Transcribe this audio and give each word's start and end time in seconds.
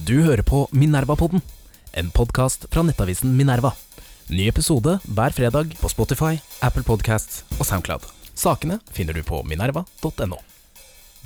Du 0.00 0.22
hører 0.24 0.40
på 0.40 0.62
Minerva-podden, 0.72 1.42
en 1.92 2.06
podkast 2.14 2.62
fra 2.72 2.80
nettavisen 2.86 3.34
Minerva. 3.36 3.74
Ny 4.32 4.46
episode 4.48 4.94
hver 5.04 5.34
fredag 5.36 5.74
på 5.76 5.90
Spotify, 5.92 6.38
Apple 6.64 6.86
Podcasts 6.88 7.42
og 7.58 7.66
Soundcloud. 7.68 8.06
Sakene 8.32 8.78
finner 8.96 9.12
du 9.12 9.20
på 9.28 9.42
minerva.no. 9.44 10.38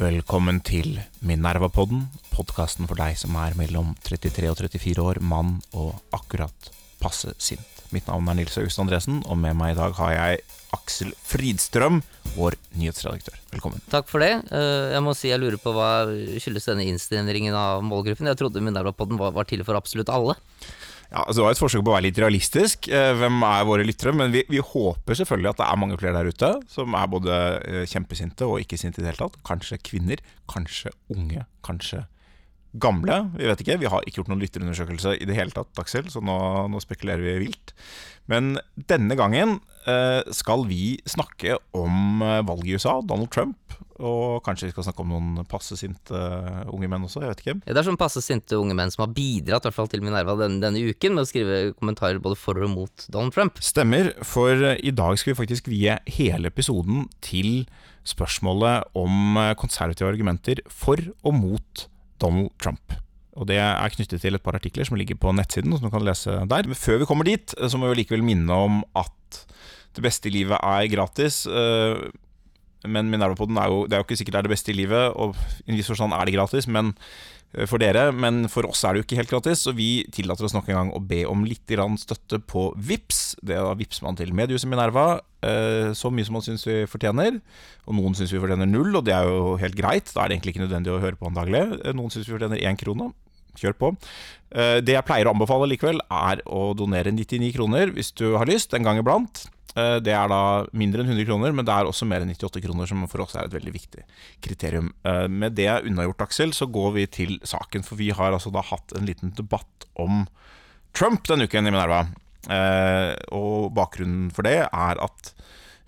Velkommen 0.01 0.59
til 0.67 0.99
Minerva-podden, 1.23 2.09
podkasten 2.35 2.91
for 2.91 2.99
deg 2.99 3.15
som 3.21 3.39
er 3.39 3.55
mellom 3.55 3.95
33 4.03 4.51
og 4.51 4.59
34 4.65 5.07
år, 5.07 5.23
mann 5.23 5.61
og 5.71 5.95
akkurat 6.19 6.73
passe 6.99 7.31
sint. 7.39 7.84
Mitt 7.93 8.07
navn 8.09 8.29
er 8.33 8.39
Nils 8.41 8.57
August 8.59 8.81
Andresen, 8.83 9.21
og 9.29 9.39
med 9.39 9.57
meg 9.59 9.75
i 9.75 9.79
dag 9.79 9.95
har 9.99 10.13
jeg 10.15 10.41
Aksel 10.75 11.13
Fridstrøm, 11.23 12.01
vår 12.35 12.57
nyhetsredaktør. 12.75 13.37
Velkommen. 13.53 13.83
Takk 13.93 14.09
for 14.11 14.25
det. 14.25 14.33
Eh, 14.51 14.95
Jeg 14.97 15.03
må 15.07 15.13
si 15.15 15.29
jeg 15.31 15.39
lurer 15.43 15.61
på 15.63 15.71
hva 15.77 15.91
skyldes 16.43 16.67
denne 16.67 16.87
innstillingen 16.91 17.55
av 17.55 17.85
målgruppen. 17.87 18.27
Jeg 18.27 18.41
trodde 18.41 18.63
Minerva-podden 18.65 19.21
var, 19.21 19.31
var 19.37 19.45
til 19.47 19.63
for 19.65 19.79
absolutt 19.79 20.11
alle. 20.11 20.35
Ja, 21.13 21.23
altså, 21.29 21.37
Det 21.39 21.45
var 21.45 21.53
et 21.55 21.61
forsøk 21.63 21.85
på 21.87 21.93
å 21.93 21.95
være 21.95 22.07
litt 22.09 22.19
realistisk. 22.19 22.89
Eh, 22.91 23.13
Hvem 23.21 23.39
er 23.47 23.69
våre 23.69 23.87
lyttere? 23.87 24.15
Men 24.19 24.33
vi, 24.35 24.43
vi 24.51 24.59
håper 24.59 25.15
selvfølgelig 25.21 25.53
at 25.53 25.61
det 25.63 25.69
er 25.69 25.79
mange 25.85 25.99
flere 26.01 26.17
der 26.19 26.33
ute 26.33 26.51
som 26.75 26.97
er 26.99 27.07
både 27.13 27.37
eh, 27.63 27.85
kjempesinte 27.87 28.49
og 28.49 28.59
ikke 28.65 28.81
sinte 28.81 28.99
i 28.99 29.05
det 29.05 29.13
hele 29.13 29.29
tatt. 29.29 29.39
Kanskje 29.47 29.79
kvinner, 29.79 30.19
kanskje 30.51 30.91
unge, 31.15 31.47
kanskje 31.63 32.03
gamle. 32.81 33.21
Vi 33.39 33.47
vet 33.49 33.63
ikke. 33.63 33.79
Vi 33.83 33.91
har 33.91 34.03
ikke 34.03 34.23
gjort 34.23 34.33
noen 34.33 34.43
lytterundersøkelse 34.43 35.17
i 35.21 35.29
det 35.29 35.37
hele 35.39 35.55
tatt, 35.55 35.71
Aksel, 35.81 36.11
så 36.13 36.23
nå, 36.25 36.37
nå 36.73 36.83
spekulerer 36.83 37.23
vi 37.23 37.39
vilt. 37.47 37.75
Men 38.31 38.57
denne 38.89 39.17
gangen 39.19 39.59
eh, 39.91 40.23
skal 40.33 40.65
vi 40.69 40.97
snakke 41.09 41.59
om 41.77 42.25
eh, 42.25 42.41
valget 42.47 42.73
i 42.73 42.79
USA, 42.79 42.99
Donald 43.05 43.31
Trump. 43.35 43.59
Og 43.95 44.41
kanskje 44.43 44.67
vi 44.67 44.73
skal 44.73 44.89
snakke 44.89 45.05
om 45.05 45.13
noen 45.13 45.47
passe 45.47 45.77
sinte 45.79 46.17
eh, 46.19 46.65
unge 46.73 46.89
menn 46.91 47.07
også, 47.07 47.23
jeg 47.23 47.35
vet 47.35 47.45
ikke. 47.45 47.57
Det 47.69 47.77
er 47.77 47.87
sånn 47.87 48.01
passe 48.01 48.25
sinte 48.25 48.59
unge 48.59 48.77
menn 48.79 48.93
som 48.95 49.05
har 49.05 49.15
bidratt 49.15 49.63
i 49.63 49.71
hvert 49.71 49.79
fall 49.79 49.93
til 49.93 50.03
Minerva 50.05 50.39
denne, 50.41 50.63
denne 50.65 50.83
uken 50.83 51.15
med 51.15 51.27
å 51.27 51.31
skrive 51.31 51.63
kommentarer 51.77 52.23
både 52.25 52.41
for 52.41 52.59
og 52.65 52.73
mot 52.73 53.09
Donald 53.13 53.37
Trump. 53.37 53.61
Stemmer, 53.63 54.15
for 54.27 54.73
i 54.75 54.95
dag 54.95 55.21
skal 55.21 55.35
vi 55.35 55.41
faktisk 55.45 55.71
vie 55.71 55.99
hele 56.17 56.51
episoden 56.51 57.11
til 57.25 57.69
spørsmålet 58.09 58.97
om 58.99 59.37
konservative 59.61 60.11
argumenter 60.11 60.61
for 60.69 61.01
og 61.25 61.37
mot 61.37 61.87
Donald 62.25 62.53
Trump. 62.59 62.97
Og 63.35 63.49
Det 63.51 63.59
er 63.59 63.95
knyttet 63.95 64.23
til 64.23 64.37
et 64.37 64.43
par 64.43 64.57
artikler 64.57 64.87
som 64.87 64.97
ligger 64.99 65.19
på 65.19 65.33
nettsiden, 65.35 65.75
som 65.75 65.89
du 65.89 65.93
kan 65.93 66.07
lese 66.07 66.39
der. 66.49 66.69
Men 66.71 66.79
før 66.79 67.03
vi 67.03 67.09
kommer 67.11 67.27
dit, 67.27 67.55
eh, 67.59 67.69
så 67.69 67.79
må 67.79 67.91
vi 67.91 68.03
likevel 68.03 68.25
minne 68.25 68.51
om 68.55 68.83
at 68.97 69.45
det 69.95 70.03
beste 70.03 70.31
i 70.31 70.35
livet 70.35 70.59
er 70.59 70.91
gratis. 70.91 71.45
Eh, 72.85 72.89
Men 72.91 73.11
Minerva-podden 73.13 73.59
er 73.61 73.71
jo, 73.73 73.85
det 73.89 73.97
er 73.97 74.03
jo 74.03 74.09
ikke 74.09 74.19
sikkert 74.21 74.37
det 74.37 74.43
er 74.45 74.49
det 74.49 74.57
beste 74.57 74.75
i 74.75 74.77
livet, 74.77 75.15
og 75.17 75.35
i 75.65 75.73
en 75.73 75.79
viss 75.79 75.89
forstand 75.91 76.13
er 76.13 76.29
det 76.29 76.37
gratis. 76.37 76.69
men 76.69 76.93
eh, 77.55 77.67
for 77.67 77.79
dere, 77.83 78.13
men 78.13 78.49
for 78.53 78.69
oss 78.69 78.85
er 78.85 78.95
det 78.95 79.03
jo 79.03 79.07
ikke 79.09 79.21
helt 79.23 79.33
gratis, 79.33 79.65
så 79.65 79.75
vi 79.75 80.05
tillater 80.13 80.45
oss 80.45 80.55
nok 80.55 80.69
en 80.69 80.81
gang 80.81 80.95
å 80.95 81.01
be 81.01 81.25
om 81.27 81.45
litt 81.45 81.67
støtte 81.99 82.41
på 82.45 82.75
VIPS. 82.77 83.37
Det 83.43 83.57
er 83.57 83.65
da 83.65 83.75
vippser 83.75 84.05
man 84.05 84.17
til 84.17 84.35
mediehuset 84.35 84.69
Minerva 84.69 85.21
eh, 85.43 85.93
så 85.97 86.11
mye 86.11 86.25
som 86.27 86.39
man 86.39 86.45
syns 86.47 86.67
vi 86.67 86.85
fortjener. 86.91 87.41
Og 87.87 87.95
noen 87.99 88.15
syns 88.15 88.33
vi 88.33 88.41
fortjener 88.43 88.67
null, 88.67 88.95
og 88.95 89.05
det 89.05 89.15
er 89.15 89.29
jo 89.29 89.57
helt 89.61 89.77
greit. 89.77 90.11
Da 90.13 90.25
er 90.25 90.29
det 90.29 90.39
egentlig 90.39 90.55
ikke 90.57 90.67
nødvendig 90.67 90.93
å 90.93 91.03
høre 91.03 91.17
på 91.17 91.29
antagelig. 91.31 91.65
daglig. 91.69 91.95
Noen 91.99 92.11
syns 92.13 92.29
vi 92.29 92.37
fortjener 92.37 92.65
én 92.65 92.81
krone. 92.81 93.13
Kjør 93.59 93.77
på. 93.79 93.93
Eh, 94.51 94.81
Det 94.81 94.95
jeg 94.97 95.07
pleier 95.07 95.29
å 95.29 95.35
anbefale 95.35 95.69
likevel, 95.71 96.01
er 96.11 96.43
å 96.47 96.75
donere 96.75 97.13
99 97.15 97.53
kroner 97.55 97.93
hvis 97.95 98.13
du 98.13 98.37
har 98.37 98.47
lyst, 98.51 98.75
en 98.75 98.83
gang 98.87 98.99
iblant. 98.99 99.47
Eh, 99.77 99.99
Det 100.01 100.13
er 100.15 100.29
da 100.31 100.41
mindre 100.73 101.03
enn 101.03 101.11
100 101.11 101.27
kroner, 101.27 101.53
men 101.53 101.65
det 101.67 101.75
er 101.75 101.85
også 101.89 102.07
mer 102.07 102.23
enn 102.23 102.31
98 102.31 102.63
kroner, 102.63 102.87
som 102.87 103.07
for 103.11 103.25
oss 103.25 103.35
er 103.35 103.45
et 103.49 103.55
veldig 103.57 103.73
viktig 103.75 104.05
kriterium. 104.43 104.93
Eh, 105.05 105.27
Med 105.29 105.55
det 105.59 105.69
unnagjort, 105.85 106.23
Aksel, 106.29 106.53
så 106.55 106.67
går 106.71 106.93
vi 106.95 107.07
til 107.07 107.39
saken. 107.43 107.85
For 107.85 107.97
vi 107.97 108.11
har 108.11 108.33
altså 108.33 108.53
da 108.53 108.63
hatt 108.63 108.93
en 108.97 109.07
liten 109.07 109.35
debatt 109.35 109.89
om 109.97 110.27
Trump 110.95 111.25
denne 111.27 111.49
uken 111.49 111.67
i 111.67 111.71
Minerva. 111.75 112.07
Eh, 112.49 113.17
Og 113.33 113.73
bakgrunnen 113.75 114.31
for 114.33 114.43
det 114.43 114.69
er 114.71 115.01
at 115.03 115.35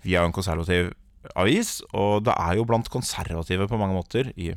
vi 0.03 0.15
er 0.15 0.23
en 0.25 0.33
konservativ 0.35 0.93
avis, 1.35 1.81
og 1.93 2.23
det 2.23 2.33
er 2.37 2.55
jo 2.55 2.63
blant 2.65 2.87
konservative 2.89 3.67
på 3.67 3.77
mange 3.77 3.95
måter, 3.95 4.31
i 4.37 4.53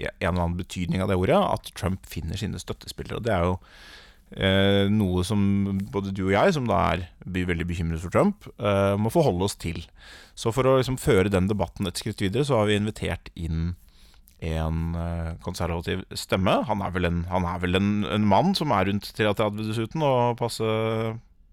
en 0.00 0.08
eller 0.20 0.42
annen 0.42 0.56
betydning 0.56 1.00
av 1.02 1.08
det 1.08 1.16
ordet, 1.16 1.36
at 1.36 1.70
Trump 1.74 2.04
finner 2.06 2.36
sine 2.36 2.58
støttespillere. 2.60 3.16
Og 3.16 3.22
det 3.24 3.32
er 3.32 3.44
jo 3.44 3.58
eh, 4.36 4.86
noe 4.92 5.24
som 5.26 5.40
både 5.92 6.12
du 6.14 6.26
og 6.28 6.34
jeg, 6.34 6.54
som 6.56 6.66
da 6.70 6.80
er 6.94 7.06
veldig 7.26 7.66
bekymret 7.68 8.02
for 8.02 8.12
Trump, 8.14 8.46
eh, 8.58 8.96
må 9.00 9.12
forholde 9.12 9.46
oss 9.48 9.56
til. 9.60 9.82
Så 10.38 10.52
for 10.54 10.64
å 10.68 10.78
liksom 10.78 10.98
føre 11.00 11.32
den 11.32 11.48
debatten 11.50 11.86
et 11.90 12.00
skritt 12.00 12.20
videre, 12.22 12.46
så 12.48 12.60
har 12.60 12.70
vi 12.70 12.78
invitert 12.80 13.32
inn 13.34 13.74
en 14.40 14.94
eh, 14.96 15.32
konservativ 15.44 16.04
stemme. 16.16 16.62
Han 16.68 16.80
er 16.84 16.94
vel 16.94 17.08
en, 17.10 17.24
han 17.28 17.44
er 17.44 17.58
vel 17.60 17.76
en, 17.76 17.90
en 18.08 18.24
mann 18.28 18.54
som 18.56 18.72
er 18.72 18.88
rundt 18.88 19.10
33 19.16 19.50
dessuten, 19.66 20.00
og 20.06 20.38
passe, 20.40 20.64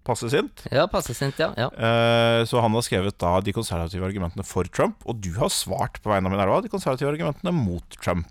passe 0.07 0.29
sint. 0.31 0.63
Ja, 0.71 0.85
passe 0.88 1.11
sint, 1.17 1.35
ja. 1.41 1.49
ja. 1.59 1.67
Eh, 1.75 2.45
Så 2.47 2.61
han 2.63 2.71
har 2.77 2.85
skrevet 2.88 3.17
da 3.19 3.33
de 3.44 3.51
konservative 3.57 4.07
argumentene 4.07 4.45
for 4.47 4.69
Trump, 4.71 5.03
og 5.03 5.19
du 5.19 5.33
har 5.35 5.51
svart 5.51 5.99
på 5.99 6.13
vegne 6.13 6.31
av 6.31 6.35
Minerva 6.38 6.61
de 6.63 6.71
konservative 6.71 7.11
argumentene 7.11 7.51
mot 7.51 7.99
Trump. 7.99 8.29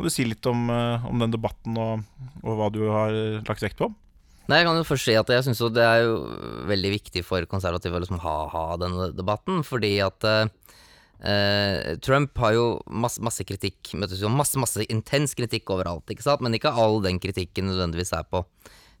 Kan 0.00 0.08
du 0.08 0.12
si 0.14 0.24
litt 0.24 0.46
om, 0.48 0.62
eh, 0.72 1.02
om 1.04 1.20
den 1.20 1.34
debatten 1.34 1.74
og, 1.76 2.06
og 2.40 2.54
hva 2.56 2.70
du 2.72 2.86
har 2.88 3.12
lagt 3.44 3.60
vekt 3.60 3.76
på? 3.76 3.90
Nei, 4.48 4.62
jeg 4.62 4.66
kan 4.66 4.78
jo 4.80 4.86
først 4.88 5.04
si 5.04 5.12
at 5.20 5.28
jeg 5.28 5.44
syns 5.44 5.60
det 5.76 5.82
er 5.84 6.06
jo 6.06 6.14
veldig 6.70 6.92
viktig 6.94 7.20
for 7.20 7.44
konservative 7.50 7.98
å 7.98 8.00
liksom 8.00 8.22
ha, 8.22 8.36
ha 8.48 8.62
denne 8.80 9.10
debatten, 9.12 9.60
fordi 9.60 9.90
at 10.00 10.24
eh, 10.24 10.48
eh, 11.20 11.90
Trump 12.00 12.40
har 12.40 12.56
jo 12.56 12.64
masse, 12.88 13.20
masse 13.20 13.44
kritikk, 13.44 13.92
masse, 14.00 14.56
masse 14.56 14.88
intens 14.88 15.36
kritikk 15.36 15.68
overalt, 15.76 16.08
ikke 16.08 16.24
sant, 16.24 16.40
men 16.40 16.56
ikke 16.56 16.72
all 16.72 17.02
den 17.04 17.20
kritikken 17.20 17.68
nødvendigvis 17.68 18.14
er 18.16 18.24
på 18.24 18.40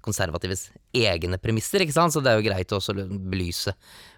konservatives 0.04 0.68
egne 0.96 1.38
premisser, 1.42 1.84
ikke 1.84 1.96
sant, 1.96 2.14
så 2.14 2.22
det 2.24 2.32
er 2.32 2.40
jo 2.40 2.46
greit 2.46 2.72
å 2.72 2.78
også 2.80 2.94
belyse 2.96 3.74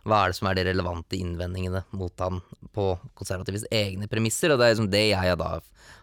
hva 0.09 0.23
er 0.23 0.33
det 0.33 0.39
som 0.39 0.49
er 0.51 0.59
de 0.59 0.67
relevante 0.67 1.19
innvendingene 1.19 1.85
mot 1.99 2.25
han 2.25 2.41
på 2.75 2.87
konservatives 3.19 3.67
egne 3.71 4.09
premisser, 4.11 4.53
og 4.53 4.61
det 4.61 4.69
er 4.69 4.75
liksom 4.75 4.93
det 4.93 5.05
jeg 5.11 5.39
da 5.41 5.51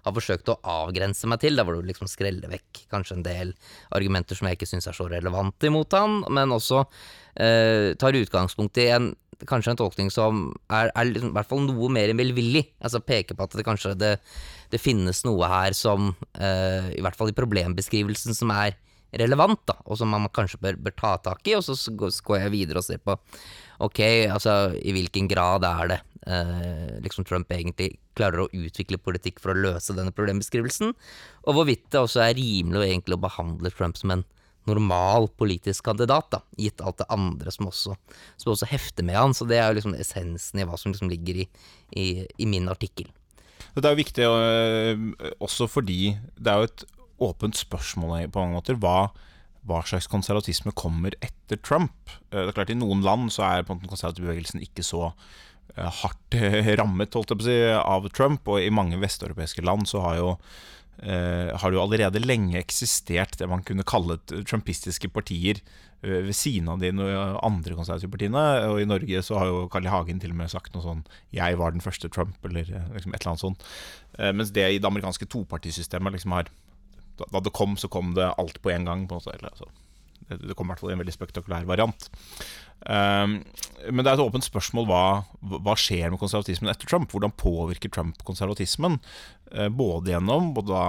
har 0.05 0.15
forsøkt 0.15 0.51
å 0.53 0.59
avgrense 0.63 1.27
meg 1.29 1.41
til, 1.43 1.57
der 1.57 1.67
hvor 1.67 1.79
du 1.79 1.87
liksom 1.87 2.09
skreller 2.11 2.51
vekk 2.51 2.83
kanskje 2.91 3.17
en 3.17 3.25
del 3.25 3.55
argumenter 3.95 4.37
som 4.37 4.47
jeg 4.47 4.59
ikke 4.59 4.69
syns 4.69 4.87
er 4.89 4.97
så 4.97 5.09
relevante 5.11 5.67
imot 5.69 5.97
han, 5.97 6.21
men 6.31 6.55
også 6.55 6.83
eh, 7.35 7.95
tar 7.99 8.19
utgangspunkt 8.19 8.79
i 8.79 8.91
en 8.95 9.11
kanskje 9.47 9.73
en 9.73 9.79
tolkning 9.79 10.09
som 10.11 10.49
er, 10.67 10.91
er 10.91 11.09
liksom, 11.09 11.31
i 11.31 11.37
hvert 11.37 11.49
fall 11.49 11.63
noe 11.63 11.89
mer 11.93 12.11
enn 12.11 12.19
velvillig. 12.19 12.65
Altså 12.83 13.01
peker 13.03 13.37
på 13.37 13.45
at 13.45 13.55
det 13.55 13.65
kanskje 13.67 13.95
det, 13.99 14.13
det 14.73 14.81
finnes 14.81 15.23
noe 15.27 15.47
her 15.49 15.75
som, 15.77 16.11
uh, 16.39 16.89
i 16.91 17.01
hvert 17.03 17.17
fall 17.19 17.31
i 17.31 17.37
problembeskrivelsen, 17.37 18.35
som 18.35 18.51
er 18.55 18.75
relevant, 19.17 19.61
da, 19.69 19.77
og 19.85 19.97
som 19.99 20.11
man 20.13 20.27
kanskje 20.33 20.59
bør, 20.61 20.77
bør 20.85 20.95
ta 20.97 21.15
tak 21.23 21.47
i. 21.49 21.55
Og 21.57 21.65
så 21.65 21.75
går 21.95 22.43
jeg 22.43 22.53
videre 22.53 22.81
og 22.81 22.85
ser 22.87 23.01
på 23.03 23.17
ok, 23.79 24.01
altså 24.29 24.55
i 24.75 24.93
hvilken 24.95 25.29
grad 25.31 25.65
er 25.67 25.93
det 25.93 25.99
eh, 26.27 26.97
liksom 27.05 27.25
Trump 27.27 27.51
egentlig 27.55 27.93
klarer 28.17 28.43
å 28.43 28.49
utvikle 28.51 28.99
politikk 29.01 29.39
for 29.39 29.53
å 29.53 29.59
løse 29.59 29.95
denne 29.95 30.13
problembeskrivelsen, 30.15 30.91
og 31.47 31.55
hvorvidt 31.55 31.87
det 31.93 32.01
også 32.01 32.25
er 32.25 32.35
rimelig 32.37 32.89
egentlig 32.89 33.15
å 33.15 33.23
behandle 33.23 33.71
Trump 33.71 33.99
som 33.99 34.11
en 34.15 34.25
normal 34.67 35.29
politisk 35.39 35.87
kandidat, 35.87 36.27
da, 36.33 36.41
gitt 36.59 36.83
alt 36.83 36.99
det 36.99 37.07
andre 37.13 37.53
som 37.53 37.69
også, 37.71 37.95
som 38.37 38.51
også 38.53 38.67
hefter 38.69 39.07
med 39.07 39.17
han. 39.17 39.33
Så 39.33 39.47
det 39.49 39.57
er 39.57 39.71
jo 39.71 39.79
liksom 39.79 39.95
essensen 39.97 40.61
i 40.61 40.67
hva 40.67 40.77
som 40.77 40.93
liksom 40.93 41.09
ligger 41.09 41.41
i, 41.41 41.47
i, 41.97 42.05
i 42.37 42.49
min 42.49 42.69
artikkel. 42.69 43.09
Det 43.73 43.85
er 43.85 43.93
jo 43.93 44.01
viktig 44.01 44.25
øh, 44.27 45.03
også 45.39 45.69
fordi 45.71 46.15
det 46.35 46.51
er 46.51 46.61
jo 46.61 46.69
et 46.69 46.83
åpent 47.23 47.57
spørsmål 47.59 48.29
på 48.31 48.43
mange 48.43 48.57
måter. 48.59 48.79
Hva, 48.79 49.09
hva 49.67 49.83
slags 49.87 50.09
konservatisme 50.11 50.73
kommer 50.77 51.15
etter 51.25 51.59
Trump? 51.61 51.93
Eh, 52.31 52.41
Det 52.41 52.47
er 52.49 52.57
klart 52.57 52.73
I 52.73 52.79
noen 52.79 53.03
land 53.05 53.31
så 53.35 53.45
er 53.47 53.67
den 53.67 53.85
konservative 53.87 54.27
bevegelsen 54.27 54.63
ikke 54.63 54.85
så 54.85 55.11
eh, 55.75 55.91
hardt 56.01 56.39
rammet 56.81 57.13
holdt 57.13 57.35
jeg 57.35 57.41
på 57.41 57.45
å 57.45 57.49
si, 57.49 57.59
av 57.77 58.09
Trump, 58.15 58.47
og 58.47 58.63
i 58.63 58.73
mange 58.73 58.99
vesteuropeiske 59.01 59.65
land 59.65 59.89
så 59.89 60.03
har 60.05 60.17
jo 60.21 60.31
eh, 61.03 61.51
har 61.55 61.69
det 61.69 61.77
jo 61.77 61.83
allerede 61.83 62.23
lenge 62.23 62.59
eksistert 62.59 63.37
det 63.39 63.49
man 63.51 63.63
kunne 63.67 63.87
kalle 63.87 64.19
trumpistiske 64.29 65.11
partier 65.13 65.61
ved 65.99 66.31
siden 66.31 66.69
av 66.71 66.79
de 66.79 66.93
andre 67.43 67.75
konservative 67.75 68.13
partiene. 68.13 68.39
Og 68.71 68.77
i 68.79 68.85
Norge 68.87 69.19
så 69.19 69.35
har 69.35 69.49
jo 69.49 69.65
Carl 69.67 69.83
I. 69.83 69.89
Hagen 69.91 70.21
til 70.23 70.31
og 70.31 70.37
med 70.39 70.47
sagt 70.47 70.71
noe 70.71 70.79
sånn 70.79 71.01
'Jeg 71.35 71.57
var 71.59 71.75
den 71.75 71.83
første 71.83 72.07
Trump', 72.07 72.39
eller 72.47 72.63
liksom 72.95 73.11
et 73.11 73.19
eller 73.19 73.31
annet 73.33 73.43
sånt. 73.43 73.65
Mens 74.15 74.53
det 74.55 74.63
i 74.63 74.79
det 74.79 74.87
amerikanske 74.87 75.27
topartisystemet 75.27 76.15
liksom 76.15 76.31
har 76.31 76.47
da, 77.27 77.41
det 77.43 77.53
kom, 77.55 77.77
så 77.77 77.89
kom 77.91 78.13
det 78.17 78.31
alt 78.37 78.61
på 78.61 78.71
en 78.73 78.85
gang. 78.89 79.07
På 79.07 79.17
en 79.17 79.23
måte, 79.23 79.35
eller, 79.35 79.53
altså, 79.53 79.69
det, 80.29 80.55
kommer 80.55 80.71
i 80.71 80.77
hvert 80.77 80.85
fall 80.85 80.93
i 80.93 80.97
en 80.97 81.03
veldig 81.03 81.15
spektakulær 81.15 81.67
variant. 81.69 82.09
Um, 82.79 83.41
men 83.91 84.05
det 84.05 84.07
er 84.07 84.15
et 84.15 84.23
åpent 84.23 84.45
spørsmål 84.45 84.85
hva, 84.87 85.03
hva 85.59 85.75
skjer 85.79 86.13
med 86.13 86.19
konservatismen 86.21 86.71
etter 86.71 86.87
Trump. 86.87 87.11
Hvordan 87.11 87.33
påvirker 87.35 87.91
Trump 87.91 88.21
konservatismen? 88.27 88.99
Eh, 89.51 89.69
Både 89.73 90.11
gjennom 90.13 90.51
både 90.53 90.79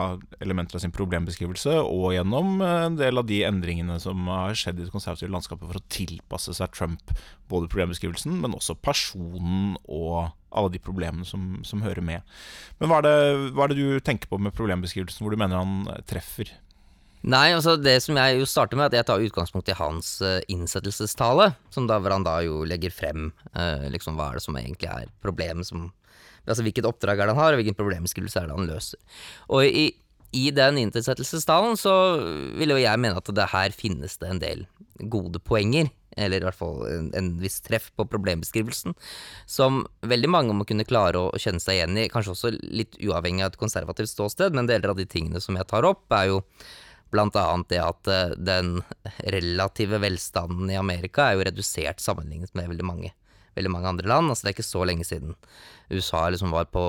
elementer 0.43 0.77
av 0.77 0.85
sin 0.85 0.95
problembeskrivelse 0.95 1.79
og 1.81 2.11
gjennom 2.15 2.61
eh, 2.61 2.87
en 2.89 2.99
del 2.99 3.21
av 3.21 3.29
de 3.29 3.41
endringene 3.47 3.97
som 4.03 4.27
har 4.31 4.59
skjedd 4.59 4.81
i 4.81 4.87
det 4.87 4.95
konservative 4.95 5.33
landskapet 5.33 5.67
for 5.67 5.81
å 5.81 5.87
tilpasse 5.93 6.55
seg 6.59 6.75
Trump. 6.77 7.15
Både 7.51 7.71
problembeskrivelsen, 7.71 8.37
men 8.43 8.57
også 8.59 8.79
personen 8.79 9.77
og 9.87 10.33
alle 10.51 10.75
de 10.75 10.83
problemene 10.83 11.27
som, 11.27 11.61
som 11.67 11.83
hører 11.87 12.05
med. 12.05 12.27
Men 12.81 12.91
hva 12.91 13.01
er, 13.01 13.07
det, 13.07 13.53
hva 13.55 13.67
er 13.67 13.73
det 13.73 13.81
du 13.81 14.03
tenker 14.05 14.31
på 14.31 14.41
med 14.43 14.55
problembeskrivelsen, 14.57 15.23
hvor 15.25 15.35
du 15.35 15.41
mener 15.41 15.63
han 15.63 16.05
treffer? 16.11 16.51
Nei, 17.21 17.51
altså 17.53 17.75
det 17.77 17.99
som 18.01 18.17
jeg 18.17 18.39
jo 18.41 18.49
starter 18.49 18.79
med, 18.79 18.87
er 18.87 18.91
at 18.91 18.99
jeg 19.01 19.09
tar 19.11 19.25
utgangspunkt 19.27 19.69
i 19.69 19.77
hans 19.77 20.15
uh, 20.25 20.39
innsettelsestale. 20.49 21.51
Som 21.75 21.89
da, 21.91 21.99
hvor 22.01 22.15
han 22.15 22.25
da 22.25 22.39
jo 22.47 22.63
legger 22.69 22.95
frem 22.95 23.29
uh, 23.53 23.89
liksom 23.93 24.17
hva 24.17 24.31
er 24.31 24.41
det 24.41 24.45
som 24.47 24.57
egentlig 24.61 24.93
er 24.93 25.11
problemet 25.25 25.69
som 25.69 25.91
Altså 26.49 26.65
hvilket 26.65 26.87
oppdrag 26.89 27.21
er 27.21 27.29
det 27.29 27.35
han 27.37 27.39
har, 27.39 27.53
og 27.53 27.61
hvilken 27.61 27.77
problemskrivelse 27.77 28.41
er 28.41 28.49
det 28.49 28.55
han 28.57 28.67
løser. 28.67 28.97
Og 29.53 29.61
i, 29.69 29.85
i 30.35 30.47
den 30.57 30.81
innsettelsestalen 30.81 31.77
så 31.79 31.93
vil 32.59 32.73
jo 32.73 32.79
jeg 32.81 32.99
mene 32.99 33.21
at 33.21 33.29
det 33.37 33.47
her 33.53 33.77
finnes 33.77 34.17
det 34.19 34.31
en 34.33 34.41
del 34.43 34.65
gode 35.13 35.39
poenger 35.45 35.93
eller 36.19 36.43
i 36.43 36.47
hvert 36.49 36.59
fall 36.59 36.83
en, 36.89 37.09
en, 37.15 37.31
viss 37.41 37.61
treff 37.63 37.91
på 37.97 38.07
problembeskrivelsen, 38.11 38.97
som 39.47 39.85
veldig 40.07 40.31
mange 40.33 40.57
må 40.57 40.67
kunne 40.69 40.87
klare 40.89 41.21
å, 41.21 41.31
å, 41.31 41.41
kjenne 41.41 41.63
seg 41.63 41.79
igjen 41.79 42.01
i, 42.03 42.09
kanskje 42.13 42.35
også 42.35 42.53
litt 42.59 42.99
uavhengig 42.99 43.47
av 43.47 43.53
et 43.53 43.61
konservativt 43.61 44.11
ståsted, 44.13 44.57
men 44.57 44.69
deler 44.71 44.93
av 44.93 44.99
de 44.99 45.07
tingene 45.09 45.43
som 45.43 45.59
jeg 45.59 45.69
tar 45.71 45.87
opp, 45.89 46.07
er 46.17 46.33
jo 46.33 46.41
blant 47.13 47.37
annet 47.39 47.71
det 47.73 47.81
at 47.83 48.11
uh, 48.11 48.37
den 48.37 48.79
relative 49.35 50.01
velstanden 50.03 50.71
i 50.73 50.79
Amerika 50.81 51.29
er 51.29 51.39
jo 51.39 51.47
redusert 51.49 52.03
sammenlignet 52.03 52.55
med 52.59 52.71
veldig 52.73 52.87
mange, 52.87 53.13
veldig 53.59 53.75
mange 53.75 53.93
andre 53.93 54.11
land. 54.13 54.33
Altså 54.33 54.47
det 54.47 54.53
er 54.53 54.59
ikke 54.59 54.71
så 54.71 54.87
lenge 54.89 55.07
siden 55.09 55.37
USA 55.91 56.29
liksom 56.31 56.53
var 56.55 56.69
på 56.71 56.83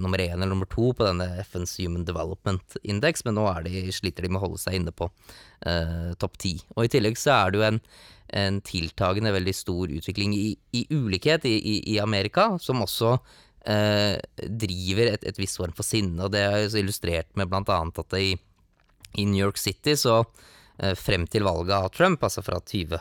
nummer 0.00 0.20
én 0.24 0.38
eller 0.38 0.54
nummer 0.54 0.68
to 0.72 0.90
på 0.96 1.04
denne 1.04 1.26
FNs 1.44 1.76
Human 1.82 2.06
Development 2.08 2.78
Index, 2.82 3.26
men 3.26 3.36
nå 3.36 3.44
de, 3.66 3.82
sliter 3.92 4.24
de 4.24 4.30
med 4.32 4.40
å 4.40 4.46
holde 4.46 4.62
seg 4.62 4.78
inne 4.78 4.94
på 4.96 5.10
eh, 5.68 6.14
topp 6.16 6.38
ti. 6.40 6.54
Og 6.72 6.86
i 6.86 6.92
tillegg 6.94 7.20
så 7.20 7.34
er 7.34 7.52
det 7.52 7.60
jo 7.60 7.66
en 7.68 7.82
en 8.28 8.60
tiltagende 8.60 9.32
veldig 9.32 9.54
stor 9.56 9.90
utvikling 9.92 10.34
i, 10.36 10.48
i 10.76 10.84
ulikhet 10.90 11.46
i, 11.48 11.56
i, 11.56 11.76
i, 11.94 11.98
Amerika, 12.00 12.50
som 12.60 12.82
også 12.84 13.14
eh, 13.64 14.18
driver 14.36 15.14
et, 15.14 15.24
et 15.24 15.40
visst 15.40 15.60
form 15.60 15.72
for 15.76 15.86
sinne. 15.86 16.20
Og 16.24 16.32
det 16.34 16.44
er 16.44 16.76
illustrert 16.80 17.30
med 17.38 17.52
annet 17.52 18.02
at 18.02 18.10
det 18.12 18.24
i, 18.26 18.34
i 19.14 19.26
New 19.26 19.40
York 19.40 19.58
City 19.60 19.96
så 19.96 20.20
eh, 20.22 20.94
frem 20.98 21.26
til 21.30 21.46
valget 21.46 21.76
av 21.78 21.92
Trump, 21.94 22.22
altså 22.22 22.44
fra 22.44 22.60
20 22.60 23.00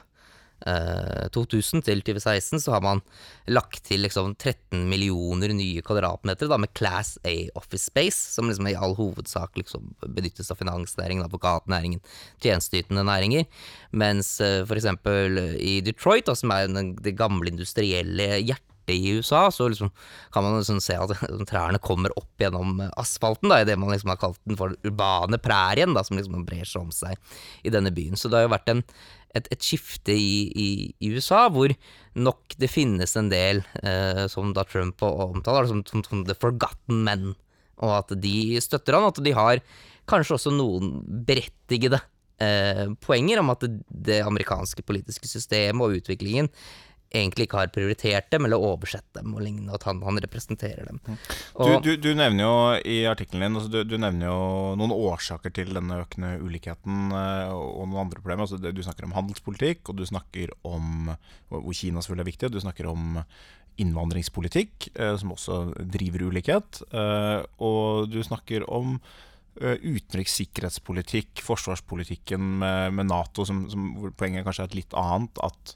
2000 0.57 1.77
eh, 1.77 1.83
til 1.85 2.01
2016 2.01 2.63
så 2.63 2.73
har 2.73 2.81
man 2.81 3.01
lagt 3.47 3.83
til 3.85 4.01
liksom 4.01 4.33
13 4.35 4.87
millioner 4.89 5.53
nye 5.53 5.83
kvadratmeter 5.85 6.49
da, 6.49 6.57
med 6.57 6.73
Class 6.73 7.17
A 7.23 7.49
office 7.55 7.85
space, 7.91 8.33
som 8.33 8.49
liksom 8.49 8.67
i 8.67 8.75
all 8.75 8.95
hovedsak 8.97 9.57
liksom 9.57 9.93
benyttes 10.01 10.49
av 10.51 10.57
finansnæringen, 10.57 11.25
advokatnæringen, 11.27 12.01
tjenesteytende 12.41 13.05
næringer. 13.05 13.45
Mens 13.91 14.39
uh, 14.41 14.65
for 14.65 14.77
eksempel 14.79 15.37
i 15.61 15.79
Detroit, 15.85 16.25
da, 16.25 16.35
som 16.35 16.51
er 16.51 16.67
det 16.73 17.17
gamle 17.17 17.53
industrielle 17.53 18.41
hjertet 18.41 18.65
i 18.93 19.13
USA, 19.17 19.47
så 19.51 19.67
liksom 19.67 19.91
kan 20.33 20.45
man 20.45 20.57
liksom 20.59 20.79
se 20.83 20.95
at 20.99 21.13
trærne 21.51 21.81
kommer 21.83 22.13
opp 22.19 22.41
gjennom 22.41 22.79
asfalten, 22.95 23.51
da, 23.51 23.61
i 23.61 23.67
det 23.67 23.77
man 23.79 23.91
liksom 23.93 24.13
har 24.13 24.21
kalt 24.21 24.41
den 24.47 24.59
for 24.59 24.75
urbane 24.87 25.39
prærien, 25.43 25.95
da, 25.97 26.05
som 26.07 26.19
liksom 26.19 26.45
brer 26.47 26.67
seg 26.67 26.87
om 26.87 26.93
seg 26.95 27.17
i 27.67 27.73
denne 27.73 27.93
byen. 27.93 28.17
Så 28.19 28.31
det 28.31 28.41
har 28.41 28.47
jo 28.47 28.55
vært 28.55 28.73
en 28.73 28.83
et, 29.35 29.47
et 29.53 29.63
skifte 29.63 30.13
i, 30.15 30.47
i, 30.49 30.67
i, 31.03 31.11
USA, 31.13 31.45
hvor 31.53 31.73
nok 32.17 32.55
det 32.59 32.69
finnes 32.71 33.15
en 33.19 33.29
del 33.31 33.61
eh, 33.83 34.25
som 34.31 34.53
da 34.55 34.65
Trump 34.67 35.03
omtaler 35.03 35.69
som, 35.69 35.83
som, 35.87 36.03
som, 36.07 36.23
the 36.27 36.35
forgotten 36.37 37.03
men, 37.07 37.33
og 37.83 37.99
at 37.99 38.15
de 38.23 38.57
støtter 38.63 38.97
han, 38.97 39.09
at 39.11 39.21
de 39.23 39.35
har 39.37 39.61
kanskje 40.09 40.37
også 40.37 40.53
noen 40.55 40.95
berettigede 41.27 41.99
eh, 42.43 42.87
poenger 43.03 43.43
om 43.43 43.53
at 43.53 43.65
det, 43.65 43.73
det 44.09 44.21
amerikanske 44.25 44.85
politiske 44.87 45.29
systemet 45.29 45.83
og 45.83 45.99
utviklingen 46.01 46.49
egentlig 47.15 47.47
ikke 47.47 47.61
har 47.61 47.71
prioritert 47.71 48.29
dem, 48.33 48.45
eller 48.47 48.63
oversett 48.63 49.05
dem 49.15 49.33
og 49.35 49.43
lignende, 49.43 49.75
at 49.77 49.85
han, 49.87 50.01
han 50.03 50.19
representerer 50.23 50.89
dem. 50.89 50.99
Mm. 51.05 51.19
Og, 51.55 51.69
du, 51.69 51.75
du, 51.85 51.91
du, 52.03 52.09
nevner 52.17 52.43
jo 52.43 52.55
i 52.83 52.97
artikkelen 53.09 53.45
din 53.47 53.59
altså 53.59 53.71
du, 53.71 53.79
du, 53.87 53.95
nevner 54.01 54.27
jo 54.27 54.39
noen 54.79 54.95
årsaker 54.95 55.53
til 55.55 55.71
denne 55.77 56.01
økende 56.03 56.35
ulikheten 56.43 57.13
eh, 57.15 57.53
og 57.53 57.85
noen 57.85 58.01
andre 58.03 58.19
problemer. 58.19 58.47
Altså, 58.47 58.59
du 58.59 58.83
snakker 58.83 59.07
om 59.07 59.15
handelspolitikk, 59.15 59.85
og 59.87 60.01
du 60.01 60.07
snakker 60.07 60.51
om 60.67 61.13
hvor 61.53 61.77
Kina 61.77 62.03
selvfølgelig 62.03 62.25
er 62.25 62.31
viktig, 62.33 62.49
og 62.49 62.57
du 62.57 62.65
snakker 62.65 62.89
om 62.91 63.21
innvandringspolitikk, 63.77 64.89
eh, 64.97 65.13
som 65.21 65.31
også 65.37 65.61
driver 65.79 66.27
ulikhet. 66.27 66.81
Eh, 66.91 67.39
og 67.63 68.11
du 68.11 68.19
snakker 68.25 68.67
om 68.67 68.99
utenriks 69.57 70.35
sikkerhetspolitikk, 70.37 71.39
forsvarspolitikken 71.41 72.43
med, 72.61 72.91
med 72.93 73.07
Nato, 73.09 73.41
som, 73.41 73.63
som, 73.71 73.87
hvor 73.97 74.11
poenget 74.13 74.43
kanskje 74.45 74.67
er 74.67 74.69
et 74.69 74.75
litt 74.77 74.93
annet. 74.93 75.41
at 75.41 75.73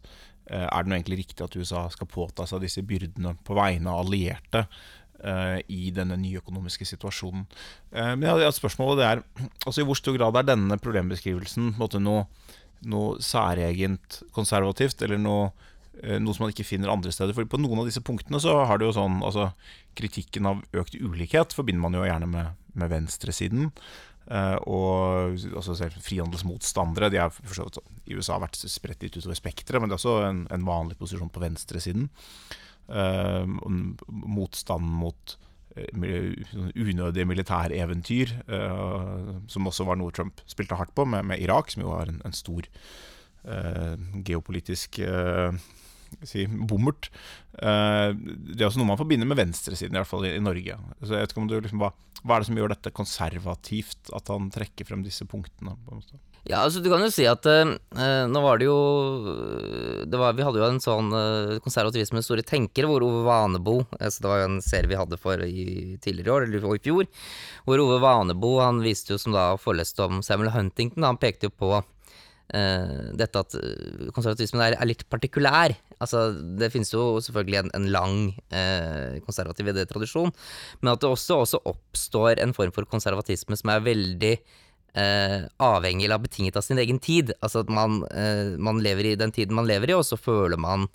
er 0.51 0.83
det 0.83 0.91
nå 0.91 0.97
egentlig 0.97 1.21
riktig 1.21 1.45
at 1.45 1.55
USA 1.55 1.85
skal 1.93 2.09
påta 2.11 2.47
seg 2.49 2.63
disse 2.65 2.83
byrdene 2.83 3.35
på 3.47 3.55
vegne 3.55 3.91
av 3.91 4.03
allierte 4.03 4.65
uh, 5.23 5.57
i 5.71 5.91
denne 5.95 6.17
nye 6.19 6.41
økonomiske 6.41 6.87
situasjonen? 6.89 7.45
Uh, 7.93 8.13
men 8.17 8.27
ja, 8.27 8.51
spørsmålet 8.53 9.03
er 9.07 9.23
altså 9.65 9.81
i 9.81 9.87
hvor 9.87 9.99
stor 9.99 10.17
grad 10.17 10.39
er 10.39 10.49
denne 10.51 10.79
problembeskrivelsen 10.81 11.75
noe, 12.03 12.25
noe 12.81 13.23
særegent 13.23 14.21
konservativt, 14.35 15.03
eller 15.05 15.21
noe, 15.21 15.51
noe, 16.01 16.35
som 16.35 16.45
man 16.47 16.55
ikke 16.55 16.67
finner 16.67 16.91
andre 16.93 17.13
steder? 17.15 17.35
For 17.37 17.47
på 17.47 17.61
noen 17.61 17.83
av 17.83 17.89
disse 17.89 18.03
punktene 18.03 18.41
så 18.43 18.61
har 18.67 18.81
det 18.81 18.89
jo 18.89 18.97
sånn 18.99 19.21
altså, 19.23 19.51
Kritikken 19.97 20.47
av 20.47 20.61
økt 20.79 20.95
ulikhet 20.95 21.51
forbinder 21.51 21.83
man 21.83 21.97
jo 21.97 22.05
gjerne 22.07 22.29
med, 22.31 22.59
med 22.79 22.91
venstresiden. 22.93 23.73
Uh, 24.29 24.55
og 24.69 25.55
også 25.57 25.73
selv 25.75 25.95
frihandelsmotstandere 26.05 27.09
de 27.11 27.19
har 27.19 27.31
for 27.33 27.81
i 28.05 28.15
USA 28.15 28.37
vært 28.39 28.59
spredt 28.69 29.01
litt 29.03 29.17
utover 29.17 29.35
spekteret, 29.35 29.81
men 29.81 29.89
det 29.89 29.97
er 29.97 29.99
også 29.99 30.17
en, 30.27 30.43
en 30.53 30.67
vanlig 30.67 30.97
posisjon 30.99 31.31
på 31.33 31.41
venstresiden. 31.43 32.05
Uh, 32.91 33.47
motstand 34.07 34.85
mot 35.01 35.35
uh, 35.77 36.33
unødige 36.75 37.27
militæreventyr, 37.27 38.35
uh, 38.51 39.35
som 39.51 39.67
også 39.67 39.87
var 39.89 39.99
noe 39.99 40.13
Trump 40.15 40.43
spilte 40.49 40.77
hardt 40.79 40.93
på, 40.95 41.07
med, 41.07 41.25
med 41.33 41.41
Irak, 41.41 41.73
som 41.73 41.85
jo 41.85 41.93
var 41.95 42.11
en, 42.11 42.21
en 42.27 42.35
stor 42.35 42.67
geopolitisk 44.21 44.99
si, 46.27 46.45
bommert. 46.47 47.11
det 47.51 48.59
er 48.59 48.67
også 48.67 48.81
noe 48.81 48.91
man 48.93 48.99
forbinder 48.99 49.29
med 49.29 49.39
venstresiden, 49.39 49.95
i 49.95 50.01
hvert 50.01 50.09
fall 50.09 50.27
i, 50.27 50.35
i 50.37 50.43
Norge. 50.43 50.77
Så 51.01 51.13
jeg 51.13 51.23
vet 51.25 51.35
ikke 51.35 51.43
om 51.43 51.51
du 51.51 51.55
liksom, 51.59 51.81
hva, 51.83 51.91
hva 52.21 52.35
er 52.35 52.43
det 52.43 52.49
som 52.51 52.59
gjør 52.59 52.73
dette 52.73 52.93
konservativt, 52.95 54.11
at 54.15 54.33
han 54.33 54.51
trekker 54.53 54.87
frem 54.87 55.05
disse 55.05 55.25
punktene? 55.29 55.77
på 55.85 55.95
en 55.95 56.03
måte? 56.03 56.21
Ja, 56.41 56.63
altså 56.63 56.81
du 56.81 56.87
kan 56.89 57.03
jo 57.05 57.09
si 57.13 57.27
at 57.29 57.45
eh, 57.45 57.75
nå 58.25 58.41
var 58.41 58.57
det 58.57 58.65
jo 58.65 58.77
det 60.09 60.17
var, 60.17 60.33
Vi 60.33 60.41
hadde 60.41 60.57
jo 60.57 60.65
en 60.65 60.81
sånn 60.81 61.11
eh, 61.13 61.59
konservativisme 61.61 62.23
store 62.25 62.41
tenkere, 62.41 62.89
hvor 62.89 63.05
Ove 63.05 63.21
Vanebo 63.27 63.75
altså 63.99 64.23
Det 64.23 64.31
var 64.31 64.41
jo 64.41 64.47
en 64.47 64.63
serie 64.65 64.89
vi 64.89 64.97
hadde 64.97 65.19
for 65.21 65.43
i 65.45 65.99
tidligere 66.01 66.33
år, 66.33 66.47
eller 66.47 66.65
i 66.73 66.81
fjor, 66.81 67.05
hvor 67.69 67.83
Ove 67.85 67.99
Vanebo 68.01 68.55
han 68.57 68.81
viste 68.81 69.13
jo 69.13 69.21
som 69.21 69.37
da 69.37 69.51
foreleste 69.61 70.01
om 70.07 70.23
Samuel 70.25 70.49
Huntington. 70.55 71.05
Han 71.05 71.21
pekte 71.21 71.49
jo 71.51 71.53
på 71.53 71.75
dette 72.51 73.39
at 73.39 73.55
konservatismen 74.11 74.63
er, 74.65 74.75
er, 74.75 74.87
litt 74.89 75.05
partikulær. 75.07 75.71
Altså, 76.01 76.31
det 76.59 76.71
finnes 76.73 76.91
jo 76.91 77.21
selvfølgelig 77.23 77.59
en, 77.61 77.71
en 77.77 77.85
lang 77.93 78.17
eh, 78.51 79.21
konservativ 79.23 79.69
idétradisjon, 79.71 80.33
men 80.81 80.91
at 80.91 81.03
det 81.03 81.11
også, 81.11 81.37
også, 81.45 81.61
oppstår 81.71 82.41
en 82.41 82.55
form 82.57 82.73
for 82.75 82.89
konservatisme 82.89 83.55
som 83.59 83.71
er 83.71 83.85
veldig 83.85 84.33
eh, 84.35 85.37
avhengig 85.61 86.07
eller 86.07 86.23
betinget 86.23 86.57
av 86.57 86.65
sin 86.65 86.81
egen 86.81 86.99
tid. 86.99 87.33
Altså 87.39 87.63
at 87.65 87.71
man, 87.71 88.01
eh, 88.11 88.57
man, 88.57 88.81
lever 88.83 89.11
i 89.11 89.17
den 89.19 89.33
tiden 89.35 89.57
man 89.57 89.69
lever 89.69 89.93
i, 89.93 89.97
og 89.97 90.07
så 90.07 90.19
føler 90.19 90.59
man 90.61 90.89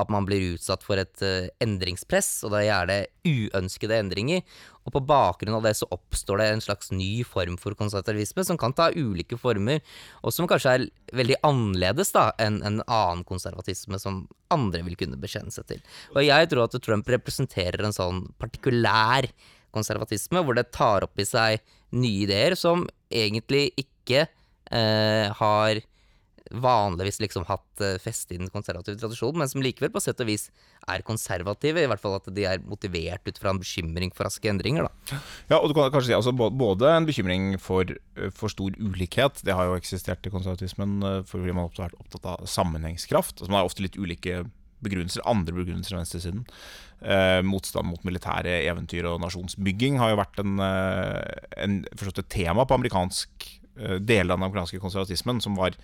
at 0.00 0.10
man 0.12 0.26
blir 0.28 0.54
utsatt 0.54 0.84
for 0.86 1.00
et 1.00 1.22
uh, 1.24 1.48
endringspress, 1.62 2.42
og 2.46 2.54
da 2.54 2.62
er 2.64 2.88
det 2.90 2.98
uønskede 3.28 3.98
endringer. 4.00 4.42
Og 4.88 4.94
på 4.94 5.02
bakgrunn 5.04 5.58
av 5.58 5.66
det 5.66 5.74
så 5.78 5.88
oppstår 5.92 6.40
det 6.40 6.48
en 6.50 6.64
slags 6.64 6.90
ny 6.94 7.22
form 7.28 7.58
for 7.60 7.76
konservativisme, 7.78 8.44
som 8.48 8.58
kan 8.60 8.74
ta 8.76 8.88
ulike 8.96 9.38
former, 9.40 9.84
og 10.24 10.34
som 10.34 10.48
kanskje 10.50 10.74
er 10.74 10.86
veldig 11.20 11.38
annerledes 11.46 12.14
da 12.16 12.30
enn 12.40 12.60
en 12.64 12.80
annen 12.86 13.24
konservatisme 13.28 14.00
som 14.00 14.24
andre 14.50 14.82
vil 14.86 14.98
kunne 14.98 15.20
bekjenne 15.20 15.52
seg 15.54 15.68
til. 15.68 15.84
Og 16.16 16.24
jeg 16.24 16.50
tror 16.50 16.66
at 16.66 16.80
Trump 16.82 17.12
representerer 17.12 17.84
en 17.84 17.96
sånn 17.96 18.24
partikulær 18.40 19.28
konservatisme, 19.74 20.42
hvor 20.42 20.56
det 20.58 20.70
tar 20.74 21.06
opp 21.06 21.20
i 21.20 21.28
seg 21.28 21.60
nye 21.94 22.24
ideer 22.26 22.56
som 22.58 22.86
egentlig 23.10 23.70
ikke 23.78 24.24
eh, 24.24 25.30
har 25.36 25.82
vanligvis 26.50 27.20
liksom 27.22 27.46
hatt 27.48 27.84
fest 28.02 28.20
feste 28.20 28.36
i 28.36 28.40
den 28.40 28.50
konservative 28.52 28.98
tradisjonen, 29.00 29.40
men 29.40 29.50
som 29.50 29.62
likevel 29.64 29.92
på 29.94 30.02
sett 30.02 30.20
og 30.22 30.28
vis 30.30 30.48
er 30.90 31.04
konservative. 31.06 31.82
I 31.82 31.88
hvert 31.90 32.02
fall 32.02 32.18
at 32.18 32.28
de 32.34 32.46
er 32.48 32.62
motivert 32.66 33.26
ut 33.26 33.40
fra 33.40 33.52
en 33.52 33.60
bekymring 33.60 34.12
for 34.14 34.28
raske 34.28 34.50
endringer. 34.50 34.88
Da. 34.88 35.20
Ja, 35.52 35.60
og 35.60 35.70
du 35.70 35.76
kan 35.76 35.90
kanskje 35.92 36.10
si 36.10 36.16
altså, 36.18 36.34
både 36.34 36.90
en 36.92 37.08
bekymring 37.08 37.54
for, 37.62 37.84
eh, 37.90 38.30
for 38.34 38.52
stor 38.52 38.76
ulikhet, 38.78 39.42
det 39.46 39.56
har 39.56 39.70
jo 39.70 39.78
eksistert 39.78 40.26
i 40.26 40.32
konservatismen 40.32 41.00
uh, 41.04 41.20
fordi 41.26 41.52
man 41.52 41.68
har 41.68 41.90
vært 41.90 42.00
opptatt 42.00 42.26
av 42.34 42.48
sammenhengskraft. 42.48 43.38
Altså, 43.38 43.50
man 43.50 43.62
har 43.62 43.70
ofte 43.70 43.84
litt 43.84 43.98
ulike 44.00 44.44
begrunnelser, 44.80 45.24
andre 45.28 45.52
begrunnelser 45.52 45.92
enn 45.92 46.04
venstresiden. 46.06 46.44
Eh, 47.00 47.40
motstand 47.44 47.88
mot 47.88 48.02
militære 48.04 48.62
eventyr 48.68 49.08
og 49.08 49.20
nasjonsbygging 49.20 49.98
har 50.00 50.12
jo 50.12 50.20
vært 50.20 50.40
en, 50.40 50.54
en, 50.60 51.74
et 51.84 52.20
tema 52.32 52.64
på 52.64 52.76
amerikansk 52.76 53.48
deler 53.80 54.34
av 54.34 54.40
den 54.40 54.44
amerikanske 54.44 54.80
konservatismen 54.82 55.38
som 55.40 55.54
var 55.56 55.76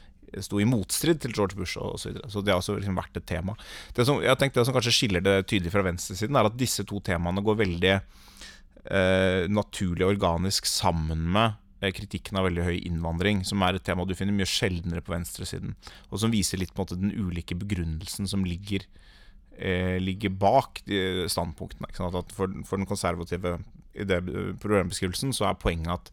sto 0.45 0.61
i 0.61 0.69
motstrid 0.69 1.21
til 1.23 1.35
George 1.37 1.59
Bush 1.59 1.79
osv. 1.81 2.17
Så, 2.17 2.31
så 2.33 2.43
det 2.45 2.53
har 2.53 2.61
også 2.61 2.77
liksom 2.79 2.99
vært 2.99 3.21
et 3.21 3.29
tema. 3.29 3.57
Det 3.97 4.07
som, 4.09 4.21
jeg 4.25 4.41
tenkte 4.41 4.61
det 4.61 4.69
som 4.69 4.77
kanskje 4.77 4.95
skiller 4.95 5.25
det 5.25 5.37
tydelig 5.51 5.73
fra 5.75 5.85
venstresiden, 5.87 6.39
er 6.39 6.51
at 6.51 6.59
disse 6.59 6.87
to 6.89 7.01
temaene 7.05 7.45
går 7.47 7.61
veldig 7.63 7.95
eh, 7.95 9.47
naturlig 9.53 10.07
og 10.07 10.15
organisk 10.15 10.69
sammen 10.71 11.27
med 11.37 11.57
eh, 11.81 11.93
kritikken 11.97 12.41
av 12.41 12.49
veldig 12.49 12.67
høy 12.67 12.77
innvandring, 12.79 13.45
som 13.49 13.65
er 13.65 13.79
et 13.79 13.87
tema 13.87 14.07
du 14.07 14.17
finner 14.19 14.37
mye 14.37 14.51
sjeldnere 14.51 15.05
på 15.05 15.15
venstresiden, 15.15 15.77
og 16.11 16.23
som 16.23 16.35
viser 16.35 16.61
litt 16.63 16.75
på 16.75 16.83
en 16.83 16.89
måte 16.89 17.01
den 17.01 17.15
ulike 17.15 17.59
begrunnelsen 17.59 18.31
som 18.31 18.47
ligger, 18.47 18.87
eh, 19.57 19.97
ligger 20.03 20.35
bak 20.35 20.85
de 20.91 21.27
standpunktene. 21.33 21.91
At 21.91 22.37
for, 22.37 22.53
for, 22.67 22.79
den 22.79 22.89
konservative 22.89 23.59
problembeskrivelsen 24.05 25.33
så 25.37 25.49
er 25.51 25.61
poenget 25.61 25.95
at 25.97 26.13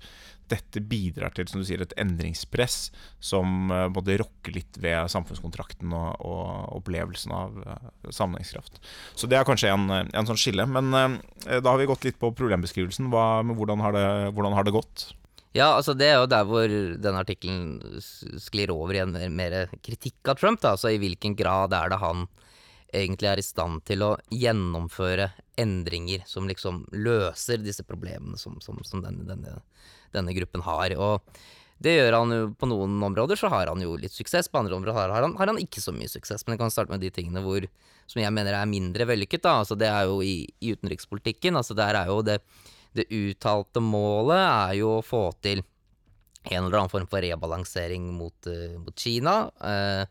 dette 0.52 0.82
bidrar 0.84 1.34
til 1.36 1.48
som 1.50 1.62
du 1.62 1.68
sier, 1.68 1.82
et 1.82 1.96
endringspress 2.00 2.92
som 3.24 3.72
uh, 3.72 3.88
både 3.94 4.18
rokker 4.22 4.56
litt 4.58 4.80
ved 4.82 5.10
samfunnskontrakten 5.12 5.94
og, 5.96 6.20
og 6.20 6.78
opplevelsen 6.80 7.34
av 7.36 7.58
uh, 7.64 7.90
sammenhengskraft. 8.10 8.82
Så 9.16 9.30
det 9.30 9.40
er 9.40 9.48
kanskje 9.48 9.74
en, 9.74 9.90
en 10.04 10.30
sånn 10.30 10.40
skille. 10.40 10.68
Men 10.70 10.92
uh, 10.94 11.18
da 11.48 11.64
har 11.72 11.82
vi 11.82 11.90
gått 11.90 12.08
litt 12.08 12.20
på 12.22 12.34
problembeskrivelsen. 12.36 13.12
Hva, 13.14 13.44
hvordan, 13.54 13.84
har 13.86 13.96
det, 13.96 14.08
hvordan, 14.36 14.58
har 14.58 14.68
det, 14.68 14.76
gått? 14.76 15.10
Ja, 15.54 15.72
altså 15.78 15.94
Det 15.94 16.10
er 16.10 16.18
jo 16.18 16.30
der 16.30 16.48
hvor 16.50 16.68
denne 16.68 17.22
artikkelen 17.22 18.00
sklir 18.42 18.74
over 18.74 18.98
i 18.98 19.04
en 19.04 19.14
mer, 19.14 19.30
mer 19.30 19.76
kritikk 19.86 20.34
av 20.34 20.42
Trump. 20.42 20.62
da, 20.64 20.74
altså 20.74 20.92
I 20.94 21.02
hvilken 21.02 21.38
grad 21.40 21.76
er 21.78 21.94
det 21.94 22.02
han 22.02 22.28
egentlig 22.94 23.30
er 23.30 23.42
i 23.42 23.46
stand 23.46 23.82
til 23.88 24.06
å 24.06 24.16
gjennomføre 24.30 25.32
endringer 25.60 26.24
som 26.30 26.48
liksom 26.50 26.84
løser 26.92 27.62
disse 27.62 27.86
problemene 27.86 28.40
som, 28.42 28.56
som, 28.62 28.80
som 28.88 29.04
denne, 29.04 29.26
denne 29.28 29.60
denne 30.14 30.34
gruppen 30.38 30.64
har. 30.66 30.96
Og 30.98 31.42
det 31.84 31.98
gjør 31.98 32.18
han 32.20 32.36
jo 32.36 32.44
på 32.60 32.70
noen 32.70 33.02
områder, 33.10 33.40
så 33.40 33.50
har 33.52 33.72
han 33.72 33.82
jo 33.84 33.98
litt 34.00 34.16
suksess. 34.16 34.50
På 34.52 34.62
andre 34.62 34.78
områder 34.78 35.12
har 35.12 35.26
han, 35.26 35.36
har 35.40 35.52
han 35.52 35.62
ikke 35.62 35.84
så 35.84 35.94
mye 35.96 36.12
suksess. 36.12 36.46
Men 36.46 36.56
jeg 36.56 36.64
kan 36.64 36.74
starte 36.74 36.94
med 36.94 37.04
de 37.04 37.12
tingene 37.14 37.44
hvor, 37.44 37.66
som 38.08 38.22
jeg 38.22 38.36
mener 38.36 38.56
er 38.58 38.70
mindre 38.70 39.08
vellykket. 39.10 39.44
da, 39.46 39.58
altså 39.64 39.78
Det 39.80 39.90
er 39.90 40.08
jo 40.10 40.22
i, 40.26 40.38
i 40.62 40.76
utenrikspolitikken. 40.78 41.60
altså 41.60 41.76
Der 41.78 42.00
er 42.00 42.12
jo 42.14 42.22
det, 42.26 42.40
det 42.96 43.10
uttalte 43.10 43.84
målet 43.84 44.44
er 44.44 44.78
jo 44.80 44.98
å 45.00 45.06
få 45.06 45.26
til 45.44 45.64
en 46.44 46.66
eller 46.66 46.82
annen 46.82 46.92
form 46.92 47.08
for 47.08 47.24
rebalansering 47.24 48.08
mot, 48.18 48.36
uh, 48.52 48.80
mot 48.84 48.96
Kina. 49.00 49.36
Uh, 49.64 50.04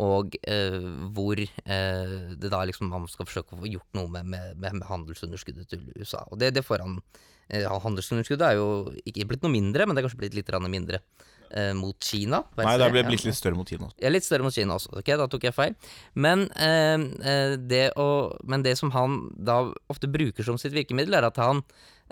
og 0.00 0.36
uh, 0.48 0.78
hvor 1.14 1.40
det 1.40 2.50
da 2.52 2.62
liksom 2.66 2.88
man 2.92 3.04
skal 3.10 3.28
forsøke 3.28 3.56
å 3.56 3.60
få 3.60 3.68
gjort 3.70 3.98
noe 3.98 4.08
med, 4.12 4.30
med, 4.32 4.56
med 4.62 4.86
handelsunderskuddet 4.88 5.68
til 5.70 5.84
USA. 5.94 6.24
Og 6.30 6.40
det, 6.40 6.54
det 6.56 6.64
får 6.66 6.84
han 6.86 6.98
Eh, 7.50 7.66
handelsunderskuddet 7.66 8.46
er 8.46 8.58
jo 8.60 8.68
ikke 9.02 9.26
blitt 9.32 9.44
noe 9.44 9.52
mindre, 9.52 9.86
men 9.86 9.96
det 9.96 10.02
er 10.02 10.06
kanskje 10.06 10.20
blitt 10.22 10.36
litt 10.38 10.50
mindre 10.70 11.00
eh, 11.50 11.72
mot 11.74 11.96
Kina. 11.98 12.44
Nei, 12.60 12.76
det 12.78 12.90
ble 12.94 13.04
blitt 13.08 13.26
litt 13.26 13.38
større 13.38 13.58
mot 13.58 13.68
Kina. 13.68 13.90
Ja, 13.98 14.12
litt 14.12 14.26
større 14.26 14.46
mot 14.46 14.54
Kina 14.54 14.76
også. 14.78 14.92
Ok, 15.00 15.10
da 15.18 15.26
tok 15.30 15.48
jeg 15.48 15.56
feil. 15.56 15.74
Men, 16.14 16.46
eh, 16.54 16.94
eh, 17.26 17.56
det, 17.58 17.84
å, 17.98 18.36
men 18.46 18.66
det 18.66 18.76
som 18.78 18.94
han 18.94 19.22
da 19.34 19.64
ofte 19.90 20.10
bruker 20.10 20.46
som 20.46 20.60
sitt 20.62 20.76
virkemiddel, 20.76 21.18
er 21.18 21.26
at 21.26 21.40
han 21.42 21.64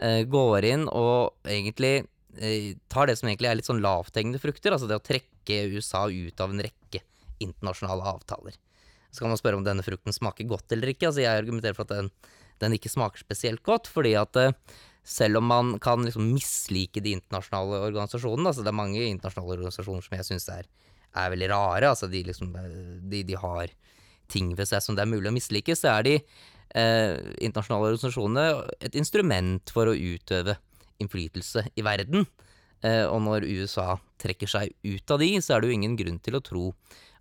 eh, 0.03 0.25
går 0.27 0.67
inn 0.73 0.89
og 0.91 1.39
egentlig 1.47 2.09
eh, 2.41 2.75
tar 2.91 3.11
det 3.11 3.19
som 3.21 3.31
egentlig 3.31 3.53
er 3.53 3.61
litt 3.61 3.71
sånn 3.71 3.85
lavthengende 3.85 4.43
frukter, 4.43 4.75
altså 4.75 4.91
det 4.91 4.99
å 4.99 5.07
trekke 5.07 5.63
USA 5.71 6.09
ut 6.11 6.43
av 6.43 6.51
en 6.51 6.67
rekke 6.67 7.05
internasjonale 7.45 8.05
avtaler. 8.15 8.59
Så 9.11 9.23
kan 9.23 9.33
man 9.33 9.41
spørre 9.41 9.59
om 9.59 9.65
denne 9.65 9.85
frukten 9.85 10.15
smaker 10.15 10.49
godt 10.49 10.75
eller 10.77 10.93
ikke. 10.93 11.09
Altså 11.09 11.25
Jeg 11.25 11.41
argumenterer 11.41 11.77
for 11.77 11.89
at 11.89 11.95
den, 11.97 12.11
den 12.61 12.77
ikke 12.77 12.93
smaker 12.93 13.21
spesielt 13.23 13.63
godt, 13.67 13.89
fordi 13.89 14.15
at 14.21 14.37
selv 15.09 15.41
om 15.41 15.47
man 15.49 15.79
kan 15.81 16.05
liksom 16.05 16.27
mislike 16.35 17.01
de 17.01 17.15
internasjonale 17.17 17.81
organisasjonene. 17.87 18.51
Altså 18.51 18.65
det 18.65 18.73
er 18.73 18.77
mange 18.77 19.07
internasjonale 19.07 19.57
organisasjoner 19.57 20.05
som 20.05 20.17
jeg 20.19 20.29
syns 20.29 20.49
er, 20.53 20.69
er, 21.15 21.31
veldig 21.33 21.49
rare. 21.55 21.89
Altså 21.89 22.11
de, 22.13 22.23
liksom, 22.29 22.53
de, 23.09 23.23
de, 23.25 23.39
har 23.41 23.73
ting 24.29 24.53
ved 24.59 24.69
seg 24.69 24.85
som 24.85 24.99
det 24.99 25.07
er 25.07 25.11
mulig 25.11 25.31
å 25.31 25.37
mislike. 25.37 25.77
Så 25.79 25.89
er 25.95 26.05
de 26.05 26.15
eh, 26.19 27.15
internasjonale 27.41 27.95
organisasjonene 27.95 28.75
et 28.85 29.01
instrument 29.01 29.73
for 29.73 29.89
å 29.89 29.97
utøve 29.97 30.59
innflytelse 31.01 31.65
i 31.79 31.87
verden. 31.87 32.29
Eh, 32.87 33.05
og 33.07 33.23
når 33.25 33.47
USA 33.49 33.97
trekker 34.23 34.51
seg 34.51 34.75
ut 34.87 35.15
av 35.15 35.23
de, 35.23 35.31
så 35.43 35.55
er 35.55 35.63
det 35.63 35.71
jo 35.71 35.79
ingen 35.79 35.97
grunn 35.99 36.21
til 36.23 36.39
å 36.39 36.45
tro 36.45 36.65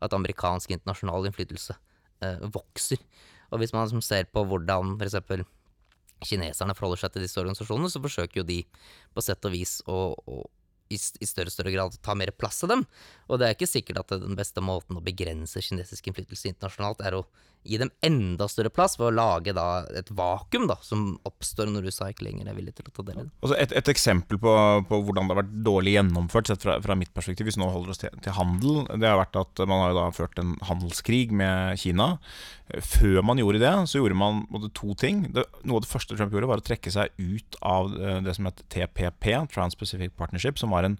at 0.03 0.13
amerikansk 0.13 0.75
internasjonal 0.75 1.29
innflytelse 1.29 1.77
eh, 2.25 2.43
vokser. 2.53 3.01
Og 3.51 3.61
hvis 3.61 3.73
man 3.73 3.87
liksom 3.87 4.03
ser 4.05 4.29
på 4.29 4.43
hvordan 4.45 4.97
eksempel 5.01 5.45
kineserne 6.25 6.75
forholder 6.77 7.03
seg 7.03 7.13
til 7.13 7.25
disse 7.25 7.39
organisasjonene, 7.41 7.89
så 7.93 8.01
forsøker 8.03 8.41
jo 8.41 8.47
de 8.47 8.61
på 9.13 9.23
sett 9.25 9.45
og 9.45 9.53
vis 9.53 9.79
å, 9.89 10.13
å 10.13 10.43
i, 10.93 10.97
større 10.97 11.51
og 11.51 11.53
større 11.53 11.73
grad 11.73 11.97
ta 12.03 12.15
mer 12.17 12.31
plass 12.35 12.63
av 12.65 12.71
dem. 12.73 12.85
Og 13.27 13.39
det 13.39 13.47
er 13.47 13.57
ikke 13.57 13.69
sikkert 13.69 14.01
at 14.03 14.15
den 14.21 14.37
beste 14.37 14.63
måten 14.63 14.97
å 14.97 15.03
begrense 15.03 15.61
kinesisk 15.63 16.09
innflytelse 16.09 16.51
internasjonalt 16.51 17.03
er 17.05 17.19
å 17.19 17.25
gi 17.67 17.77
dem 17.81 17.89
enda 18.05 18.47
større 18.49 18.71
plass 18.73 18.95
ved 18.99 19.09
å 19.09 19.15
lage 19.15 19.53
da 19.55 19.83
et 19.97 20.09
vakuum 20.15 20.67
da, 20.69 20.77
som 20.85 21.17
oppstår 21.27 21.69
når 21.71 21.89
USA 21.89 22.09
ikke 22.11 22.27
lenger 22.27 22.49
er 22.49 22.57
villig 22.57 22.73
til 22.77 22.87
å 22.87 22.93
ta 22.95 23.05
del 23.09 23.21
i 23.21 23.25
det. 23.25 23.51
Et, 23.57 23.75
et, 23.81 23.91
eksempel 23.91 24.39
på, 24.41 24.53
på, 24.87 24.99
hvordan 25.07 25.27
det 25.27 25.35
har 25.35 25.41
vært 25.41 25.57
dårlig 25.65 25.95
gjennomført, 25.97 26.51
sett 26.51 26.63
fra, 26.63 26.77
fra 26.83 26.97
mitt 26.99 27.11
perspektiv, 27.15 27.49
hvis 27.49 27.59
vi 27.59 27.63
nå 27.63 27.69
holder 27.73 27.93
oss 27.93 28.01
til, 28.03 28.15
til, 28.23 28.35
handel, 28.37 28.81
det 28.95 29.09
har 29.09 29.19
vært 29.19 29.39
at 29.41 29.63
man 29.65 29.83
har 29.83 29.95
da 29.97 30.07
ført 30.15 30.39
en 30.41 30.55
handelskrig 30.69 31.27
med 31.35 31.79
Kina. 31.81 32.13
Før 32.83 33.21
man 33.27 33.41
gjorde 33.41 33.63
det, 33.63 33.75
så 33.91 34.01
gjorde 34.01 34.19
man 34.19 34.43
to 34.77 34.95
ting. 34.99 35.25
Det, 35.35 35.47
noe 35.63 35.81
av 35.81 35.87
det 35.87 35.91
første 35.91 36.17
Trump 36.17 36.35
gjorde, 36.35 36.51
var 36.51 36.63
å 36.63 36.67
trekke 36.67 36.93
seg 36.93 37.15
ut 37.19 37.59
av 37.65 37.93
eh, 37.95 38.19
det 38.25 38.37
som 38.37 38.47
het 38.49 38.63
TPP, 38.73 39.31
Trans-Pacific 39.53 40.15
Partnership, 40.19 40.59
som 40.59 40.75
var 40.75 40.87
en, 40.87 40.97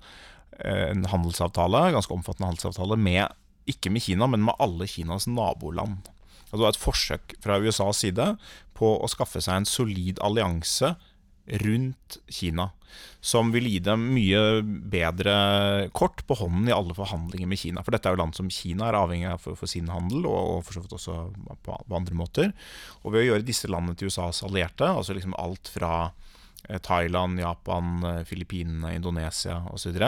eh, 0.59 0.89
en 0.91 1.07
handelsavtale, 1.11 1.89
ganske 1.95 2.15
omfattende 2.15 2.51
handelsavtale 2.51 2.99
med 2.99 3.27
ikke 3.67 3.91
med 3.91 4.03
Kina, 4.03 4.27
men 4.31 4.45
med 4.47 4.55
alle 4.63 4.87
Kinas 4.87 5.27
naboland. 5.27 6.07
Det 6.51 6.63
var 6.63 6.73
et 6.73 6.79
forsøk 6.79 7.37
fra 7.43 7.59
USAs 7.59 8.05
side 8.05 8.31
på 8.77 8.93
å 9.01 9.11
skaffe 9.11 9.41
seg 9.43 9.61
en 9.61 9.69
solid 9.69 10.21
allianse 10.23 10.95
rundt 11.47 12.17
Kina, 12.27 12.69
som 13.23 13.51
vil 13.53 13.67
gi 13.69 13.79
dem 13.83 14.03
mye 14.15 14.61
bedre 14.91 15.35
kort 15.95 16.23
på 16.27 16.37
hånden 16.41 16.67
i 16.67 16.75
alle 16.75 16.95
forhandlinger 16.97 17.49
med 17.49 17.61
Kina. 17.61 17.83
For 17.85 17.95
dette 17.95 18.09
er 18.09 18.15
jo 18.15 18.21
land 18.21 18.35
som 18.35 18.51
Kina 18.51 18.89
er 18.89 18.99
avhengig 18.99 19.29
av 19.31 19.43
for, 19.43 19.59
for 19.59 19.71
sin 19.71 19.87
handel, 19.91 20.27
og, 20.27 20.37
og, 20.37 20.65
for 20.67 20.77
så 20.77 20.83
vidt 20.83 20.97
også 20.97 21.17
på, 21.63 21.77
på, 21.87 21.97
andre 21.99 22.19
måter. 22.19 22.51
Og 23.03 23.15
ved 23.15 23.23
å 23.23 23.29
gjøre 23.29 23.47
disse 23.47 23.71
landene 23.71 23.97
til 23.99 24.11
USAs 24.11 24.43
allierte, 24.47 24.89
altså 24.89 25.15
liksom 25.15 25.37
alt 25.39 25.71
fra 25.71 25.93
eh, 26.67 26.81
Thailand, 26.83 27.39
Japan, 27.43 27.95
eh, 28.11 28.23
Filippinene, 28.27 28.95
Indonesia 28.99 29.61
osv. 29.71 30.01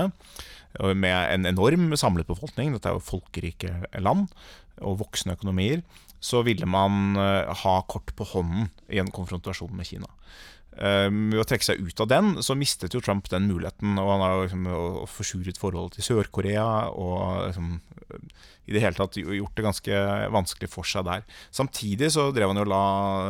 Med 0.91 1.19
en 1.22 1.50
enorm 1.50 1.93
samlet 1.98 2.27
befolkning, 2.29 2.75
dette 2.75 2.91
er 2.91 3.00
jo 3.00 3.08
folkerike 3.15 3.74
land 4.03 4.27
og 4.86 5.00
voksne 5.01 5.36
økonomier, 5.36 5.81
så 6.20 6.42
ville 6.42 6.66
man 6.66 7.16
eh, 7.16 7.52
ha 7.64 7.82
kort 7.82 8.16
på 8.16 8.28
hånden 8.34 8.70
i 8.90 9.00
en 9.00 9.12
konfrontasjon 9.12 9.76
med 9.76 9.88
Kina. 9.88 10.10
Ved 10.79 11.41
å 11.41 11.43
trekke 11.43 11.65
seg 11.65 11.81
ut 11.83 12.00
av 12.00 12.07
den, 12.07 12.27
så 12.45 12.55
mistet 12.55 12.93
jo 12.95 13.01
Trump 13.03 13.27
den 13.31 13.50
muligheten. 13.50 13.98
Og 14.00 14.12
han 14.13 14.24
har 14.24 14.43
liksom 14.45 14.67
forsuret 15.12 15.59
forholdet 15.59 16.00
til 16.00 16.07
Sør-Korea 16.07 16.69
og 16.93 17.50
liksom, 17.50 17.74
i 18.69 18.75
det 18.75 18.83
hele 18.83 18.98
tatt 18.98 19.17
gjort 19.17 19.55
det 19.57 19.65
ganske 19.65 20.00
vanskelig 20.33 20.69
for 20.69 20.88
seg 20.88 21.07
der. 21.07 21.24
Samtidig 21.55 22.12
så 22.13 22.27
drev 22.36 22.51
han 22.51 22.62
jo 22.62 22.67
la 22.69 22.83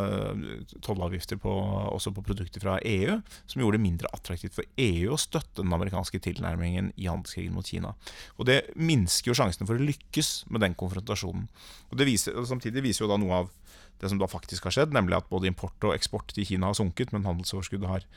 eh, 0.04 0.66
tollavgifter 0.84 1.40
på, 1.40 1.54
også 1.94 2.12
på 2.16 2.24
produkter 2.28 2.64
fra 2.64 2.76
EU, 2.84 3.16
som 3.48 3.64
gjorde 3.64 3.80
det 3.80 3.86
mindre 3.86 4.12
attraktivt 4.16 4.58
for 4.58 4.68
EU 4.84 5.14
å 5.16 5.22
støtte 5.22 5.64
den 5.64 5.76
amerikanske 5.76 6.20
tilnærmingen 6.28 6.92
i 7.00 7.08
handelskrigen 7.08 7.56
mot 7.56 7.68
Kina. 7.68 7.94
Og 8.36 8.50
det 8.52 8.62
minsker 8.76 9.32
jo 9.32 9.38
sjansene 9.40 9.70
for 9.70 9.80
å 9.80 9.90
lykkes 9.92 10.34
med 10.52 10.66
den 10.66 10.76
konfrontasjonen. 10.80 11.48
Og 11.90 12.04
viser, 12.04 12.36
Samtidig 12.50 12.84
viser 12.84 13.06
jo 13.06 13.14
da 13.14 13.20
noe 13.22 13.44
av 13.44 13.54
det 14.00 14.10
som 14.12 14.20
da 14.22 14.30
faktisk 14.32 14.68
har 14.68 14.76
skjedd, 14.76 14.96
nemlig 14.96 15.18
at 15.18 15.30
både 15.32 15.50
import 15.50 15.88
og 15.88 15.96
eksport 15.96 16.32
til 16.36 16.48
Kina 16.48 16.72
har 16.72 16.78
sunket, 16.78 17.12
men 17.16 17.28
handelsoverskuddet 17.28 17.90
har 17.92 18.08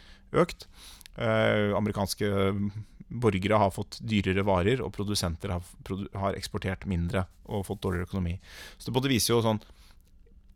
økt. 0.44 0.68
Eh, 1.18 1.74
amerikanske 1.76 2.30
borgere 3.12 3.58
har 3.60 3.72
fått 3.74 3.98
dyrere 4.00 4.44
varer, 4.46 4.82
og 4.84 4.92
produsenter 4.96 5.52
har, 5.52 5.62
har, 6.16 6.38
eksportert 6.38 6.86
mindre 6.88 7.26
og 7.44 7.66
fått 7.68 7.82
dårligere 7.84 8.08
økonomi. 8.08 8.38
Så 8.78 8.88
det 8.88 8.96
både 8.96 9.12
viser 9.12 9.34
jo 9.34 9.42
sånn 9.44 9.60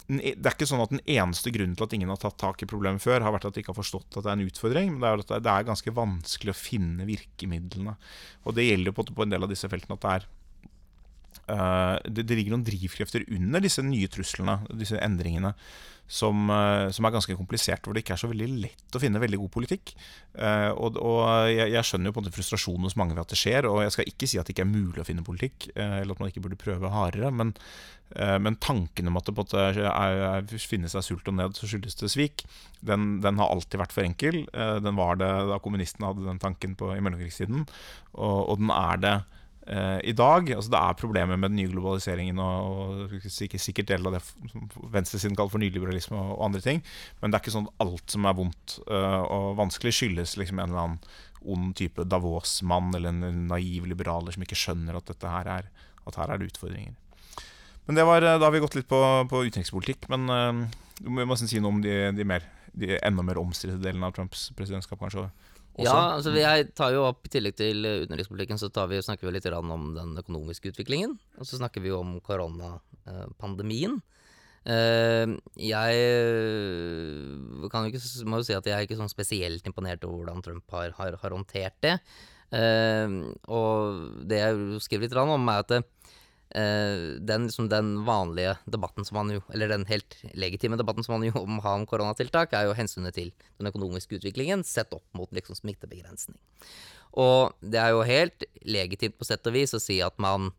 e, 0.09 0.33
det 0.33 0.47
er 0.47 0.55
ikke 0.55 0.69
sånn 0.71 0.85
at 0.85 0.95
Den 0.95 1.03
eneste 1.05 1.53
grunnen 1.53 1.77
til 1.77 1.85
at 1.85 1.97
ingen 1.99 2.13
har 2.13 2.23
tatt 2.23 2.39
tak 2.41 2.63
i 2.63 2.71
problemet 2.71 3.05
før, 3.05 3.21
har 3.27 3.35
vært 3.35 3.51
at 3.51 3.59
de 3.59 3.65
ikke 3.65 3.75
har 3.75 3.83
forstått 3.83 4.17
at 4.17 4.23
det 4.23 4.33
er 4.33 4.39
en 4.39 4.47
utfordring, 4.47 4.95
men 4.95 5.05
det 5.05 5.29
er 5.37 5.45
det 5.45 5.53
er 5.53 5.69
ganske 5.69 5.97
vanskelig 5.99 6.55
å 6.55 6.59
finne 6.59 7.09
virkemidlene. 7.09 7.97
Og 8.47 8.57
Det 8.57 8.69
gjelder 8.71 8.97
på 8.97 9.23
en 9.27 9.35
del 9.35 9.45
av 9.45 9.53
disse 9.53 9.69
feltene 9.69 9.99
at 9.99 10.07
det 10.07 10.17
er 10.17 10.29
det, 11.47 12.25
det, 12.27 12.35
ligger 12.35 12.57
noen 12.57 12.65
drivkrefter 12.67 13.23
under 13.31 13.63
disse 13.63 13.85
nye 13.87 14.09
truslene, 14.11 14.57
disse 14.75 14.99
endringene, 14.99 15.53
som, 16.07 16.47
uh, 16.51 16.87
som, 16.95 17.07
er 17.07 17.15
ganske 17.15 17.37
komplisert, 17.39 17.83
hvor 17.83 17.97
det 17.97 18.05
ikke 18.05 18.15
er 18.15 18.21
så 18.23 18.31
veldig 18.31 18.47
lett 18.63 18.97
å 18.97 19.03
finne 19.03 19.21
veldig 19.23 19.41
god 19.43 19.53
politikk. 19.57 19.93
Uh, 20.39 20.71
og, 20.79 21.01
og 21.03 21.51
jeg, 21.51 21.73
jeg, 21.75 21.89
skjønner 21.89 22.11
jo 22.11 22.15
på 22.17 22.23
en 22.23 22.27
måte 22.27 22.37
frustrasjonen 22.37 22.87
hos 22.87 22.97
mange 22.99 23.17
ved 23.17 23.25
at 23.25 23.35
det 23.35 23.41
skjer, 23.41 23.69
og 23.71 23.83
jeg 23.83 23.95
skal 23.97 24.11
ikke 24.13 24.31
si 24.31 24.41
at 24.41 24.47
det 24.47 24.55
ikke 24.55 24.67
er 24.67 24.73
mulig 24.73 25.03
å 25.03 25.09
finne 25.09 25.27
politikk, 25.27 25.69
eller 25.75 26.15
at 26.15 26.23
man 26.23 26.31
ikke 26.31 26.45
burde 26.47 26.61
prøve 26.61 26.93
hardere, 26.93 27.31
men, 27.35 27.53
men 28.15 28.59
tanken 28.63 29.11
om 29.11 29.19
at 29.19 29.27
det 29.27 29.35
på 29.35 29.43
en 29.43 29.65
måte 29.67 30.61
finnes 30.63 30.95
seg 30.95 31.05
sult 31.05 31.31
og 31.31 31.39
ned, 31.41 31.59
så 31.59 31.69
skyldes 31.69 31.99
det 31.99 32.13
svik, 32.13 32.45
den, 32.87 33.17
den, 33.25 33.41
har 33.43 33.51
alltid 33.51 33.81
vært 33.83 33.97
for 33.97 34.07
enkel. 34.07 34.45
den 34.55 34.99
var 34.99 35.19
det 35.21 35.31
da 35.51 35.59
kommunistene 35.63 36.13
hadde 36.13 36.29
den 36.29 36.43
tanken 36.43 36.77
på, 36.79 36.93
i 36.95 37.03
mellomkrigstiden, 37.03 37.67
og, 38.15 38.39
og 38.53 38.63
den 38.63 38.71
er 38.75 39.03
det 39.03 39.17
Eh, 39.67 40.01
i 40.07 40.13
dag. 40.15 40.47
Altså 40.55 40.71
det 40.71 40.79
er 40.79 40.99
problemer 40.99 41.39
med 41.39 41.51
den 41.51 41.59
nye 41.59 41.71
globaliseringen 41.73 42.39
og, 42.39 43.15
og 43.17 43.25
sikkert, 43.27 43.89
deler 43.89 43.89
del 43.89 44.07
av 44.07 44.15
det 44.15 44.21
som 44.53 44.69
venstresiden 44.95 45.35
kaller 45.35 45.51
for 45.51 45.63
nyliberalisme 45.63 46.15
og, 46.15 46.37
og, 46.37 46.43
andre 46.47 46.61
ting. 46.63 46.83
Men 47.19 47.33
det 47.33 47.39
er 47.39 47.43
ikke 47.43 47.55
sånn 47.57 47.67
at 47.73 47.83
alt 47.83 48.15
som 48.15 48.29
er 48.31 48.37
vondt 48.39 48.77
uh, 48.87 49.25
og 49.25 49.57
vanskelig, 49.59 49.97
skyldes 49.97 50.37
liksom 50.39 50.61
en 50.63 50.71
eller 50.71 50.85
annen 50.85 51.01
ond 51.57 51.75
type 51.79 52.07
Davos-mann 52.07 52.95
eller 52.95 53.11
en 53.11 53.49
naiv 53.51 53.89
liberaler 53.91 54.37
som 54.37 54.47
ikke 54.47 54.59
skjønner 54.59 55.01
at 55.01 55.11
dette 55.11 55.35
her 55.35 55.51
er, 55.51 55.69
at 56.07 56.21
her 56.21 56.31
er 56.31 56.39
det 56.39 56.53
utfordringer. 56.53 56.95
Men 57.87 57.99
det 57.99 58.07
var, 58.07 58.23
Da 58.23 58.39
har 58.43 58.55
vi 58.55 58.63
gått 58.63 58.79
litt 58.79 58.91
på, 58.91 59.03
på 59.31 59.43
utenrikspolitikk. 59.49 60.07
Men 60.15 60.31
uh, 60.31 60.79
du 61.03 61.11
må 61.11 61.27
nesten 61.27 61.51
si 61.51 61.59
noe 61.59 61.75
om 61.75 61.83
de, 61.83 61.99
de, 62.15 62.29
mer, 62.29 62.47
de 62.71 63.01
enda 63.03 63.27
mer 63.27 63.43
omstridte 63.43 63.83
delene 63.83 64.07
av 64.07 64.15
Trumps 64.15 64.53
presidentskap, 64.55 65.03
kanskje? 65.03 65.27
Ja, 65.85 66.17
altså 66.17 66.33
jeg 66.33 66.71
tar 66.77 66.95
jo 66.95 67.03
opp 67.05 67.27
I 67.29 67.31
tillegg 67.35 67.57
til 67.59 67.85
utenrikspolitikken 67.85 68.61
så 68.61 68.71
vi, 68.89 69.01
snakker 69.05 69.29
vi 69.29 69.35
litt 69.35 69.49
om 69.53 69.91
den 69.97 70.15
økonomiske 70.23 70.73
utviklingen. 70.73 71.17
Og 71.37 71.49
så 71.49 71.59
snakker 71.61 71.85
vi 71.85 71.93
jo 71.93 72.01
om 72.01 72.15
koronapandemien. 72.25 73.99
Uh, 74.67 75.37
jeg 75.63 75.99
kan 77.71 77.85
jo 77.85 77.93
ikke, 77.93 78.01
må 78.27 78.41
jo 78.41 78.47
si 78.49 78.57
at 78.57 78.67
jeg 78.67 78.75
er 78.75 78.89
ikke 78.89 78.99
sånn 78.99 79.13
spesielt 79.13 79.69
imponert 79.69 80.03
over 80.09 80.25
hvordan 80.25 80.43
Trump 80.43 80.75
har, 80.75 80.97
har, 80.97 81.21
har 81.21 81.37
håndtert 81.37 81.77
det. 81.85 81.99
Og 82.47 84.25
det 84.31 84.39
jeg 84.39 84.81
skriver 84.85 85.09
litt 85.09 85.17
om, 85.19 85.49
er 85.51 85.65
at 85.65 85.73
den, 86.51 87.49
liksom 87.49 87.69
den, 87.69 88.05
vanlige 88.07 88.53
debatten 88.71 89.05
som 89.05 89.17
man 89.19 89.33
jo 89.35 89.41
Eller 89.53 89.69
den 89.69 89.83
helt 89.89 90.15
legitime 90.33 90.79
debatten 90.79 91.05
som 91.05 91.17
man 91.17 91.27
jo 91.27 91.43
må 91.45 91.59
ha 91.65 91.75
om 91.75 91.87
koronatiltak, 91.91 92.55
er 92.55 92.69
jo 92.69 92.77
hensynet 92.79 93.17
til 93.19 93.33
den 93.59 93.67
økonomiske 93.67 94.21
utviklingen 94.21 94.63
sett 94.65 94.95
opp 94.95 95.05
mot 95.19 95.33
liksom 95.35 95.59
smittebegrensning. 95.59 96.39
Og 97.19 97.57
det 97.61 97.81
er 97.83 97.91
jo 97.97 98.07
helt 98.07 98.47
legitimt 98.63 99.19
på 99.19 99.27
sett 99.27 99.47
og 99.49 99.57
vis 99.57 99.75
å 99.75 99.83
si 99.83 99.99
at 100.05 100.17
man 100.23 100.53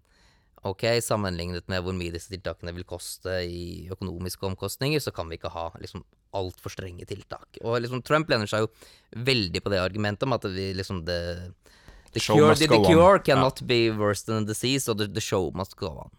Ok, 0.66 0.84
sammenlignet 1.06 1.68
med 1.70 1.84
hvor 1.86 1.94
mye 1.96 2.12
disse 2.12 2.32
tiltakene 2.32 2.74
vil 2.76 2.86
koste 2.88 3.38
i 3.46 3.88
økonomiske 3.94 4.42
omkostninger, 4.50 5.00
så 5.00 5.14
kan 5.16 5.30
vi 5.30 5.38
ikke 5.38 5.52
ha 5.54 5.68
liksom 5.80 6.02
altfor 6.36 6.74
strenge 6.74 7.06
tiltak. 7.08 7.60
Og 7.62 7.78
liksom 7.84 8.02
Trump 8.04 8.30
lener 8.32 8.50
seg 8.50 8.66
jo 8.66 8.72
veldig 9.30 9.62
på 9.64 9.72
det 9.72 9.80
argumentet 9.84 10.26
om 10.28 10.36
at 10.36 10.48
vi 10.52 10.72
liksom 10.76 11.04
det 11.08 11.22
The 12.18 12.34
cure, 12.34 12.56
the, 12.56 12.68
the 12.74 12.82
cure 12.86 13.20
cannot 13.24 13.62
yeah. 13.62 13.68
be 13.68 13.80
worse 13.92 14.26
than 14.28 14.46
the 14.46 14.54
disease, 14.54 14.90
og 14.90 15.00
the, 15.00 15.08
the, 15.08 15.24
show 15.24 15.52
must 15.56 15.78
go 15.78 15.94
on. 16.06 16.12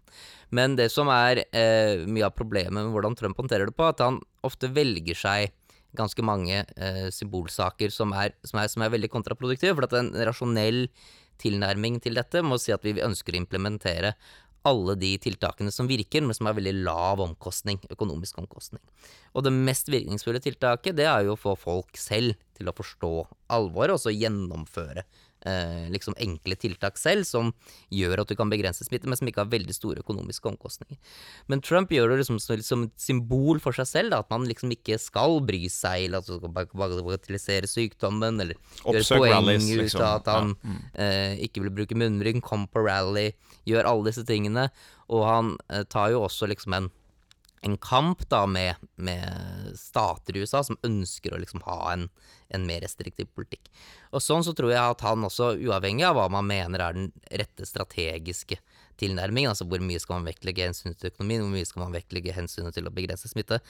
Men 0.54 0.76
det 0.78 0.88
som 0.94 1.10
er 1.12 1.42
eh, 1.52 2.06
mye 2.08 2.26
av 2.28 2.36
problemet 2.36 2.78
med 2.78 2.92
hvordan 2.94 3.16
Trump 3.18 3.40
håndterer 3.40 3.68
det 3.68 3.76
på, 3.76 3.88
at 3.90 4.00
han 4.04 4.22
ofte 4.46 4.70
velger 4.72 5.18
seg 5.18 5.52
ganske 5.98 6.24
mange 6.24 6.62
eh, 6.62 7.06
symbolsaker 7.14 7.92
som 7.92 8.12
er, 8.16 8.34
som, 8.46 8.60
er, 8.60 8.68
som 8.72 8.84
er, 8.84 8.92
veldig 8.94 9.10
kontraproduktive. 9.12 9.74
For 9.76 9.88
at 9.88 9.96
en 9.98 10.12
rasjonell 10.28 10.86
tilnærming 11.42 12.00
til 12.02 12.18
dette 12.18 12.42
må 12.44 12.58
si 12.60 12.74
at 12.74 12.84
vi 12.86 12.98
ønsker 13.04 13.36
å 13.36 13.42
implementere 13.42 14.14
alle 14.66 14.96
de 14.98 15.12
tiltakene 15.22 15.72
som 15.72 15.88
virker, 15.88 16.24
men 16.24 16.36
som 16.36 16.48
er 16.50 16.56
veldig 16.58 16.74
lav 16.82 17.22
omkostning, 17.22 17.78
økonomisk 17.92 18.40
omkostning. 18.42 18.82
Og 19.32 19.46
det 19.46 19.54
mest 19.54 19.88
virkningsfulle 19.92 20.42
tiltaket, 20.44 20.96
det 20.98 21.06
er 21.08 21.24
jo 21.24 21.36
å 21.36 21.40
få 21.40 21.54
folk 21.58 21.96
selv 22.00 22.36
til 22.58 22.68
å 22.68 22.74
forstå 22.76 23.12
alvoret, 23.54 23.94
og 23.94 24.02
så 24.02 24.12
gjennomføre 24.12 25.06
eh, 25.46 25.86
liksom 25.92 26.16
enkle 26.18 26.56
tiltak 26.58 26.98
selv 26.98 27.26
som 27.28 27.52
gjør 27.94 28.22
at 28.22 28.30
du 28.30 28.36
kan 28.38 28.50
begrense 28.50 28.86
smitte, 28.86 29.08
men 29.10 29.18
som 29.18 29.28
ikke 29.30 29.44
har 29.44 29.52
veldig 29.52 29.76
store 29.76 30.02
økonomiske 30.04 30.50
omkostninger. 30.50 30.98
Men 31.50 31.62
Trump 31.64 31.92
gjør 31.94 32.12
det 32.12 32.20
liksom 32.22 32.40
som 32.42 32.86
et 32.86 33.00
symbol 33.02 33.62
for 33.62 33.76
seg 33.76 33.90
selv, 33.90 34.14
da, 34.14 34.22
at 34.24 34.32
man 34.32 34.46
liksom 34.48 34.72
ikke 34.74 34.98
skal 35.02 35.38
bry 35.46 35.64
seg, 35.72 36.08
eller 36.08 36.22
at 36.22 36.28
du 36.28 36.38
skal 36.38 36.54
bagatellisere 36.54 37.70
sykdommen, 37.70 38.40
eller 38.44 38.58
gjøre 38.84 39.06
poeng 39.18 39.36
rallies, 39.36 39.70
liksom. 39.70 40.00
ut 40.00 40.06
av 40.06 40.20
at 40.20 40.32
han 40.34 40.54
ja. 40.54 40.60
mm. 40.70 40.78
eh, 41.06 41.34
ikke 41.48 41.64
vil 41.64 41.74
bruke 41.80 41.98
munnbind, 41.98 42.44
kom 42.44 42.68
på 42.70 42.84
rally, 42.86 43.30
gjør 43.68 43.92
alle 43.92 44.10
disse 44.10 44.26
tingene. 44.28 44.68
Og 45.08 45.24
han 45.24 45.54
eh, 45.72 45.84
tar 45.88 46.12
jo 46.12 46.24
også 46.26 46.48
liksom 46.50 46.76
en 46.76 46.90
en 47.66 47.76
kamp 47.82 48.24
da 48.30 48.44
med, 48.46 48.76
med, 48.96 49.72
stater 49.78 50.36
i 50.36 50.42
USA 50.44 50.62
som 50.64 50.78
ønsker 50.86 51.34
å 51.34 51.40
liksom 51.42 51.62
ha 51.66 51.78
en, 51.92 52.08
en, 52.54 52.66
mer 52.68 52.82
restriktiv 52.84 53.30
politikk. 53.34 53.70
Og 54.12 54.22
sånn 54.24 54.44
så 54.46 54.54
tror 54.56 54.72
jeg 54.72 54.82
at 54.82 55.04
han 55.06 55.26
også, 55.26 55.54
uavhengig 55.58 56.06
av 56.08 56.18
hva 56.18 56.28
man 56.32 56.48
mener 56.48 56.84
er 56.84 56.98
den 56.98 57.10
rette 57.30 57.66
strategiske 57.68 58.60
tilnærmingen, 58.98 59.52
altså 59.52 59.66
hvor 59.68 59.82
mye 59.84 60.00
skal 60.02 60.18
man 60.18 60.28
vektlegge 60.30 60.66
hensynet 60.66 60.98
til 60.98 61.12
økonomien, 61.12 61.44
hvor 61.44 61.54
mye 61.54 61.68
skal 61.68 61.84
man 61.84 61.94
vektlegge 61.94 62.34
hensynet 62.34 62.74
til 62.74 62.88
å 62.88 62.94
begrense 62.94 63.30
smitte, 63.30 63.60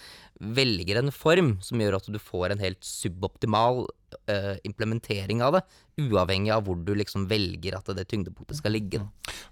velger 0.40 1.02
en 1.02 1.12
form 1.12 1.56
som 1.64 1.80
gjør 1.82 1.98
at 1.98 2.08
du 2.08 2.20
får 2.22 2.54
en 2.54 2.64
helt 2.64 2.80
suboptimal 2.84 3.84
uh, 4.30 4.56
implementering 4.66 5.42
av 5.44 5.58
det, 5.58 5.62
uavhengig 5.98 6.52
av 6.54 6.64
hvor 6.66 6.78
du 6.78 6.92
liksom 6.94 7.26
velger 7.30 7.74
at 7.78 7.88
det 7.96 8.06
tyngdepunktet 8.10 8.60
skal 8.60 8.74
ligge. 8.76 9.00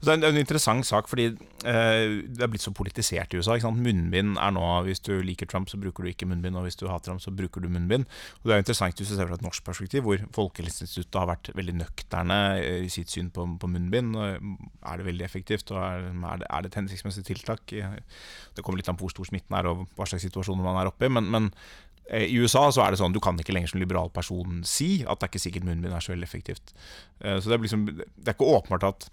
Det 0.02 0.12
er 0.12 0.24
en 0.28 0.38
interessant 0.38 0.86
sak, 0.86 1.08
fordi 1.10 1.28
uh, 1.32 2.22
det 2.22 2.42
er 2.44 2.50
blitt 2.52 2.64
så 2.64 2.72
politisert 2.76 3.34
i 3.34 3.40
USA. 3.40 3.56
Munnbind 3.70 4.36
er 4.42 4.52
nå 4.54 4.64
Hvis 4.86 5.02
du 5.06 5.14
liker 5.24 5.48
Trump, 5.50 5.70
så 5.70 5.80
bruker 5.80 6.04
du 6.04 6.10
ikke 6.10 6.28
munnbind, 6.28 6.56
og 6.58 6.66
hvis 6.66 6.78
du 6.78 6.86
hater 6.90 7.14
ham, 7.14 7.20
så 7.22 7.32
bruker 7.34 7.64
du 7.64 7.68
munnbind. 7.72 8.06
Og 8.42 8.50
Det 8.50 8.56
er 8.56 8.64
interessant 8.64 9.00
hvis 9.00 9.10
du 9.10 9.16
ser 9.16 9.28
fra 9.28 9.38
et 9.38 9.46
norsk 9.46 9.64
perspektiv, 9.64 10.06
hvor 10.06 10.20
Folkehelseinstituttet 10.36 11.20
har 11.20 11.30
vært 11.32 11.52
veldig 11.56 11.76
nøkterne 11.80 12.38
i 12.84 12.90
sitt 12.92 13.12
syn 13.12 13.32
på, 13.34 13.46
på 13.60 13.70
munnbind. 13.70 14.14
Er 14.16 15.00
det 15.00 15.08
veldig 15.08 15.26
effektivt, 15.26 15.72
og 15.74 15.80
er, 15.82 16.10
er, 16.12 16.42
det, 16.42 16.50
er 16.50 16.62
det 16.62 16.72
et 16.72 16.80
hensiktsmessig 16.82 17.26
tiltak? 17.26 17.64
Det 17.66 18.62
kommer 18.62 18.80
litt 18.80 18.90
an 18.92 18.98
på 18.98 19.08
hvor 19.08 19.16
stor 19.16 19.28
smitten 19.28 19.56
er, 19.58 19.70
og 19.70 19.86
hva 19.96 20.06
slags 20.08 20.26
situasjoner 20.28 20.64
man 20.66 20.80
er 20.82 20.92
oppe 20.92 21.08
i. 21.08 21.12
men, 21.12 21.30
men 21.32 21.50
Eh, 21.85 21.85
I 22.06 22.38
USA 22.38 22.68
så 22.70 22.84
er 22.84 22.94
det 22.94 23.00
sånn 23.00 23.14
du 23.14 23.20
kan 23.22 23.38
ikke 23.40 23.54
lenger 23.54 23.72
som 23.72 23.80
liberal 23.82 24.10
person 24.14 24.60
si 24.66 25.00
at 25.02 25.18
det 25.18 25.26
er 25.26 25.32
ikke 25.32 25.42
sikkert 25.42 25.66
munnbind 25.66 25.94
er 25.94 26.04
så 26.04 26.12
veldig 26.14 26.28
effektivt. 26.28 26.74
Eh, 27.20 27.38
så 27.40 27.50
det 27.50 27.56
er, 27.56 27.64
liksom, 27.64 27.86
det 27.96 28.28
er 28.28 28.36
ikke 28.36 28.50
åpenbart 28.58 28.86
at, 28.86 29.08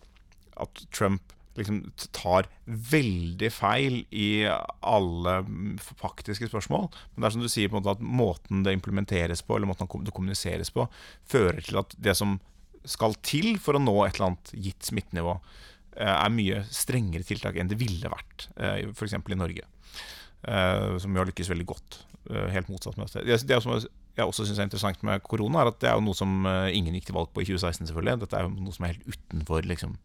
at 0.62 0.84
Trump 0.94 1.34
liksom 1.58 1.84
tar 2.18 2.48
veldig 2.66 3.50
feil 3.54 4.00
i 4.10 4.46
alle 4.46 5.36
faktiske 6.02 6.50
spørsmål. 6.50 6.88
Men 7.14 7.22
det 7.22 7.28
er 7.30 7.36
som 7.36 7.44
du 7.46 7.50
sier, 7.52 7.70
på 7.70 7.78
en 7.78 7.84
måte 7.84 7.98
at 7.98 8.08
måten 8.22 8.64
det 8.66 8.74
implementeres 8.78 9.46
på, 9.46 9.58
eller 9.58 9.70
måten 9.70 9.90
det 10.06 10.16
kommuniseres 10.16 10.74
på, 10.74 10.88
fører 11.30 11.62
til 11.66 11.82
at 11.82 11.94
det 12.02 12.18
som 12.18 12.40
skal 12.90 13.14
til 13.26 13.56
for 13.62 13.78
å 13.78 13.82
nå 13.82 13.94
et 14.04 14.18
eller 14.18 14.32
annet 14.32 14.56
gitt 14.66 14.90
smittenivå, 14.90 15.38
eh, 15.98 16.16
er 16.16 16.34
mye 16.34 16.64
strengere 16.74 17.26
tiltak 17.26 17.58
enn 17.58 17.70
det 17.70 17.82
ville 17.82 18.10
vært, 18.14 18.50
f.eks. 18.94 19.18
i 19.18 19.42
Norge. 19.42 19.70
Som 20.44 21.14
jo 21.16 21.22
har 21.22 21.30
lykkes 21.30 21.48
veldig 21.54 21.66
godt 21.70 22.02
Eh, 22.04 22.13
helt 22.30 22.70
motsatt 22.72 22.96
med 22.98 23.12
Det, 23.14 23.40
det 23.48 23.58
som 23.64 23.74
jeg 23.74 24.30
også 24.30 24.46
syns 24.46 24.60
er 24.62 24.68
interessant 24.68 25.02
med 25.06 25.24
korona, 25.26 25.64
er 25.64 25.72
at 25.72 25.80
det 25.82 25.90
er 25.90 25.98
jo 25.98 26.06
noe 26.06 26.18
som 26.18 26.46
eh, 26.46 26.70
ingen 26.78 26.94
gikk 26.98 27.10
til 27.10 27.18
valg 27.18 27.32
på 27.34 27.42
i 27.42 27.48
2016, 27.50 27.90
selvfølgelig. 27.90 28.22
Dette 28.22 28.38
er 28.38 28.46
jo 28.46 28.54
noe 28.54 28.76
som 28.76 28.86
er 28.86 28.94
helt 28.94 29.10
utenfor 29.10 29.68
liksom, 29.70 29.96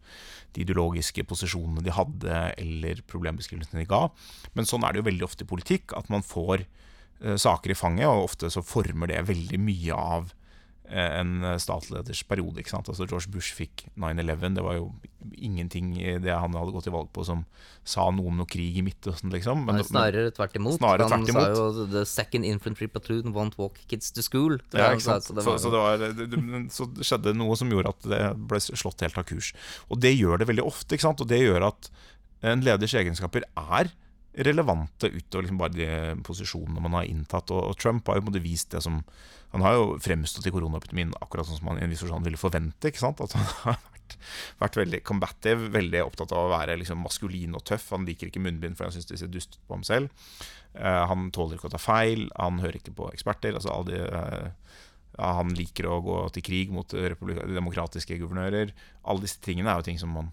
de 0.57 0.63
ideologiske 0.65 1.25
posisjonene 1.29 1.85
de 1.85 1.93
hadde, 1.93 2.41
eller 2.63 3.03
problembeskrivelsene 3.11 3.83
de 3.83 3.89
ga. 3.89 4.07
Men 4.57 4.69
sånn 4.69 4.85
er 4.85 4.95
det 4.95 5.03
jo 5.03 5.09
veldig 5.11 5.27
ofte 5.29 5.45
i 5.45 5.51
politikk, 5.51 5.93
at 5.97 6.09
man 6.09 6.25
får 6.25 6.65
uh, 6.65 7.37
saker 7.37 7.75
i 7.75 7.77
fanget, 7.77 8.09
og 8.09 8.31
ofte 8.31 8.49
så 8.49 8.65
former 8.65 9.13
det 9.13 9.21
veldig 9.29 9.61
mye 9.61 10.01
av 10.17 10.33
Eh, 10.33 10.38
en 10.89 11.45
statsleders 11.61 12.23
periode. 12.25 12.59
ikke 12.61 12.71
sant? 12.73 12.89
Altså 12.89 13.05
George 13.05 13.29
Bush 13.31 13.53
fikk 13.53 13.85
9-11. 13.93 14.55
Det 14.57 14.63
var 14.65 14.77
jo 14.77 14.87
ingenting 15.37 15.91
i 15.99 16.15
det 16.21 16.33
han 16.33 16.55
hadde 16.57 16.73
gått 16.73 16.87
til 16.87 16.95
valg 16.95 17.11
på 17.13 17.25
som 17.27 17.43
sa 17.87 18.07
noe 18.13 18.31
om 18.31 18.39
noe 18.39 18.49
krig 18.49 18.77
i 18.79 18.83
Midtøsten, 18.85 19.31
liksom. 19.33 19.65
Men, 19.67 19.81
snarere 19.85 20.33
tvert 20.35 20.57
imot. 20.59 20.79
Snarere 20.79 21.07
han 21.09 21.25
tvert 21.25 21.33
imot. 21.35 21.45
sa 21.45 21.61
jo 21.61 21.87
'The 21.93 22.05
second 22.09 22.49
infantry 22.49 22.89
platoon 22.89 23.33
won't 23.35 23.57
walk 23.61 23.79
kids 23.87 24.11
to 24.15 24.25
school'. 24.25 24.59
Ja, 24.73 24.91
ikke 24.93 25.05
sant? 25.05 25.29
Så, 25.29 25.37
det, 25.37 25.45
så, 25.45 25.57
så, 25.61 25.73
det 25.73 25.85
var, 25.85 25.97
det, 25.97 26.63
så 26.73 26.89
skjedde 26.99 27.37
noe 27.37 27.57
som 27.59 27.71
gjorde 27.71 27.93
at 27.95 28.09
det 28.09 28.21
ble 28.49 28.61
slått 28.61 29.05
helt 29.05 29.17
av 29.17 29.27
kurs. 29.29 29.53
Og 29.89 30.01
det 30.01 30.15
gjør 30.15 30.41
det 30.41 30.49
veldig 30.49 30.65
ofte, 30.65 30.95
ikke 30.95 31.09
sant? 31.09 31.21
og 31.21 31.29
det 31.29 31.41
gjør 31.43 31.69
at 31.69 31.91
en 32.49 32.63
leders 32.63 32.93
egenskaper 32.95 33.43
er 33.57 33.91
relevante 34.39 35.09
utover 35.09 35.43
liksom 35.43 35.59
bare 35.59 35.73
de 35.75 35.89
posisjonene 36.23 36.83
man 36.83 36.99
har 36.99 37.09
inntatt. 37.09 37.51
Og, 37.51 37.71
og 37.71 37.79
Trump 37.79 38.07
har 38.07 38.21
jo 38.21 38.39
vist 38.39 38.71
det 38.71 38.83
som 38.85 39.01
Han 39.53 39.63
har 39.65 39.77
jo 39.77 39.85
fremstått 40.01 40.45
i 40.45 40.53
koronaepidemien 40.53 41.15
akkurat 41.23 41.47
sånn 41.47 41.57
som 41.57 41.71
man 41.71 41.79
i 41.79 41.85
en 41.85 41.93
viss 41.93 42.03
forstand 42.03 42.27
ville 42.27 42.39
forvente. 42.39 42.91
ikke 42.91 43.01
sant? 43.01 43.21
At 43.23 43.33
han 43.37 43.47
har 43.63 43.79
vært, 43.87 44.17
vært 44.61 44.79
veldig 44.83 45.01
combative, 45.07 45.71
veldig 45.73 46.03
opptatt 46.05 46.35
av 46.35 46.45
å 46.45 46.51
være 46.53 46.77
liksom 46.81 47.01
maskulin 47.05 47.57
og 47.57 47.65
tøff. 47.65 47.87
Han 47.95 48.05
liker 48.09 48.29
ikke 48.29 48.43
munnbind, 48.45 48.77
for 48.77 48.87
han 48.87 48.95
syns 48.95 49.09
de 49.09 49.17
ser 49.17 49.31
dust 49.33 49.57
på 49.65 49.77
ham 49.77 49.85
selv. 49.87 50.13
Uh, 50.77 51.05
han 51.09 51.31
tåler 51.33 51.57
ikke 51.57 51.71
å 51.71 51.73
ta 51.73 51.81
feil, 51.81 52.27
han 52.37 52.61
hører 52.61 52.77
ikke 52.77 52.95
på 52.97 53.09
eksperter. 53.13 53.57
altså 53.57 53.73
alle 53.73 53.95
de... 53.95 54.05
Uh, 54.05 54.85
ja, 55.19 55.33
han 55.35 55.49
liker 55.51 55.87
å 55.89 55.97
gå 56.05 56.17
til 56.35 56.43
krig 56.45 56.69
mot 56.71 56.93
demokratiske 56.93 58.15
guvernører. 58.21 58.71
Alle 59.09 59.25
disse 59.25 59.41
tingene 59.43 59.73
er 59.73 59.81
jo 59.81 59.87
ting 59.89 59.97
som 59.99 60.13
man 60.15 60.29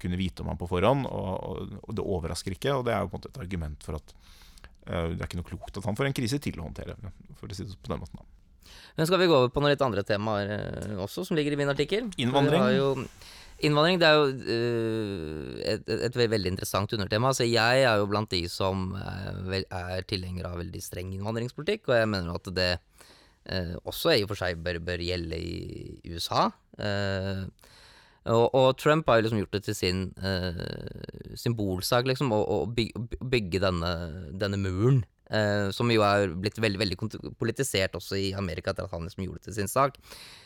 kunne 0.00 0.16
vite 0.16 0.40
om 0.40 0.48
han 0.48 0.60
på 0.60 0.68
forhånd, 0.70 1.04
og, 1.08 1.74
og, 1.82 1.92
det 1.96 2.04
overrasker 2.04 2.56
ikke. 2.56 2.78
Og 2.78 2.86
det 2.86 2.94
er 2.94 3.02
jo 3.02 3.10
på 3.10 3.18
en 3.18 3.20
måte 3.20 3.32
et 3.34 3.42
argument 3.42 3.84
for 3.84 3.98
at 3.98 4.14
uh, 4.14 5.10
det 5.12 5.18
er 5.18 5.26
ikke 5.26 5.42
noe 5.42 5.50
klokt 5.50 5.80
at 5.80 5.88
han 5.90 5.98
får 5.98 6.08
en 6.08 6.16
krise 6.16 6.40
til 6.40 6.60
å 6.60 6.68
håndtere. 6.68 6.96
For 7.40 7.50
å 7.50 7.58
si 7.58 7.66
det 7.68 7.76
på 7.82 7.92
den 7.92 8.04
måten. 8.06 8.29
Men 8.96 9.08
skal 9.08 9.20
vi 9.22 9.28
gå 9.30 9.36
over 9.36 9.52
på 9.52 9.62
noen 9.62 9.74
litt 9.74 9.84
andre 9.84 10.04
temaer 10.06 10.54
uh, 10.54 10.96
også, 11.04 11.24
som 11.26 11.38
ligger 11.38 11.56
i 11.56 11.60
min 11.60 11.72
artikkel? 11.72 12.10
Innvandring. 12.20 12.66
Jo, 12.76 12.90
innvandring 13.66 14.00
det 14.02 14.08
er 14.08 14.18
jo 14.18 14.28
uh, 14.30 15.56
et, 15.74 15.84
et, 15.86 16.06
et, 16.10 16.20
veldig 16.34 16.54
interessant 16.54 16.94
undertema. 16.96 17.32
Altså, 17.32 17.48
jeg 17.48 17.86
er 17.86 18.02
jo 18.02 18.10
blant 18.10 18.30
de 18.32 18.44
som 18.50 18.90
er, 19.00 19.64
er 19.64 20.06
tilhenger 20.10 20.50
av 20.50 20.60
veldig 20.62 20.84
streng 20.84 21.14
innvandringspolitikk, 21.16 21.88
og 21.90 21.98
jeg 22.00 22.14
mener 22.16 22.36
at 22.36 22.54
det 22.56 22.72
også 23.88 24.12
i 24.14 24.20
og 24.22 24.28
for 24.30 24.38
seg 24.38 24.60
bør, 24.62 24.76
bør 24.84 25.00
gjelde 25.02 25.38
i 25.40 26.12
USA. 26.12 26.44
Uh, 26.78 27.48
og, 28.28 28.54
og, 28.54 28.78
Trump 28.78 29.08
har 29.08 29.16
jo 29.18 29.24
liksom 29.24 29.38
gjort 29.40 29.54
det 29.56 29.62
til 29.64 29.76
sin 29.76 30.02
uh, 30.20 31.34
symbolsak, 31.40 32.06
liksom, 32.06 32.32
å, 32.36 32.66
bygge, 32.68 33.18
bygge 33.24 33.62
denne, 33.64 33.92
denne, 34.36 34.60
muren 34.60 35.00
eh, 35.30 35.70
som 35.74 35.90
jo 35.92 36.04
er 36.06 36.34
blitt 36.34 36.58
veldig 36.60 36.80
veldig 36.82 36.98
politisert 37.40 37.96
også 37.98 38.18
i 38.18 38.28
Amerika 38.36 38.72
etter 38.72 38.86
at 38.86 38.94
han 38.94 39.06
liksom 39.06 39.24
gjorde 39.24 39.40
det 39.40 39.48
til 39.48 39.58
sin 39.60 39.70
sak. 39.70 39.96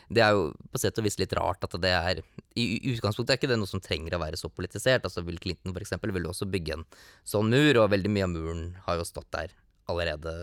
Det 0.09 0.21
er 0.21 0.37
jo 0.37 0.47
på 0.71 0.81
sett 0.81 0.97
og 1.01 1.07
vis 1.07 1.19
litt 1.19 1.33
rart 1.37 1.65
at 1.65 1.77
det 1.81 1.93
er 1.97 2.23
I 2.55 2.65
i 2.77 2.93
utgangspunktet 2.93 3.33
er 3.33 3.41
ikke 3.41 3.51
det 3.51 3.59
noe 3.59 3.69
som 3.69 3.83
trenger 3.83 4.15
å 4.15 4.21
være 4.21 4.39
så 4.39 4.49
politisert. 4.49 5.07
Altså 5.07 5.25
Bill 5.25 5.41
Clinton 5.41 5.73
for 5.73 5.83
eksempel 5.83 6.13
ville 6.15 6.29
også 6.31 6.47
bygge 6.49 6.79
en 6.79 6.87
sånn 7.27 7.51
mur, 7.51 7.81
og 7.81 7.91
veldig 7.93 8.11
mye 8.13 8.27
av 8.27 8.35
muren 8.35 8.65
har 8.87 9.01
jo 9.01 9.07
stått 9.07 9.31
der 9.35 9.53
allerede 9.91 10.33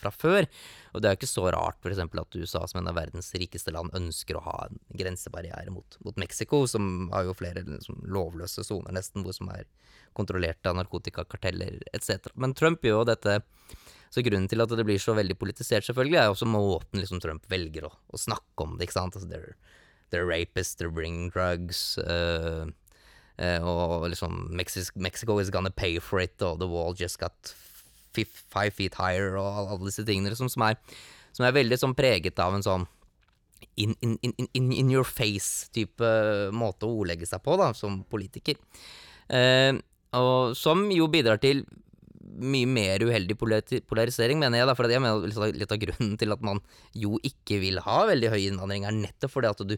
fra 0.00 0.12
før. 0.14 0.48
Og 0.92 1.02
det 1.02 1.08
er 1.08 1.14
jo 1.14 1.20
ikke 1.20 1.30
så 1.30 1.46
rart 1.54 1.78
for 1.82 1.92
eksempel 1.92 2.22
at 2.22 2.36
USA 2.36 2.64
som 2.68 2.82
en 2.82 2.90
av 2.90 2.98
verdens 2.98 3.32
rikeste 3.36 3.74
land 3.74 3.94
ønsker 3.96 4.38
å 4.38 4.44
ha 4.46 4.56
en 4.66 4.80
grensebarriere 4.98 5.72
mot, 5.74 5.98
mot 6.04 6.18
Mexico, 6.20 6.64
som 6.70 7.08
har 7.14 7.28
jo 7.28 7.36
flere 7.38 7.64
liksom, 7.66 8.02
lovløse 8.12 8.64
soner 8.66 8.96
nesten, 8.96 9.24
hvor 9.24 9.36
som 9.36 9.50
er 9.54 9.64
kontrollert 10.16 10.66
av 10.68 10.76
narkotikakarteller 10.76 11.80
etc. 11.96 12.32
Men 12.34 12.56
Trump 12.58 12.84
gjør 12.84 13.02
jo 13.02 13.10
dette 13.14 13.40
så 14.12 14.20
grunnen 14.20 14.48
til 14.50 14.60
at 14.60 14.72
det 14.76 14.84
blir 14.84 15.00
så 15.00 15.14
veldig 15.16 15.38
politisert, 15.40 15.86
selvfølgelig, 15.86 16.18
er 16.20 16.26
jo 16.28 16.34
også 16.34 16.48
måten 16.52 17.00
liksom 17.00 17.20
Trump 17.24 17.46
velger 17.48 17.86
å, 17.88 17.94
å 18.12 18.20
snakke 18.20 18.66
om 18.66 18.76
det, 18.76 18.84
ikke 18.84 18.98
sant. 18.98 19.16
Altså, 19.16 19.30
they're, 19.30 19.54
they're 20.12 20.28
rapists, 20.28 20.76
they're 20.76 20.92
bringing 20.92 21.30
drugs. 21.32 21.96
Uh, 21.96 22.68
og 23.64 24.04
liksom 24.12 24.50
Mexico 24.52 25.38
is 25.40 25.50
gonna 25.50 25.72
pay 25.72 25.96
for 25.98 26.20
it, 26.20 26.36
og 26.44 26.60
the 26.60 26.68
wall 26.68 26.92
just 26.92 27.18
got 27.18 27.54
five 28.14 28.74
feet 28.76 28.98
higher, 28.98 29.36
og 29.40 29.62
alle 29.62 29.86
disse 29.88 30.04
tingene 30.08 30.32
liksom, 30.32 30.50
som, 30.52 30.66
er, 30.68 30.78
som 31.32 31.46
er 31.46 31.56
veldig 31.56 31.78
sånn 31.80 31.96
preget 31.98 32.40
av 32.42 32.56
en 32.56 32.66
sånn 32.66 32.88
in, 33.76 33.94
in, 34.02 34.16
in, 34.22 34.48
in, 34.72 34.90
your 34.90 35.06
face-type 35.06 36.08
måte 36.56 36.88
å 36.88 36.98
ordlegge 37.02 37.28
seg 37.28 37.42
på, 37.44 37.56
da, 37.60 37.70
som 37.76 38.02
politiker. 38.10 38.58
Eh, 39.32 39.72
og 40.18 40.56
som 40.58 40.84
jo 40.92 41.06
bidrar 41.08 41.40
til 41.40 41.64
mye 42.22 42.68
mer 42.68 43.02
uheldig 43.04 43.36
polarisering, 43.38 44.40
mener 44.40 44.60
jeg. 44.62 44.68
Da, 44.68 44.76
for 44.76 44.88
mener 44.88 45.26
litt- 45.26 45.58
litt 45.62 45.72
av 45.74 45.80
grunnen 45.82 46.16
til 46.18 46.32
at 46.32 46.42
man 46.44 46.60
jo 46.94 47.18
ikke 47.24 47.60
vil 47.62 47.80
ha 47.84 48.06
veldig 48.08 48.30
høy 48.32 48.40
innvandring, 48.48 48.86
er 48.86 48.96
nettopp 48.96 49.34
fordi 49.36 49.50
at 49.50 49.64
du 49.68 49.76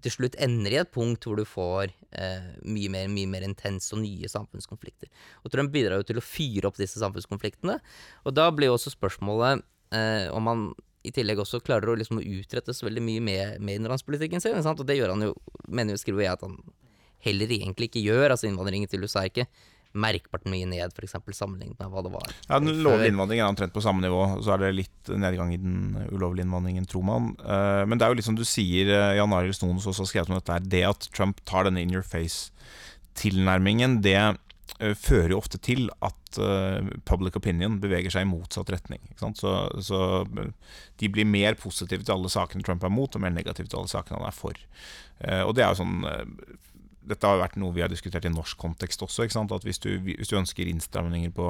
til 0.00 0.14
slutt 0.14 0.38
ender 0.40 0.72
i 0.72 0.78
et 0.80 0.92
punkt 0.92 1.26
hvor 1.26 1.36
du 1.36 1.44
får 1.48 1.90
eh, 2.16 2.46
mye, 2.64 2.88
mer, 2.92 3.10
mye 3.12 3.28
mer 3.28 3.44
intens 3.44 3.90
og 3.92 4.00
nye 4.02 4.30
samfunnskonflikter. 4.30 5.10
Og 5.44 5.52
Trump 5.52 5.72
bidrar 5.74 6.00
jo 6.00 6.08
til 6.08 6.20
å 6.20 6.24
fyre 6.24 6.70
opp 6.70 6.80
disse 6.80 7.02
samfunnskonfliktene. 7.02 7.76
Og 8.24 8.36
da 8.36 8.48
blir 8.54 8.70
jo 8.70 8.78
også 8.78 8.94
spørsmålet 8.94 9.64
eh, 9.92 10.30
om 10.32 10.48
han 10.48 10.64
i 11.02 11.10
tillegg 11.14 11.40
også 11.42 11.60
klarer 11.66 11.90
å 11.90 11.96
liksom 11.98 12.20
utrette 12.22 12.74
så 12.74 12.86
veldig 12.86 13.02
mye 13.04 13.22
med, 13.24 13.58
med 13.60 13.80
innenlandspolitikken 13.80 14.42
sin. 14.42 14.56
Og 14.56 14.86
det 14.86 14.96
gjør 14.96 15.16
han 15.16 15.26
jo, 15.26 15.34
mener 15.66 15.96
jo, 15.96 16.02
skriver 16.02 16.24
jeg, 16.24 16.38
at 16.38 16.46
han 16.46 16.56
heller 17.26 17.54
egentlig 17.58 17.90
ikke 17.90 18.04
gjør. 18.04 18.30
Altså 18.30 18.48
innvandringen 18.48 18.90
til 18.90 19.04
USA 19.04 19.24
er 19.24 19.32
ikke 19.32 19.48
merkbart 19.94 20.46
mye 20.48 20.66
ned, 20.68 20.92
f.eks. 20.96 21.14
sammenlignet 21.36 21.78
med 21.80 21.90
hva 21.92 22.02
det 22.04 22.12
var. 22.14 22.30
Ja, 22.48 22.58
Den 22.58 22.82
lovlige 22.84 23.10
innvandringen 23.12 23.44
er 23.44 23.52
omtrent 23.52 23.74
på 23.74 23.82
samme 23.84 24.00
nivå. 24.04 24.22
Så 24.44 24.54
er 24.54 24.62
det 24.62 24.70
litt 24.78 25.10
nedgang 25.12 25.52
i 25.52 25.60
den 25.60 25.96
ulovlige 26.10 26.46
innvandringen, 26.46 26.86
tror 26.88 27.04
man. 27.04 27.32
Eh, 27.44 27.82
Men 27.86 27.98
det 27.98 28.06
er 28.06 28.12
jo 28.14 28.18
litt 28.20 28.28
som 28.28 28.38
du 28.38 28.44
sier, 28.48 28.88
eh, 28.88 29.16
Jan 29.18 29.32
Arild 29.36 29.58
Snoen 29.58 29.76
også 29.76 29.92
har 30.00 30.08
skrevet 30.08 30.32
om 30.32 30.38
dette, 30.40 30.60
det 30.72 30.84
at 30.88 31.08
Trump 31.12 31.42
tar 31.44 31.64
denne 31.68 31.82
in 31.84 31.92
your 31.92 32.02
face-tilnærmingen, 32.06 34.00
det 34.02 34.16
eh, 34.16 34.94
fører 34.96 35.34
jo 35.34 35.42
ofte 35.42 35.60
til 35.60 35.90
at 36.00 36.18
public 37.04 37.34
opinion 37.36 37.74
beveger 37.76 38.08
seg 38.08 38.24
i 38.24 38.28
motsatt 38.30 38.70
retning. 38.72 39.02
Så, 39.20 39.50
så 39.84 39.98
de 40.96 41.10
blir 41.12 41.26
mer 41.28 41.58
positive 41.60 42.06
til 42.06 42.14
alle 42.14 42.30
sakene 42.32 42.64
Trump 42.64 42.86
er 42.88 42.88
mot, 42.88 43.12
og 43.12 43.20
mer 43.20 43.34
negative 43.36 43.68
til 43.68 43.82
alle 43.82 43.92
sakene 43.92 44.16
han 44.16 44.30
er 44.30 44.32
for. 44.32 44.56
Og 45.44 45.52
det 45.52 45.60
er 45.66 45.74
jo 45.74 45.82
sånn 45.82 46.00
dette 47.08 47.28
har 47.28 47.40
vært 47.40 47.58
noe 47.60 47.74
vi 47.74 47.82
har 47.84 47.90
diskutert 47.90 48.26
i 48.28 48.32
norsk 48.32 48.58
kontekst 48.60 49.02
også. 49.02 49.26
At 49.26 49.66
hvis 49.66 49.82
du, 49.82 49.90
hvis 50.06 50.30
du 50.30 50.38
ønsker 50.38 50.68
innstramninger 50.68 51.32
på, 51.34 51.48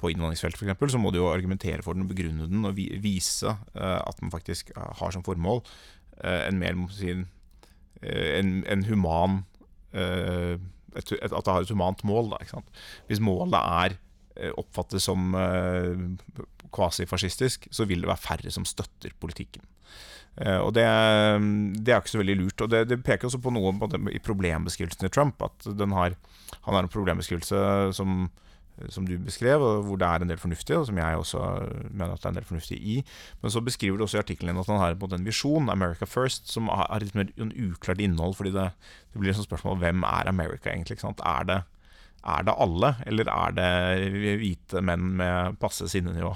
på 0.00 0.12
innvandringsfeltet 0.12 0.60
f.eks., 0.60 0.94
så 0.94 1.00
må 1.00 1.12
du 1.12 1.20
jo 1.20 1.30
argumentere 1.32 1.84
for 1.84 1.96
den, 1.96 2.08
begrunne 2.08 2.48
den 2.50 2.66
og 2.68 2.78
vise 2.78 3.54
eh, 3.74 4.00
at 4.00 4.20
den 4.20 4.32
faktisk 4.32 4.72
har 4.76 5.14
som 5.14 5.24
formål 5.26 5.62
eh, 6.22 6.46
en 6.48 6.60
mer 6.60 6.78
si, 6.94 7.16
eh, 8.02 8.28
en, 8.38 8.60
en 8.70 8.86
human 8.88 9.42
eh, 9.92 10.56
et, 10.96 11.12
et, 11.12 11.30
At 11.30 11.46
det 11.46 11.52
har 11.52 11.62
et 11.62 11.70
humant 11.70 12.00
mål. 12.04 12.32
Da? 12.32 12.62
Hvis 13.06 13.20
målet 13.22 13.54
er 13.60 13.94
eh, 13.94 13.98
oppfattes 14.56 15.06
som 15.08 15.34
eh, 15.36 16.06
kvasifascistisk, 16.74 17.68
så 17.70 17.86
vil 17.88 18.04
det 18.04 18.10
være 18.10 18.24
færre 18.24 18.54
som 18.54 18.66
støtter 18.68 19.14
politikken. 19.20 19.64
Eh, 20.38 20.60
og 20.62 20.74
det, 20.76 20.84
det 21.80 21.92
er 21.92 22.00
ikke 22.00 22.14
så 22.14 22.22
veldig 22.22 22.36
lurt. 22.42 22.62
Og 22.64 22.70
det, 22.72 22.84
det 22.90 23.02
peker 23.06 23.28
også 23.28 23.40
på 23.42 23.52
noe 23.54 23.72
på 23.80 23.90
det, 23.92 24.00
i 24.14 24.22
problembeskrivelsen 24.22 25.02
til 25.04 25.12
Trump. 25.14 25.42
At 25.44 25.66
har, 25.66 26.14
han 26.60 26.76
har 26.76 26.84
en 26.84 26.92
problembeskrivelse 26.92 27.64
som, 27.96 28.30
som 28.88 29.08
du 29.08 29.16
beskrev, 29.20 29.64
hvor 29.86 30.00
det 30.00 30.08
er 30.08 30.24
en 30.24 30.32
del 30.32 30.40
fornuftig, 30.40 30.78
og 30.78 30.86
som 30.88 31.00
jeg 31.00 31.18
også 31.24 31.42
mener 31.90 32.14
at 32.14 32.22
det 32.22 32.30
er 32.30 32.34
en 32.34 32.40
del 32.40 32.48
fornuftig 32.52 32.78
i. 32.78 33.00
Men 33.42 33.54
så 33.54 33.64
beskriver 33.64 33.98
du 33.98 34.06
også 34.06 34.20
i 34.20 34.24
artikkelen 34.24 34.60
at 34.60 34.70
han 34.70 34.80
har 34.80 34.96
en 34.96 35.18
en 35.18 35.26
visjon, 35.26 35.68
America 35.68 36.06
First, 36.06 36.48
som 36.52 36.68
har 36.68 37.02
litt 37.02 37.18
mer 37.18 37.32
en 37.36 37.52
uklart 37.52 38.00
innhold. 38.00 38.34
fordi 38.34 38.54
det, 38.54 38.70
det 39.12 39.20
blir 39.20 39.34
et 39.34 39.44
spørsmål 39.44 39.78
hvem 39.78 40.02
er 40.02 40.28
America 40.28 40.70
egentlig? 40.70 40.98
Er 41.02 41.44
det 41.44 41.62
er 42.20 42.44
det 42.44 42.54
alle, 42.60 42.90
eller 43.08 43.30
er 43.32 43.54
det 43.56 44.36
hvite 44.42 44.82
menn 44.84 45.06
med 45.20 45.56
passe 45.62 45.88
sinnenivå? 45.88 46.34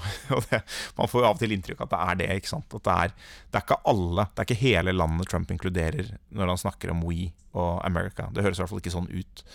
Man 0.97 1.11
får 1.11 1.21
jo 1.21 1.27
av 1.27 1.35
og 1.35 1.41
til 1.41 1.53
inntrykk 1.53 1.83
at 1.85 1.93
det 1.93 2.01
er 2.01 2.19
det. 2.21 2.29
ikke 2.39 2.53
sant? 2.55 2.73
At 2.73 2.87
det 2.87 2.95
er, 3.05 3.15
det 3.51 3.59
er 3.59 3.65
ikke 3.67 3.81
alle, 3.93 4.25
det 4.31 4.41
er 4.41 4.49
ikke 4.49 4.63
hele 4.63 4.95
landet 4.95 5.29
Trump 5.29 5.53
inkluderer 5.53 6.15
når 6.33 6.53
han 6.53 6.61
snakker 6.63 6.93
om 6.93 7.05
we 7.05 7.29
og 7.55 7.85
America. 7.87 8.27
Det 8.33 8.43
høres 8.43 8.59
i 8.59 8.63
hvert 8.63 8.73
fall 8.73 8.81
ikke 8.81 8.95
sånn 8.95 9.11
ut. 9.13 9.45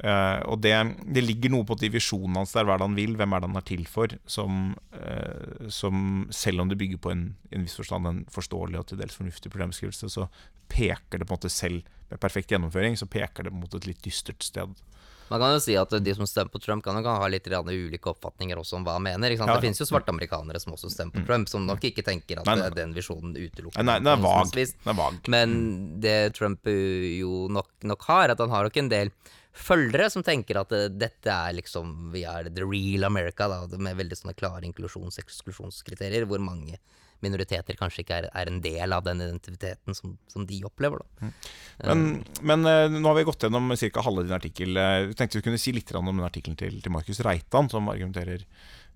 Eh, 0.00 0.38
og 0.48 0.62
det, 0.64 0.72
det 1.12 1.24
ligger 1.24 1.52
noe 1.52 1.66
på 1.68 1.76
divisjonen 1.80 2.38
hans 2.40 2.54
der, 2.56 2.64
hva 2.64 2.76
er 2.76 2.80
det 2.80 2.88
han 2.88 2.96
vil, 2.96 3.16
hvem 3.20 3.36
er 3.36 3.42
det 3.42 3.50
han 3.50 3.60
er 3.60 3.66
til 3.68 3.82
for, 3.90 4.14
som, 4.24 4.70
uh, 4.96 5.66
som 5.68 6.22
selv 6.32 6.64
om 6.64 6.70
det 6.70 6.78
bygger 6.80 7.02
på 7.04 7.12
en, 7.12 7.26
en 7.52 7.66
viss 7.66 7.76
forstand 7.76 8.08
en 8.08 8.22
forståelig 8.32 8.80
og 8.80 8.86
til 8.88 9.02
dels 9.02 9.18
fornuftig 9.18 9.52
problembeskrivelse, 9.52 10.08
så 10.08 10.30
peker 10.72 11.20
det 11.20 11.28
på 11.28 11.34
en 11.34 11.40
måte 11.42 11.52
selv, 11.52 11.84
med 12.08 12.22
perfekt 12.22 12.54
gjennomføring, 12.54 12.96
så 12.96 13.10
peker 13.10 13.46
det 13.46 13.52
mot 13.54 13.74
et 13.76 13.90
litt 13.90 14.00
dystert 14.06 14.42
sted. 14.46 14.72
Man 15.30 15.38
kan 15.38 15.52
jo 15.54 15.60
si 15.62 15.76
at 15.78 15.92
de 16.02 16.12
som 16.16 16.26
stemmer 16.26 16.50
på 16.50 16.58
Trump, 16.58 16.82
kan 16.82 16.96
jo 16.98 17.06
ha 17.06 17.26
litt 17.30 17.46
ulike 17.46 18.10
oppfatninger 18.10 18.58
også 18.58 18.80
om 18.80 18.86
hva 18.86 18.96
han 18.96 19.04
mener. 19.04 19.30
Ikke 19.30 19.44
sant? 19.44 19.52
Ja. 19.52 19.60
Det 19.60 19.68
finnes 19.68 19.78
jo 19.78 19.86
svarte 19.86 20.10
amerikanere 20.10 20.58
som 20.58 20.74
også 20.74 20.90
stemmer 20.90 21.20
på 21.20 21.26
Trump, 21.28 21.50
som 21.52 21.68
nok 21.68 21.84
ikke 21.86 22.02
tenker 22.02 22.40
at 22.40 22.48
Nei, 22.48 22.56
nei. 22.58 22.70
den 22.74 22.96
visjonen 22.96 23.36
utelukker 23.36 23.84
Nei, 23.86 24.00
den 24.02 24.10
er 24.10 24.24
vag. 24.24 24.50
Den 24.50 24.90
er 24.90 24.98
vag. 24.98 25.20
Men 25.30 25.52
det 26.02 26.16
Trump 26.34 26.66
eh, 26.66 27.20
jo 27.20 27.44
nok, 27.46 27.70
nok 27.86 28.08
har, 28.08 28.34
at 28.34 28.42
han 28.42 28.50
har 28.50 28.66
nok 28.66 28.80
en 28.82 28.90
del 28.90 29.14
følgere 29.56 30.10
som 30.12 30.24
tenker 30.26 30.60
at 30.60 30.72
eh, 30.76 30.88
dette 30.92 31.34
er 31.34 31.56
liksom 31.58 32.10
Vi 32.14 32.24
er 32.28 32.50
the 32.50 32.64
real 32.66 33.08
America, 33.08 33.48
da, 33.50 33.64
med 33.78 33.98
veldig 33.98 34.18
sånne 34.18 34.36
klare 34.38 34.66
inklusjons- 34.68 35.18
og 35.18 35.24
eksklusjonskriterier, 35.24 36.28
hvor 36.30 36.42
mange 36.42 36.78
minoriteter 37.20 37.76
kanskje 37.76 38.04
ikke 38.04 38.18
er, 38.20 38.26
er 38.32 38.48
en 38.48 38.60
del 38.64 38.94
av 38.96 39.04
den 39.04 39.20
identiteten 39.20 39.96
som, 39.96 40.14
som 40.30 40.46
de 40.48 40.62
opplever. 40.64 41.02
Da. 41.02 41.30
Men, 41.90 42.22
men 42.40 42.64
uh, 42.64 42.86
nå 42.92 43.04
har 43.10 43.18
vi 43.18 43.26
gått 43.28 43.44
gjennom 43.44 43.74
ca. 43.76 44.04
halve 44.06 44.24
din 44.24 44.36
artikkel. 44.36 44.80
Eh, 44.80 45.08
Vi 45.10 45.18
tenkte 45.18 45.40
vi 45.40 45.44
kunne 45.44 45.60
si 45.60 45.74
litt 45.76 45.92
om 45.92 46.08
den 46.08 46.24
artikkelen 46.24 46.56
til, 46.60 46.80
til 46.80 46.94
Markus 46.94 47.20
Reitan, 47.26 47.68
som 47.72 47.92
argumenterer 47.92 48.46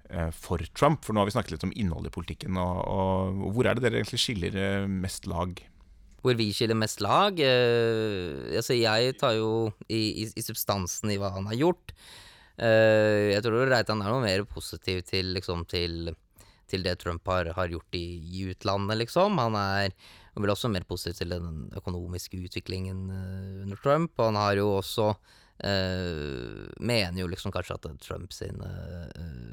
eh, 0.08 0.30
for 0.32 0.64
Trump. 0.72 1.04
For 1.04 1.12
nå 1.12 1.20
har 1.20 1.28
vi 1.28 1.36
snakket 1.36 1.56
litt 1.56 1.68
om 1.68 1.76
innholdet 1.76 2.12
i 2.12 2.16
politikken. 2.16 2.56
Og, 2.60 2.80
og 2.88 3.52
hvor 3.52 3.68
er 3.68 3.76
det 3.76 3.84
dere 3.84 4.00
egentlig 4.00 4.22
skiller 4.24 4.56
eh, 4.56 4.88
mest 4.88 5.28
lag? 5.28 5.60
Hvor 6.24 6.37
vi 6.38 6.48
skiller 6.56 6.78
mest 6.78 7.02
lag 7.04 7.37
eh, 7.44 8.56
Altså, 8.56 8.76
jeg 8.78 9.16
tar 9.20 9.37
jo 9.37 9.70
i, 9.88 10.24
i, 10.24 10.28
i 10.32 10.44
substansen 10.44 11.12
i 11.12 11.18
hva 11.20 11.34
han 11.37 11.50
har 11.50 11.58
gjort. 11.60 11.94
Eh, 12.56 13.34
jeg 13.34 13.44
tror 13.44 13.68
Reitan 13.68 14.00
er 14.00 14.12
noe 14.12 14.24
mer 14.24 14.46
positiv 14.48 15.02
til, 15.08 15.34
liksom, 15.37 15.66
til, 15.68 16.14
til 16.70 16.87
det 16.87 16.96
Trump 17.02 17.28
har, 17.28 17.52
har 17.56 17.72
gjort 17.72 17.98
i, 17.98 18.06
i 18.24 18.48
utlandet, 18.54 19.02
liksom. 19.04 19.37
Han 19.42 19.58
er 19.60 19.92
vel 20.34 20.54
også 20.54 20.72
mer 20.72 20.87
positiv 20.88 21.20
til 21.20 21.37
den 21.37 21.68
økonomiske 21.76 22.40
utviklingen 22.48 23.06
eh, 23.12 23.64
under 23.66 23.80
Trump. 23.84 24.16
Og 24.18 24.32
han 24.32 24.40
har 24.40 24.60
jo 24.62 24.76
også 24.80 25.14
Uh, 25.62 26.66
mener 26.82 27.20
jo 27.20 27.28
liksom 27.30 27.52
kanskje 27.54 27.76
at 27.76 27.84
Trump 28.02 28.32
sin 28.34 28.58
eh, 28.58 29.04
eh, 29.06 29.43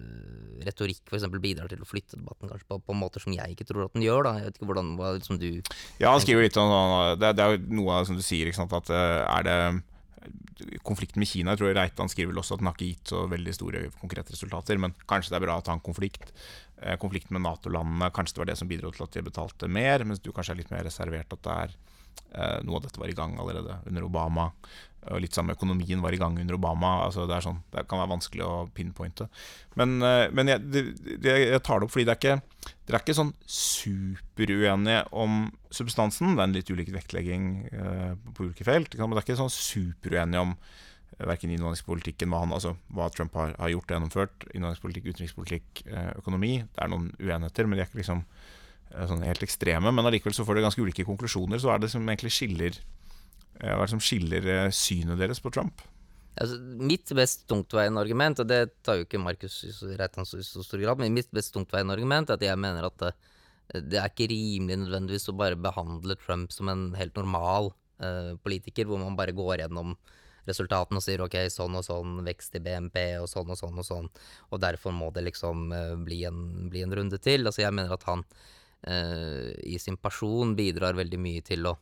retorikk 0.65 1.03
for 1.09 1.17
eksempel 1.19 1.41
bidrar 1.43 1.69
til 1.71 1.83
å 1.83 1.87
flytte 1.87 2.19
debatten 2.19 2.51
kanskje 2.51 2.67
på, 2.69 2.79
på 2.87 2.97
måter 2.97 3.23
som 3.23 3.35
jeg 3.35 3.55
ikke 3.55 3.67
tror 3.69 3.85
at 3.85 3.95
den 3.95 4.05
gjør. 4.05 4.25
da 4.27 4.33
Jeg 4.39 4.49
vet 4.49 4.59
ikke 4.59 4.69
hvordan 4.71 4.91
hva 4.99 5.13
liksom 5.17 5.39
du 5.41 5.49
Ja, 6.01 6.11
han 6.11 6.21
skriver 6.23 6.47
litt 6.47 6.59
om 6.61 6.73
det, 7.21 7.35
det 7.37 7.45
er 7.45 7.55
jo 7.55 7.63
noe 7.79 7.95
av 7.95 8.03
det 8.03 8.11
som 8.11 8.19
du 8.19 8.25
sier, 8.25 8.51
sant, 8.55 8.73
at 8.77 8.91
eh, 8.93 9.21
er 9.25 9.47
det 9.47 9.57
Konflikten 10.85 11.17
med 11.17 11.25
Kina, 11.25 11.55
jeg 11.55 11.61
tror 11.61 11.71
Reitan 11.73 12.09
skriver 12.11 12.29
vel 12.29 12.41
også 12.43 12.53
at 12.53 12.61
den 12.61 12.67
har 12.69 12.75
ikke 12.75 12.89
gitt 12.91 13.09
så 13.09 13.23
veldig 13.29 13.53
store 13.57 13.79
konkrete 13.97 14.35
resultater, 14.35 14.77
men 14.77 14.93
kanskje 15.09 15.33
det 15.33 15.39
er 15.39 15.45
bra 15.47 15.55
å 15.57 15.63
ta 15.65 15.73
en 15.73 15.81
konflikt. 15.81 16.29
Eh, 16.77 16.93
Konflikten 17.01 17.33
med 17.33 17.41
Nato-landene, 17.47 18.11
kanskje 18.13 18.37
det 18.37 18.43
var 18.43 18.51
det 18.51 18.57
som 18.59 18.69
bidro 18.69 18.91
til 18.93 19.07
at 19.07 19.17
de 19.17 19.23
betalte 19.25 19.69
mer, 19.71 20.05
mens 20.05 20.21
du 20.21 20.29
kanskje 20.29 20.53
er 20.53 20.61
litt 20.61 20.73
mer 20.73 20.85
reservert 20.85 21.33
at 21.33 21.41
det 21.47 21.55
er 21.63 21.73
eh, 21.73 21.90
noe 22.63 22.77
av 22.77 22.85
dette 22.85 22.99
var 23.01 23.11
i 23.11 23.15
gang 23.17 23.33
allerede 23.41 23.73
under 23.89 24.05
Obama. 24.07 24.45
Og 25.09 25.17
litt 25.23 25.33
samme 25.33 25.55
økonomien 25.55 26.01
var 26.03 26.13
i 26.13 26.19
gang 26.21 26.35
under 26.37 26.57
Obama. 26.59 27.07
altså 27.07 27.25
Det 27.25 27.33
er 27.35 27.45
sånn, 27.45 27.61
det 27.73 27.87
kan 27.89 28.01
være 28.03 28.11
vanskelig 28.11 28.45
å 28.45 28.67
pinpointe. 28.75 29.25
Men, 29.79 29.97
eh, 30.05 30.27
men 30.29 30.51
jeg, 30.51 30.61
det, 30.69 31.33
jeg 31.41 31.63
tar 31.65 31.81
det 31.81 31.87
opp 31.87 31.95
fordi 31.95 32.05
det 32.05 32.13
er 32.13 32.19
ikke, 32.21 32.67
dere 32.85 32.99
er 32.99 33.05
ikke 33.05 33.17
sånn 33.17 33.33
superuenige 33.49 35.01
om 35.23 35.49
substansen. 35.73 36.35
Det 36.35 36.43
er 36.43 36.51
en 36.51 36.55
litt 36.59 36.69
ulik 36.69 36.93
vektlegging 36.93 37.49
eh, 37.71 38.13
på 38.37 38.45
ulike 38.45 38.67
felt. 38.67 38.93
Men 38.99 39.17
det 39.17 39.23
er 39.23 39.29
ikke 39.31 39.41
sånn 39.41 39.55
superuenige 39.55 40.45
om 40.45 40.55
verken 41.21 41.51
innvandringspolitikken, 41.53 42.29
hva, 42.31 42.45
han, 42.45 42.53
altså, 42.55 42.75
hva 42.93 43.09
Trump 43.13 43.35
har, 43.37 43.51
har 43.59 43.73
gjort 43.73 43.89
og 43.89 43.95
gjennomført, 43.97 44.45
innvandringspolitikk, 44.53 45.09
utenrikspolitikk, 45.11 45.83
eh, 45.89 46.13
økonomi. 46.21 46.53
Det 46.61 46.85
er 46.85 46.93
noen 46.93 47.09
uenigheter, 47.19 47.67
men 47.67 47.77
de 47.77 47.83
er 47.83 47.89
ikke 47.89 48.03
liksom 48.03 48.21
eh, 48.21 48.40
sånn 48.91 49.25
helt 49.25 49.43
ekstreme. 49.45 49.93
Men 49.93 50.07
allikevel 50.07 50.35
så 50.35 50.45
får 50.47 50.57
dere 50.57 50.67
ganske 50.69 50.83
ulike 50.83 51.07
konklusjoner. 51.07 51.61
Så 51.61 51.69
hva 51.69 51.77
er 51.77 51.85
det 51.85 51.91
som 51.93 52.05
egentlig 52.07 52.33
skiller, 52.35 52.77
eh, 53.59 53.71
hva 53.71 53.81
er 53.81 53.87
det 53.87 53.95
som 53.95 54.03
skiller 54.03 54.47
eh, 54.55 54.69
synet 54.75 55.21
deres 55.21 55.43
på 55.43 55.53
Trump? 55.53 55.83
Altså, 56.39 56.57
mitt 56.79 57.11
best 57.15 57.43
tungtveiende 57.51 57.99
argument, 57.99 58.39
og 58.39 58.47
det 58.47 58.61
tar 58.85 58.99
jo 58.99 59.05
ikke 59.05 59.19
Markus 59.19 59.57
Reitan 59.99 60.23
i 60.23 60.45
så 60.47 60.63
stor 60.63 60.79
grad, 60.79 61.01
men 61.01 61.13
mitt 61.13 61.29
best 61.35 61.51
tungtveiende 61.55 61.93
argument 61.97 62.31
er 62.31 62.39
at 62.39 62.45
jeg 62.45 62.59
mener 62.59 62.87
at 62.87 62.97
det, 63.03 63.11
det 63.91 63.99
er 63.99 64.07
ikke 64.07 64.29
rimelig 64.31 64.79
nødvendigvis 64.85 65.27
å 65.31 65.35
bare 65.35 65.59
behandle 65.59 66.15
Trump 66.23 66.53
som 66.55 66.71
en 66.71 66.89
helt 66.95 67.19
normal 67.19 67.73
uh, 68.03 68.33
politiker, 68.43 68.87
hvor 68.87 69.01
man 69.03 69.17
bare 69.19 69.35
går 69.35 69.65
gjennom 69.65 69.97
resultatene 70.47 70.97
og 70.97 71.05
sier 71.05 71.21
ok, 71.21 71.35
sånn 71.53 71.75
og 71.77 71.85
sånn 71.85 72.23
vekst 72.25 72.55
i 72.57 72.63
BNP 72.63 73.03
og 73.21 73.27
sånn 73.29 73.51
og 73.53 73.59
sånn 73.59 73.83
og 73.83 73.85
sånn, 73.85 74.09
og 74.49 74.63
derfor 74.63 74.95
må 74.95 75.11
det 75.13 75.27
liksom 75.27 75.67
uh, 75.75 75.93
bli, 75.99 76.23
en, 76.31 76.71
bli 76.71 76.85
en 76.87 76.95
runde 76.95 77.19
til. 77.21 77.45
Altså 77.45 77.65
jeg 77.65 77.75
mener 77.75 77.93
at 77.93 78.07
han 78.07 78.23
eh, 78.23 78.47
i 78.81 79.77
sin 79.77 79.93
person 80.01 80.55
bidrar 80.57 80.95
veldig 80.97 81.19
mye 81.21 81.43
til 81.45 81.67
å 81.69 81.75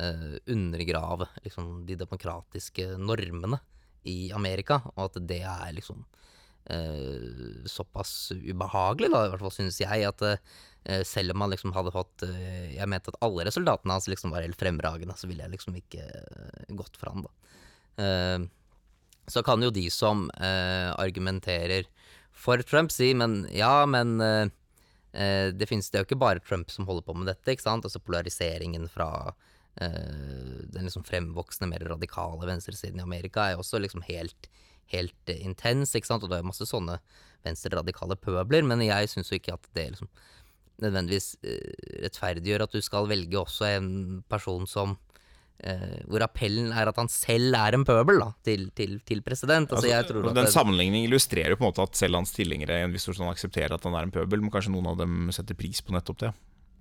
eh, 0.00 0.38
undergrave 0.46 1.28
liksom, 1.44 1.84
de 1.86 1.96
demokratiske 2.00 2.86
normene 2.98 3.60
i 4.08 4.30
Amerika, 4.34 4.80
og 4.94 5.10
at 5.10 5.20
det 5.28 5.42
er 5.44 5.72
liksom 5.76 6.04
eh, 6.72 7.66
såpass 7.68 8.32
ubehagelig, 8.32 9.10
da, 9.12 9.24
i 9.26 9.32
hvert 9.32 9.44
fall 9.44 9.54
synes 9.54 9.80
jeg, 9.82 10.06
at 10.08 10.24
eh, 10.26 11.02
selv 11.06 11.34
om 11.34 11.44
han 11.44 11.52
liksom 11.52 11.74
hadde 11.76 11.92
fått 11.94 12.24
eh, 12.24 12.72
Jeg 12.76 12.88
mente 12.88 13.12
at 13.12 13.20
alle 13.24 13.44
resultatene 13.48 13.96
hans 13.96 14.08
liksom 14.08 14.32
var 14.32 14.46
helt 14.46 14.60
fremragende, 14.60 15.16
så 15.16 15.28
ville 15.28 15.44
jeg 15.44 15.56
liksom 15.56 15.76
ikke 15.80 16.06
eh, 16.06 16.72
gått 16.78 16.96
for 17.00 17.12
han, 17.12 17.26
da. 17.26 17.60
Eh, 18.00 18.48
så 19.30 19.44
kan 19.46 19.62
jo 19.62 19.70
de 19.70 19.84
som 19.92 20.28
eh, 20.40 20.88
argumenterer 20.98 21.86
for 22.32 22.62
Trump, 22.64 22.90
si 22.94 23.12
men 23.14 23.44
ja, 23.52 23.84
men 23.86 24.16
eh, 24.24 24.48
eh, 24.48 24.56
det, 25.12 25.66
finnes, 25.66 25.90
det 25.90 25.98
er 25.98 26.04
jo 26.04 26.08
ikke 26.10 26.22
bare 26.22 26.42
Trump 26.44 26.70
som 26.70 26.86
holder 26.88 27.02
på 27.06 27.14
med 27.18 27.30
dette, 27.30 27.50
ikke 27.50 27.66
sant? 27.66 27.86
Altså 27.86 28.02
polariseringen 28.02 28.86
fra 28.92 29.10
eh, 29.80 30.66
den 30.70 30.86
liksom 30.86 31.06
fremvoksende, 31.06 31.70
mer 31.72 31.86
radikale 31.90 32.46
venstresiden 32.48 33.00
i 33.00 33.06
Amerika 33.06 33.48
er 33.50 33.60
også 33.60 33.80
liksom 33.82 34.04
helt, 34.08 34.50
helt 34.94 35.32
eh, 35.32 35.42
intens, 35.46 35.94
ikke 35.94 36.10
sant? 36.10 36.26
Og 36.26 36.32
det 36.32 36.40
er 36.40 36.46
masse 36.46 36.68
sånne 36.68 37.00
venstreradikale 37.46 38.18
pøbler, 38.20 38.66
men 38.66 38.84
jeg 38.84 39.10
syns 39.10 39.32
jo 39.32 39.40
ikke 39.40 39.56
at 39.56 39.70
det 39.76 39.88
liksom 39.94 40.10
nødvendigvis 40.80 41.34
eh, 41.44 42.00
rettferdiggjør 42.06 42.66
at 42.66 42.74
du 42.74 42.80
skal 42.84 43.08
velge 43.10 43.40
også 43.40 43.68
en 43.74 43.90
person 44.30 44.66
som 44.68 44.96
eh, 45.62 46.00
hvor 46.10 46.22
appellen 46.24 46.70
er 46.72 46.90
at 46.90 46.98
han 47.00 47.08
selv 47.12 47.56
er 47.58 47.76
en 47.76 47.84
pøbel 47.88 48.20
da, 48.22 48.30
til, 48.46 48.68
til, 48.76 48.98
til 49.06 49.22
president. 49.26 49.70
Altså, 49.72 49.90
at 49.96 50.08
den 50.12 50.34
det- 50.38 50.52
sammenligningen 50.52 51.08
illustrerer 51.08 51.54
jo 51.54 51.60
på 51.60 51.66
en 51.66 51.72
måte 51.72 51.86
at 51.88 51.98
selv 52.00 52.18
hans 52.20 52.32
tilhengere 52.36 52.80
i 52.80 52.86
en 52.86 52.94
viss 52.94 53.08
forstand 53.08 53.32
aksepterer 53.32 53.76
at 53.76 53.84
han 53.88 53.96
er 53.98 54.08
en 54.08 54.14
pøbel, 54.14 54.40
men 54.40 54.52
kanskje 54.52 54.72
noen 54.74 54.88
av 54.92 54.98
dem 55.00 55.28
setter 55.36 55.58
pris 55.58 55.82
på 55.84 55.94
nettopp 55.96 56.24
det. 56.24 56.32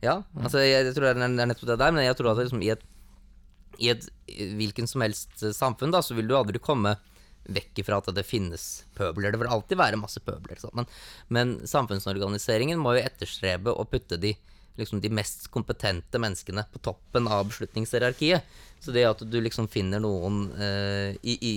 Ja, 0.06 0.22
altså 0.39 0.62
jeg, 0.63 0.86
jeg 0.88 0.96
tror 0.96 1.10
det 1.10 1.15
er, 1.28 1.36
nettopp 1.44 1.68
det 1.74 1.80
der, 1.82 1.92
men 1.96 2.06
jeg 2.06 2.15
tror 2.15 2.32
at 2.32 2.39
liksom, 2.46 2.62
i 2.63 2.72
et, 2.72 2.84
i 3.84 3.89
et 3.92 4.06
hvilken 4.60 4.88
som 4.88 5.04
helst 5.04 5.44
eh, 5.44 5.52
samfunn, 5.56 5.92
da, 5.92 6.00
så 6.06 6.15
vil 6.15 6.30
du 6.30 6.38
aldri 6.39 6.62
komme 6.63 6.96
vekk 7.50 7.80
ifra 7.82 7.98
at 7.98 8.10
det 8.13 8.24
finnes 8.28 8.86
pøbler. 8.98 9.32
Det 9.34 9.39
vil 9.42 9.50
alltid 9.50 9.80
være 9.80 9.98
masse 9.98 10.22
pøbler. 10.22 10.60
Men, 10.78 10.86
men 11.34 11.54
samfunnsorganiseringen 11.68 12.80
må 12.80 12.94
jo 12.98 13.04
etterstrebe 13.08 13.74
å 13.74 13.86
putte 13.89 14.20
de, 14.22 14.36
liksom, 14.80 15.02
de 15.04 15.12
mest 15.13 15.48
kompetente 15.54 16.22
menneskene 16.22 16.65
på 16.74 16.82
toppen 16.89 17.28
av 17.28 17.48
beslutningshierarkiet. 17.52 18.58
Så 18.80 18.96
det 18.96 19.08
at 19.08 19.24
du 19.28 19.39
liksom 19.44 19.68
finner 19.72 20.00
noen 20.00 20.46
eh, 20.56 21.18
i, 21.22 21.36
i, 21.36 21.54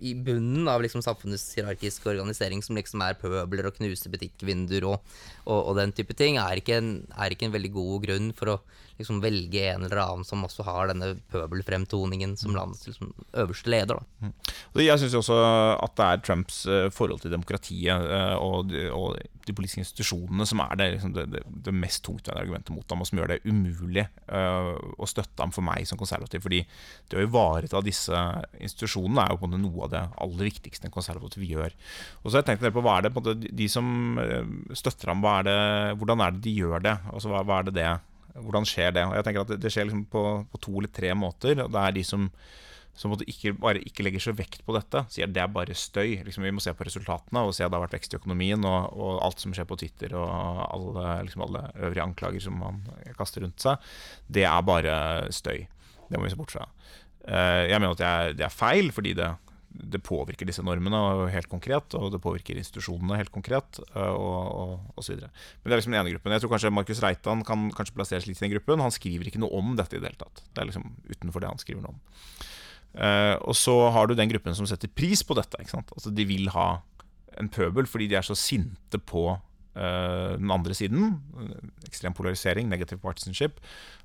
i 0.00 0.14
bunnen 0.14 0.68
av 0.68 0.82
liksom 0.82 1.02
samfunnets 1.04 1.52
hierarkiske 1.54 2.08
organisering 2.10 2.62
som 2.64 2.78
liksom 2.78 3.02
er 3.04 3.18
pøbler 3.20 3.68
og 3.68 3.76
knuser 3.76 4.12
butikkvinduer 4.12 4.88
og, 4.88 5.16
og, 5.44 5.58
og 5.60 5.74
den 5.78 5.94
type 5.94 6.16
ting, 6.18 6.40
er 6.40 6.60
ikke, 6.60 6.80
en, 6.80 6.92
er 7.14 7.34
ikke 7.34 7.50
en 7.50 7.54
veldig 7.54 7.72
god 7.76 8.06
grunn 8.06 8.30
for 8.36 8.56
å 8.56 8.60
liksom 9.00 9.20
velge 9.22 9.62
en 9.70 9.86
eller 9.86 10.02
annen 10.02 10.26
som 10.28 10.44
også 10.44 10.64
har 10.66 10.90
denne 10.90 11.14
pøbelfremtoningen 11.32 12.34
som 12.40 12.56
landets 12.56 12.88
liksom, 12.88 13.12
øverste 13.32 13.72
leder. 13.72 14.00
Da. 14.00 14.32
Jeg 14.80 15.00
syns 15.00 15.16
også 15.20 15.38
at 15.76 15.96
det 16.00 16.08
er 16.08 16.24
Trumps 16.24 16.62
eh, 16.68 16.88
forhold 16.92 17.22
til 17.22 17.32
demokratiet 17.32 18.10
eh, 18.18 18.36
og, 18.40 18.74
og 18.96 19.20
de 19.46 19.54
politiske 19.56 19.82
institusjonene 19.84 20.46
som 20.48 20.62
er 20.64 20.78
det, 20.78 20.88
liksom 20.94 21.14
det, 21.16 21.24
det, 21.32 21.42
det 21.66 21.74
mest 21.74 22.02
tungtveiende 22.06 22.42
argumentet 22.42 22.74
mot 22.74 22.92
ham, 22.92 23.02
og 23.02 23.08
som 23.08 23.20
gjør 23.20 23.32
det 23.32 23.38
umulig 23.46 24.04
uh, 24.32 24.74
å 25.00 25.08
støtte 25.08 25.42
ham 25.42 25.54
for 25.54 25.66
meg 25.66 25.88
som 25.88 26.00
konservativ. 26.00 26.44
Fordi 26.44 26.60
det 27.10 27.18
å 27.18 27.24
ivareta 27.24 27.82
disse 27.84 28.24
institusjonene 28.60 29.24
er 29.24 29.34
jo 29.34 29.40
på 29.40 29.48
en 29.48 29.54
måte 29.56 29.62
noe 29.64 29.86
av 29.86 29.94
det 29.94 30.04
aller 30.26 30.50
viktigste 30.50 30.88
en 30.90 30.94
konservativ 30.94 31.46
gjør. 31.46 31.74
Og 32.22 32.28
så 32.28 32.36
har 32.36 32.44
jeg 32.44 32.50
tenkt 32.52 32.68
en 32.68 32.76
på 32.76 32.84
hva 32.84 32.98
er 32.98 33.08
det 33.08 33.14
på 33.14 33.22
en 33.22 33.30
måte, 33.30 33.54
de- 33.62 33.70
som 33.70 34.18
eh, 34.18 34.54
støtter 34.76 35.12
ham, 35.12 35.24
er 35.30 35.44
det, 35.46 35.58
hvordan 36.00 36.24
er 36.24 36.34
det 36.34 36.44
de 36.46 36.54
gjør 36.58 36.82
det? 36.84 36.96
Altså 37.12 37.30
hva, 37.30 37.44
hva 37.46 37.60
er 37.60 37.68
det 37.68 37.76
det 37.78 37.90
hvordan 38.40 38.66
skjer 38.68 38.94
det? 38.94 39.04
Og 39.08 39.14
jeg 39.18 39.26
tenker 39.26 39.44
at 39.44 39.60
det 39.62 39.72
skjer 39.72 39.88
liksom 39.88 40.04
på, 40.10 40.24
på 40.50 40.60
to 40.62 40.74
eller 40.78 40.92
tre 40.94 41.12
måter. 41.18 41.62
og 41.64 41.72
Det 41.74 41.82
er 41.82 41.96
de 41.96 42.04
som 42.06 42.28
som 42.98 43.14
ikke, 43.14 43.54
bare 43.56 43.80
ikke 43.86 44.04
legger 44.04 44.22
så 44.22 44.34
vekt 44.36 44.64
på 44.66 44.74
dette, 44.76 45.04
sier 45.12 45.30
det 45.30 45.42
er 45.42 45.52
bare 45.52 45.76
støy. 45.78 46.18
Liksom, 46.26 46.44
vi 46.44 46.52
må 46.54 46.62
se 46.62 46.74
på 46.76 46.86
resultatene 46.86 47.44
og 47.46 47.54
se 47.56 47.64
at 47.64 47.72
det 47.72 47.78
har 47.78 47.86
vært 47.86 47.96
vekst 47.96 48.16
i 48.16 48.20
økonomien, 48.20 48.64
og, 48.68 48.90
og 48.92 49.20
alt 49.24 49.42
som 49.42 49.54
skjer 49.56 49.68
på 49.70 49.78
Twitter 49.80 50.16
og 50.18 50.30
alle, 50.66 51.04
liksom 51.28 51.46
alle 51.46 51.66
øvrige 51.78 52.06
anklager 52.06 52.44
som 52.44 52.58
man 52.60 52.82
kaster 53.18 53.46
rundt 53.46 53.62
seg, 53.62 53.92
det 54.28 54.44
er 54.48 54.66
bare 54.66 54.96
støy. 55.34 55.64
Det 56.10 56.18
må 56.18 56.26
vi 56.26 56.32
se 56.32 56.40
bort 56.40 56.52
fra. 56.52 56.66
Eh, 57.28 57.70
jeg 57.70 57.78
mener 57.78 57.94
at 57.94 58.02
det 58.02 58.10
er, 58.10 58.34
det 58.40 58.46
er 58.48 58.52
feil, 58.52 58.90
fordi 58.94 59.14
det, 59.16 59.30
det 59.70 60.02
påvirker 60.02 60.48
disse 60.48 60.64
normene 60.66 61.28
helt 61.30 61.48
konkret, 61.50 61.94
og 61.96 62.10
det 62.14 62.20
påvirker 62.22 62.58
institusjonene 62.58 63.18
helt 63.20 63.32
konkret, 63.34 63.80
eh, 63.94 64.14
og, 64.14 64.80
og 64.96 65.04
så 65.04 65.14
videre. 65.14 65.30
Men 65.60 65.70
det 65.70 65.76
er 65.76 65.82
liksom 65.82 65.94
den 65.94 66.02
ene 66.02 66.14
gruppen. 66.16 66.34
Jeg 66.34 66.44
tror 66.44 66.54
kanskje 66.56 66.74
Markus 66.74 67.02
Reitan 67.04 67.44
kan 67.46 67.68
kanskje 67.76 67.96
plasseres 67.96 68.28
litt 68.28 68.40
i 68.40 68.46
den 68.48 68.56
gruppen. 68.56 68.82
Han 68.82 68.94
skriver 68.94 69.30
ikke 69.30 69.42
noe 69.42 69.54
om 69.60 69.76
dette 69.78 69.96
i 69.96 70.02
det 70.02 70.12
hele 70.12 70.24
tatt. 70.24 70.42
Det 70.50 70.64
er 70.64 70.72
liksom 70.72 70.88
utenfor 71.08 71.44
det 71.44 71.52
han 71.52 71.62
skriver 71.62 71.86
noe 71.86 71.94
om. 71.94 72.02
Eh, 72.94 73.36
og 73.46 73.54
så 73.54 73.74
har 73.94 74.08
du 74.08 74.16
den 74.18 74.30
gruppen 74.32 74.56
som 74.56 74.66
setter 74.68 74.90
pris 74.90 75.22
på 75.26 75.36
dette. 75.38 75.60
Altså 75.60 76.10
De 76.10 76.26
vil 76.26 76.50
ha 76.54 76.82
en 77.40 77.48
pøbel 77.52 77.86
fordi 77.88 78.08
de 78.10 78.18
er 78.18 78.26
så 78.26 78.36
sinte 78.38 78.98
på 78.98 79.28
eh, 79.30 80.34
den 80.36 80.50
andre 80.50 80.74
siden. 80.76 81.20
Ekstrem 81.86 82.16
polarisering, 82.16 82.68
negative 82.68 83.00
partisanship. 83.02 83.60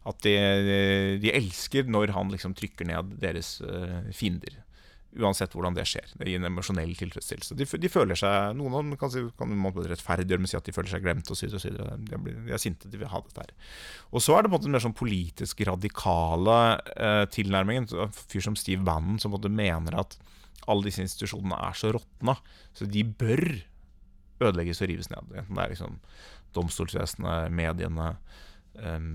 At 0.06 0.22
de, 0.26 0.36
de 1.22 1.34
elsker 1.34 1.90
når 1.90 2.14
han 2.16 2.30
liksom 2.34 2.54
trykker 2.58 2.88
ned 2.92 3.18
deres 3.24 3.58
eh, 3.66 4.12
fiender. 4.14 4.62
Uansett 5.16 5.54
hvordan 5.56 5.76
det 5.78 5.86
skjer. 5.88 6.10
Det 6.20 6.28
gir 6.28 6.42
en 6.42 6.48
emosjonell 6.50 6.92
tilfredsstillelse. 7.00 7.56
De, 7.56 7.64
de 7.80 7.92
føler 7.92 8.18
seg, 8.20 8.56
Noen 8.60 8.74
av 8.76 8.82
dem 8.84 8.98
kan, 9.00 9.12
si, 9.14 9.22
kan 9.40 9.48
man 9.54 9.72
rettferdiggjøre 9.88 10.44
med 10.44 10.50
å 10.50 10.52
si 10.52 10.58
at 10.60 10.66
de 10.68 10.74
føler 10.76 10.92
seg 10.92 11.06
glemt 11.06 11.32
osv. 11.32 11.54
De, 11.56 12.20
blir- 12.20 12.42
de 12.50 12.52
er 12.58 12.60
sinte, 12.60 12.90
de 12.92 13.00
vil 13.00 13.08
ha 13.14 13.22
dette 13.24 13.46
her. 13.46 13.54
Og 14.12 14.24
så 14.26 14.36
er 14.36 14.44
det 14.44 14.50
på 14.52 14.54
en 14.54 14.58
måte 14.58 14.68
den 14.68 14.76
mer 14.76 14.84
sånn 14.84 14.98
politisk 15.00 15.64
radikale 15.70 16.58
eh, 16.98 17.24
tilnærmingen. 17.32 17.88
En 17.96 18.12
fyr 18.18 18.44
som 18.44 18.58
Steve 18.60 18.84
Bannon 18.84 19.22
som 19.24 19.32
på 19.32 19.40
en 19.40 19.46
måte 19.46 19.54
mener 19.56 19.96
at 20.04 20.18
alle 20.68 20.88
disse 20.90 21.04
institusjonene 21.06 21.62
er 21.70 21.76
så 21.80 21.94
råtna, 21.96 22.36
så 22.76 22.88
de 22.90 23.04
bør 23.08 23.44
ødelegges 24.44 24.82
og 24.84 24.90
rives 24.92 25.08
ned. 25.14 25.32
Enten 25.38 25.56
det 25.56 25.64
er 25.64 25.72
liksom 25.76 26.00
domstolsvesenet, 26.56 27.52
mediene, 27.56 28.16
em, 28.82 29.12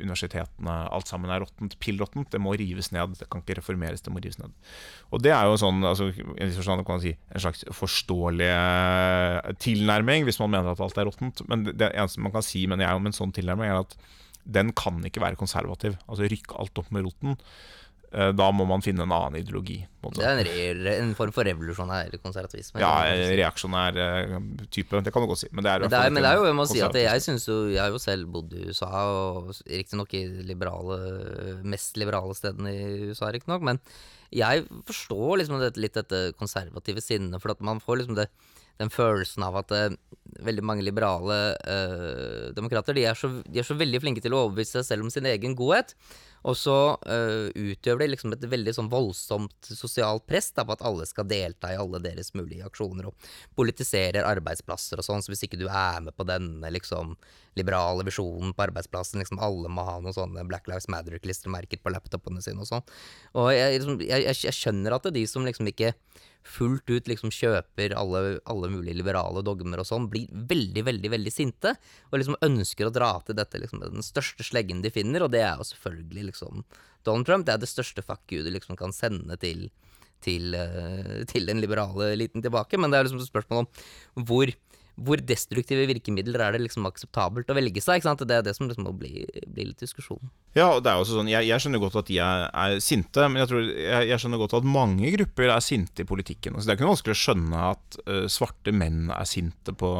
universitetene, 0.00 0.74
alt 0.92 1.10
sammen 1.10 1.30
er 1.32 1.42
råttent, 1.44 1.76
pillråttent. 1.82 2.30
Det 2.32 2.40
må 2.42 2.54
rives 2.58 2.90
ned. 2.94 3.16
Det 3.20 3.28
kan 3.32 3.42
ikke 3.44 3.58
reformeres, 3.60 4.04
det 4.04 4.12
må 4.14 4.22
rives 4.22 4.40
ned. 4.40 4.52
Og 5.14 5.22
det 5.24 5.32
er 5.34 5.48
jo 5.48 5.56
sånn, 5.60 5.84
altså, 5.86 6.10
si, 6.12 7.14
en 7.16 7.44
slags 7.44 7.64
forståelig 7.76 8.50
eh, 8.50 9.54
tilnærming, 9.62 10.26
hvis 10.28 10.40
man 10.42 10.54
mener 10.56 10.74
at 10.74 10.84
alt 10.84 11.00
er 11.00 11.08
råttent. 11.10 11.44
Men 11.50 11.66
det 11.70 11.92
eneste 11.92 12.24
man 12.24 12.34
kan 12.34 12.46
si 12.46 12.66
mener 12.66 12.88
jeg, 12.88 13.00
om 13.00 13.10
en 13.10 13.16
sånn 13.16 13.34
tilnærming, 13.36 13.72
er 13.72 13.84
at 13.84 13.98
den 14.46 14.70
kan 14.78 15.00
ikke 15.06 15.22
være 15.22 15.38
konservativ. 15.38 15.96
Altså 16.06 16.28
rykke 16.30 16.58
alt 16.60 16.78
opp 16.82 16.92
med 16.94 17.06
roten. 17.06 17.40
Eh, 18.12 18.32
Da 18.36 18.46
må 18.54 18.66
man 18.68 18.84
finne 18.84 19.04
en 19.04 19.12
annen 19.12 19.40
ideologi. 19.40 19.80
måte. 20.02 20.20
Det 20.22 20.26
er 20.28 20.50
en, 20.70 20.86
en 20.86 21.14
form 21.18 21.32
for 21.34 21.46
revolusjonær 21.48 22.14
konservatisme. 22.22 22.78
Ja, 22.78 22.92
reaksjonær 23.34 23.96
eh, 23.98 24.36
type, 24.70 25.00
det 25.02 25.12
kan 25.12 25.24
du 25.24 25.30
godt 25.32 25.42
si. 25.42 25.48
Men 25.50 25.66
det 25.66 25.72
er, 25.72 25.84
Men 25.84 25.90
det, 25.90 25.98
er, 25.98 26.12
men 26.14 26.22
det 26.22 26.30
er 26.30 26.38
jo, 26.38 26.44
jeg 26.46 26.58
må 26.58 26.66
si 26.70 26.82
at 26.86 26.98
jeg 27.00 27.24
synes 27.24 27.46
jo 27.48 27.56
Jeg 27.72 27.82
har 27.82 27.90
jo 27.90 27.98
selv 28.02 28.28
bodd 28.30 28.54
i 28.54 28.68
USA, 28.70 28.90
og 29.10 29.50
riktignok 29.66 30.14
i 30.14 30.26
liberale 30.46 31.00
mest 31.66 31.98
liberale 31.98 32.36
stedene 32.38 32.70
i 32.70 33.08
USA, 33.10 33.32
riktignok, 33.34 33.64
men 33.66 33.82
jeg 34.34 34.66
forstår 34.86 35.40
liksom 35.40 35.60
dette, 35.62 35.80
litt 35.80 35.96
dette 35.96 36.30
konservative 36.38 37.02
sinnet, 37.04 37.40
for 37.42 37.54
at 37.54 37.62
man 37.64 37.80
får 37.82 38.00
liksom 38.00 38.16
det, 38.18 38.26
den 38.80 38.90
følelsen 38.92 39.44
av 39.46 39.58
at 39.62 39.72
uh, 39.72 39.94
veldig 40.44 40.64
mange 40.66 40.84
liberale 40.84 41.36
uh, 41.62 42.48
demokrater 42.56 42.96
de 42.96 43.06
er, 43.06 43.18
så, 43.18 43.30
de 43.46 43.62
er 43.62 43.66
så 43.66 43.76
veldig 43.78 44.02
flinke 44.02 44.24
til 44.24 44.34
å 44.36 44.46
overbevise 44.46 44.80
seg 44.80 44.88
selv 44.90 45.06
om 45.06 45.12
sin 45.14 45.28
egen 45.30 45.54
godhet. 45.58 45.94
Og 46.46 46.54
så 46.58 46.76
uh, 46.94 47.48
utøver 47.54 48.04
de 48.04 48.10
liksom 48.12 48.34
et 48.34 48.44
veldig 48.46 48.74
sånn 48.76 48.90
voldsomt 48.92 49.70
sosialt 49.70 50.26
press 50.30 50.52
da, 50.54 50.62
på 50.66 50.76
at 50.76 50.84
alle 50.86 51.06
skal 51.08 51.26
delta 51.28 51.72
i 51.72 51.78
alle 51.80 51.98
deres 52.04 52.32
mulige 52.38 52.66
aksjoner, 52.68 53.08
og 53.10 53.30
politiserer 53.58 54.28
arbeidsplasser 54.28 55.02
og 55.02 55.08
sånn. 55.08 55.24
Så 55.24 55.32
hvis 55.32 55.42
ikke 55.48 55.58
du 55.60 55.66
er 55.66 56.04
med 56.06 56.14
på 56.16 56.26
denne 56.28 56.70
liksom 56.74 57.16
liberale 57.56 58.04
visjonen 58.06 58.52
på 58.54 58.66
arbeidsplassen, 58.66 59.18
liksom 59.22 59.40
alle 59.42 59.70
må 59.72 59.84
ha 59.88 59.98
noen 59.98 60.14
sånne 60.14 60.44
Black 60.46 60.68
Lives 60.70 60.90
Matter-klistremerker 60.92 61.80
på 61.82 61.92
laptopene 61.94 62.44
sine 62.44 62.62
og 62.62 62.70
sånn. 62.70 62.86
Og 63.34 63.50
jeg, 63.56 63.80
liksom, 63.80 64.00
jeg, 64.04 64.26
jeg, 64.28 64.40
jeg 64.46 64.58
skjønner 64.60 64.96
at 64.96 65.06
det 65.06 65.14
er 65.14 65.18
de 65.22 65.28
som 65.30 65.46
liksom 65.48 65.72
ikke 65.72 65.94
fullt 66.46 66.90
ut 66.90 67.08
liksom 67.10 67.32
kjøper 67.34 67.94
alle, 67.98 68.38
alle 68.48 68.70
mulige 68.72 68.96
liberale 68.98 69.42
dogmer 69.46 69.82
og 69.82 69.88
sånn, 69.88 70.08
blir 70.12 70.30
veldig, 70.30 70.84
veldig 70.86 71.12
veldig 71.16 71.32
sinte, 71.34 71.74
og 72.10 72.20
liksom 72.20 72.38
ønsker 72.46 72.88
å 72.88 72.94
dra 72.94 73.12
til 73.26 73.38
dette 73.38 73.60
liksom 73.62 73.82
den 73.82 74.06
største 74.06 74.46
sleggen 74.46 74.84
de 74.84 74.92
finner, 74.94 75.26
og 75.26 75.32
det 75.34 75.42
er 75.44 75.58
jo 75.58 75.66
selvfølgelig 75.72 76.30
liksom 76.30 76.62
Donald 77.06 77.28
Trump. 77.28 77.46
Det 77.46 77.56
er 77.56 77.62
det 77.62 77.70
største 77.70 78.04
fuck 78.06 78.24
you 78.32 78.44
du 78.46 78.52
liksom 78.54 78.78
kan 78.78 78.94
sende 78.94 79.38
til, 79.42 79.68
til, 80.24 80.54
uh, 80.54 81.22
til 81.30 81.50
den 81.50 81.62
liberale 81.62 82.12
eliten 82.14 82.44
tilbake, 82.44 82.78
men 82.80 82.92
det 82.92 83.00
er 83.00 83.08
liksom 83.08 83.22
et 83.22 83.30
spørsmål 83.30 83.66
om 83.66 84.26
hvor 84.26 84.52
hvor 84.96 85.20
destruktive 85.20 85.84
virkemidler 85.90 86.40
er 86.40 86.54
det 86.56 86.62
liksom 86.64 86.86
akseptabelt 86.88 87.50
å 87.52 87.56
velge 87.56 87.82
seg? 87.84 88.04
Det 88.06 88.32
er 88.32 88.44
det 88.46 88.54
som 88.56 88.68
liksom 88.68 88.86
må 88.88 88.94
bli, 88.96 89.26
bli 89.44 89.68
litt 89.68 89.82
diskusjon. 89.82 90.30
Ja, 90.56 90.70
og 90.70 90.84
det 90.84 90.92
er 90.92 91.02
også 91.02 91.18
sånn, 91.18 91.28
jeg, 91.28 91.44
jeg, 91.50 91.60
skjønner 91.60 91.82
godt 91.82 91.98
at 92.00 92.08
de 92.08 92.16
er, 92.24 92.46
er 92.48 92.78
sinte, 92.80 93.26
men 93.28 93.42
jeg, 93.42 93.50
tror, 93.50 93.66
jeg, 93.68 94.08
jeg, 94.08 94.22
skjønner 94.22 94.40
godt 94.40 94.56
at 94.56 94.68
mange 94.76 95.12
grupper 95.18 95.52
er 95.52 95.64
sinte 95.64 96.04
i 96.04 96.08
politikken. 96.08 96.56
Altså, 96.56 96.68
det 96.68 96.72
er 96.72 96.78
ikke 96.78 96.86
noe 96.86 96.94
vanskelig 96.94 97.16
å 97.16 97.22
skjønne 97.26 97.66
at 97.74 98.00
uh, 98.08 98.24
svarte 98.32 98.72
menn 98.72 99.12
er 99.12 99.28
sinte 99.28 99.76
på, 99.76 99.92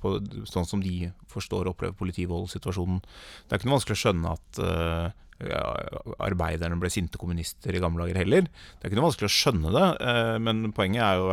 på, 0.00 0.14
sånn 0.48 0.68
som 0.70 0.84
de 0.84 1.10
forstår 1.28 1.68
og 1.68 1.76
opplever 1.76 1.98
politivoldsituasjonen. 2.00 3.02
Det 3.04 3.52
er 3.52 3.60
ikke 3.60 3.68
noe 3.68 3.76
vanskelig 3.76 3.98
å 3.98 4.04
skjønne 4.06 4.36
at 4.38 4.62
uh, 4.64 5.27
arbeiderne 5.38 6.78
ble 6.82 6.90
sinte 6.90 7.18
kommunister 7.20 7.74
i 7.74 7.82
gamle 7.82 8.04
dager 8.04 8.18
heller. 8.18 8.48
Det 8.48 8.82
er 8.82 8.90
ikke 8.90 8.98
noe 8.98 9.06
vanskelig 9.06 9.28
å 9.28 9.34
skjønne 9.36 9.74
det, 9.74 9.84
eh, 10.10 10.36
men 10.42 10.72
poenget 10.74 11.04
er 11.04 11.20
jo, 11.20 11.28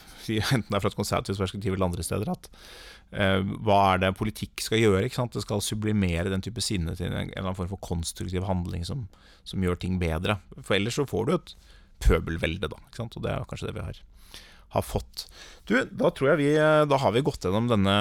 enten 0.54 0.68
det 0.70 0.78
er 0.78 0.84
fra 0.84 0.92
et 0.92 1.00
konservativt 1.00 1.42
perspektiv 1.42 1.76
eller 1.76 1.90
andre 1.90 2.06
steder, 2.06 2.30
at 2.32 2.48
eh, 3.12 3.40
hva 3.66 3.80
er 3.92 4.04
det 4.04 4.14
politikk 4.16 4.64
skal 4.64 4.80
gjøre? 4.80 5.04
ikke 5.06 5.20
sant? 5.20 5.36
Det 5.36 5.44
skal 5.44 5.64
sublimere 5.64 6.32
den 6.32 6.44
type 6.46 6.64
sinne 6.64 6.96
til 6.96 7.10
en 7.10 7.18
eller 7.18 7.42
annen 7.42 7.58
form 7.58 7.72
for 7.74 7.84
konstruktiv 7.84 8.48
handling 8.48 8.86
som, 8.88 9.08
som 9.44 9.66
gjør 9.66 9.82
ting 9.82 10.00
bedre. 10.00 10.40
For 10.62 10.78
ellers 10.78 10.96
så 10.96 11.08
får 11.08 11.28
du 11.28 11.36
et 11.36 11.54
pøbelvelde, 12.00 12.72
da. 12.72 12.80
ikke 12.88 13.02
sant? 13.02 13.20
Og 13.20 13.26
det 13.26 13.34
er 13.34 13.50
kanskje 13.50 13.68
det 13.68 13.76
vi 13.76 13.88
har 13.90 14.00
har 14.74 14.84
fått. 14.86 15.26
Du, 15.70 15.76
da 15.86 16.08
tror 16.10 16.32
jeg 16.32 16.38
vi 16.40 16.48
Da 16.90 16.96
har 16.98 17.12
vi 17.14 17.22
gått 17.22 17.44
gjennom 17.46 17.68
denne 17.70 17.94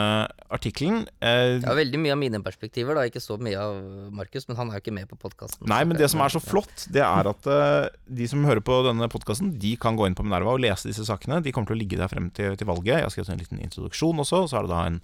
artikkelen. 0.49 1.03
Eh, 1.21 1.59
ja, 1.59 1.73
veldig 1.77 1.99
mye 2.01 2.15
av 2.15 2.21
mine 2.21 2.41
perspektiver, 2.45 2.97
da. 2.97 3.05
Ikke 3.09 3.21
så 3.21 3.37
mye 3.41 3.59
av 3.61 3.75
Markus, 4.15 4.47
men 4.49 4.57
han 4.57 4.71
er 4.71 4.79
jo 4.79 4.85
ikke 4.85 4.95
med 4.95 5.09
på 5.11 5.19
podkasten. 5.21 5.67
Nei, 5.69 5.83
men 5.85 5.99
det 5.99 6.09
som 6.13 6.23
er 6.25 6.33
så 6.33 6.41
flott, 6.41 6.87
det 6.93 7.03
er 7.05 7.29
at 7.29 7.49
eh, 7.49 7.91
de 8.21 8.29
som 8.31 8.47
hører 8.47 8.63
på 8.65 8.79
denne 8.87 9.09
podkasten, 9.11 9.53
de 9.61 9.75
kan 9.81 9.99
gå 9.99 10.09
inn 10.09 10.17
på 10.17 10.25
Minerva 10.25 10.55
og 10.55 10.63
lese 10.65 10.89
disse 10.89 11.05
sakene. 11.09 11.43
De 11.45 11.53
kommer 11.53 11.69
til 11.69 11.77
å 11.77 11.81
ligge 11.83 11.99
der 12.01 12.09
frem 12.11 12.31
til, 12.33 12.57
til 12.57 12.69
valget. 12.69 12.97
Jeg 12.97 13.07
har 13.09 13.13
skrevet 13.13 13.35
en 13.35 13.43
liten 13.43 13.61
introduksjon 13.65 14.25
også. 14.25 14.47
Så 14.49 14.57
er 14.59 14.65
det 14.65 14.73
da 14.73 14.85
en 14.89 15.01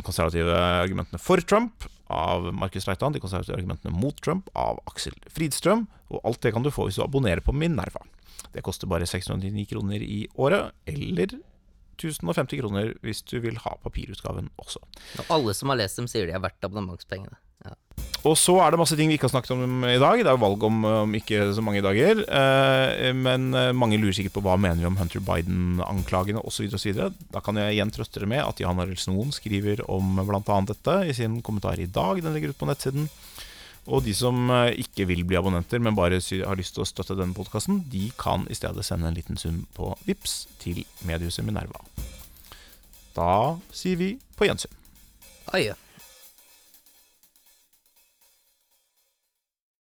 de 0.00 0.06
konservative 0.06 0.54
argumentene 0.56 1.20
for 1.20 1.42
Trump 1.44 1.84
av 2.10 2.48
Markus 2.56 2.86
Reitan, 2.88 3.12
de 3.12 3.20
konservative 3.22 3.58
argumentene 3.58 3.92
mot 3.94 4.16
Trump 4.24 4.48
av 4.56 4.80
Aksel 4.88 5.14
Fridstrøm. 5.30 5.84
Og 6.10 6.24
alt 6.26 6.40
det 6.42 6.54
kan 6.54 6.64
du 6.64 6.72
få 6.74 6.88
hvis 6.88 6.98
du 6.98 7.04
abonnerer 7.04 7.44
på 7.44 7.54
Minerva. 7.54 8.02
Det 8.54 8.64
koster 8.66 8.90
bare 8.90 9.08
699 9.08 9.68
kroner 9.70 10.02
i 10.02 10.24
året, 10.34 10.74
eller 10.90 11.36
1050 12.00 12.62
kroner 12.62 12.94
hvis 13.04 13.22
du 13.28 13.38
vil 13.44 13.60
ha 13.64 13.76
papirutgaven 13.84 14.50
også. 14.60 14.82
Og 15.20 15.36
alle 15.36 15.54
som 15.56 15.72
har 15.72 15.80
lest 15.82 16.00
dem, 16.00 16.08
sier 16.10 16.26
de 16.26 16.34
er 16.36 16.42
verdt 16.42 16.66
abonnementspengene. 16.66 17.38
Ja. 17.60 17.74
Og 18.24 18.36
så 18.40 18.54
er 18.60 18.72
det 18.72 18.80
masse 18.80 18.96
ting 18.96 19.10
vi 19.10 19.16
ikke 19.16 19.28
har 19.28 19.34
snakket 19.34 19.52
om 19.52 19.84
i 19.84 19.98
dag. 20.00 20.20
Det 20.20 20.28
er 20.28 20.36
jo 20.36 20.42
valg 20.42 20.64
om, 20.64 20.78
om 21.04 21.14
ikke 21.16 21.50
så 21.56 21.64
mange 21.64 21.82
dager. 21.84 22.22
Eh, 22.24 23.10
men 23.16 23.50
eh, 23.56 23.72
mange 23.76 23.98
lurer 24.00 24.16
sikkert 24.16 24.38
på 24.38 24.42
hva 24.44 24.56
mener 24.60 24.80
vi 24.80 24.88
om 24.88 24.96
Hunter 25.00 25.24
Biden-anklagene 25.24 26.40
osv. 26.44 26.68
Da 26.72 27.44
kan 27.44 27.60
jeg 27.60 27.76
igjen 27.76 27.92
trøste 27.92 28.20
dere 28.20 28.30
med 28.32 28.44
at 28.44 28.60
Jan 28.60 28.80
Arild 28.80 29.00
Snoen 29.00 29.32
skriver 29.36 29.84
om 29.92 30.20
bl.a. 30.20 30.60
dette 30.68 30.96
i 31.08 31.16
sin 31.16 31.40
kommentar 31.44 31.80
i 31.80 31.88
dag. 31.88 32.20
Den 32.24 32.36
ligger 32.36 32.52
ute 32.52 32.60
på 32.60 32.68
nettsiden. 32.68 33.08
Og 33.88 34.04
de 34.04 34.12
som 34.14 34.50
eh, 34.52 34.76
ikke 34.84 35.06
vil 35.08 35.24
bli 35.24 35.38
abonnenter, 35.38 35.80
men 35.80 35.96
bare 35.96 36.20
har 36.20 36.58
lyst 36.58 36.76
til 36.76 36.84
å 36.84 36.88
støtte 36.88 37.16
denne 37.18 37.36
podkasten, 37.36 37.84
de 37.90 38.10
kan 38.20 38.44
i 38.50 38.56
stedet 38.58 38.84
sende 38.86 39.08
en 39.08 39.16
liten 39.16 39.40
sum 39.40 39.64
på 39.76 39.94
VIPS 40.06 40.42
til 40.60 40.82
mediehuset 41.08 41.46
Minerva. 41.46 41.80
Da 43.16 43.56
sier 43.74 43.98
vi 44.00 44.14
på 44.36 44.46
gjensyn. 44.46 44.76
Adjø. 45.50 45.74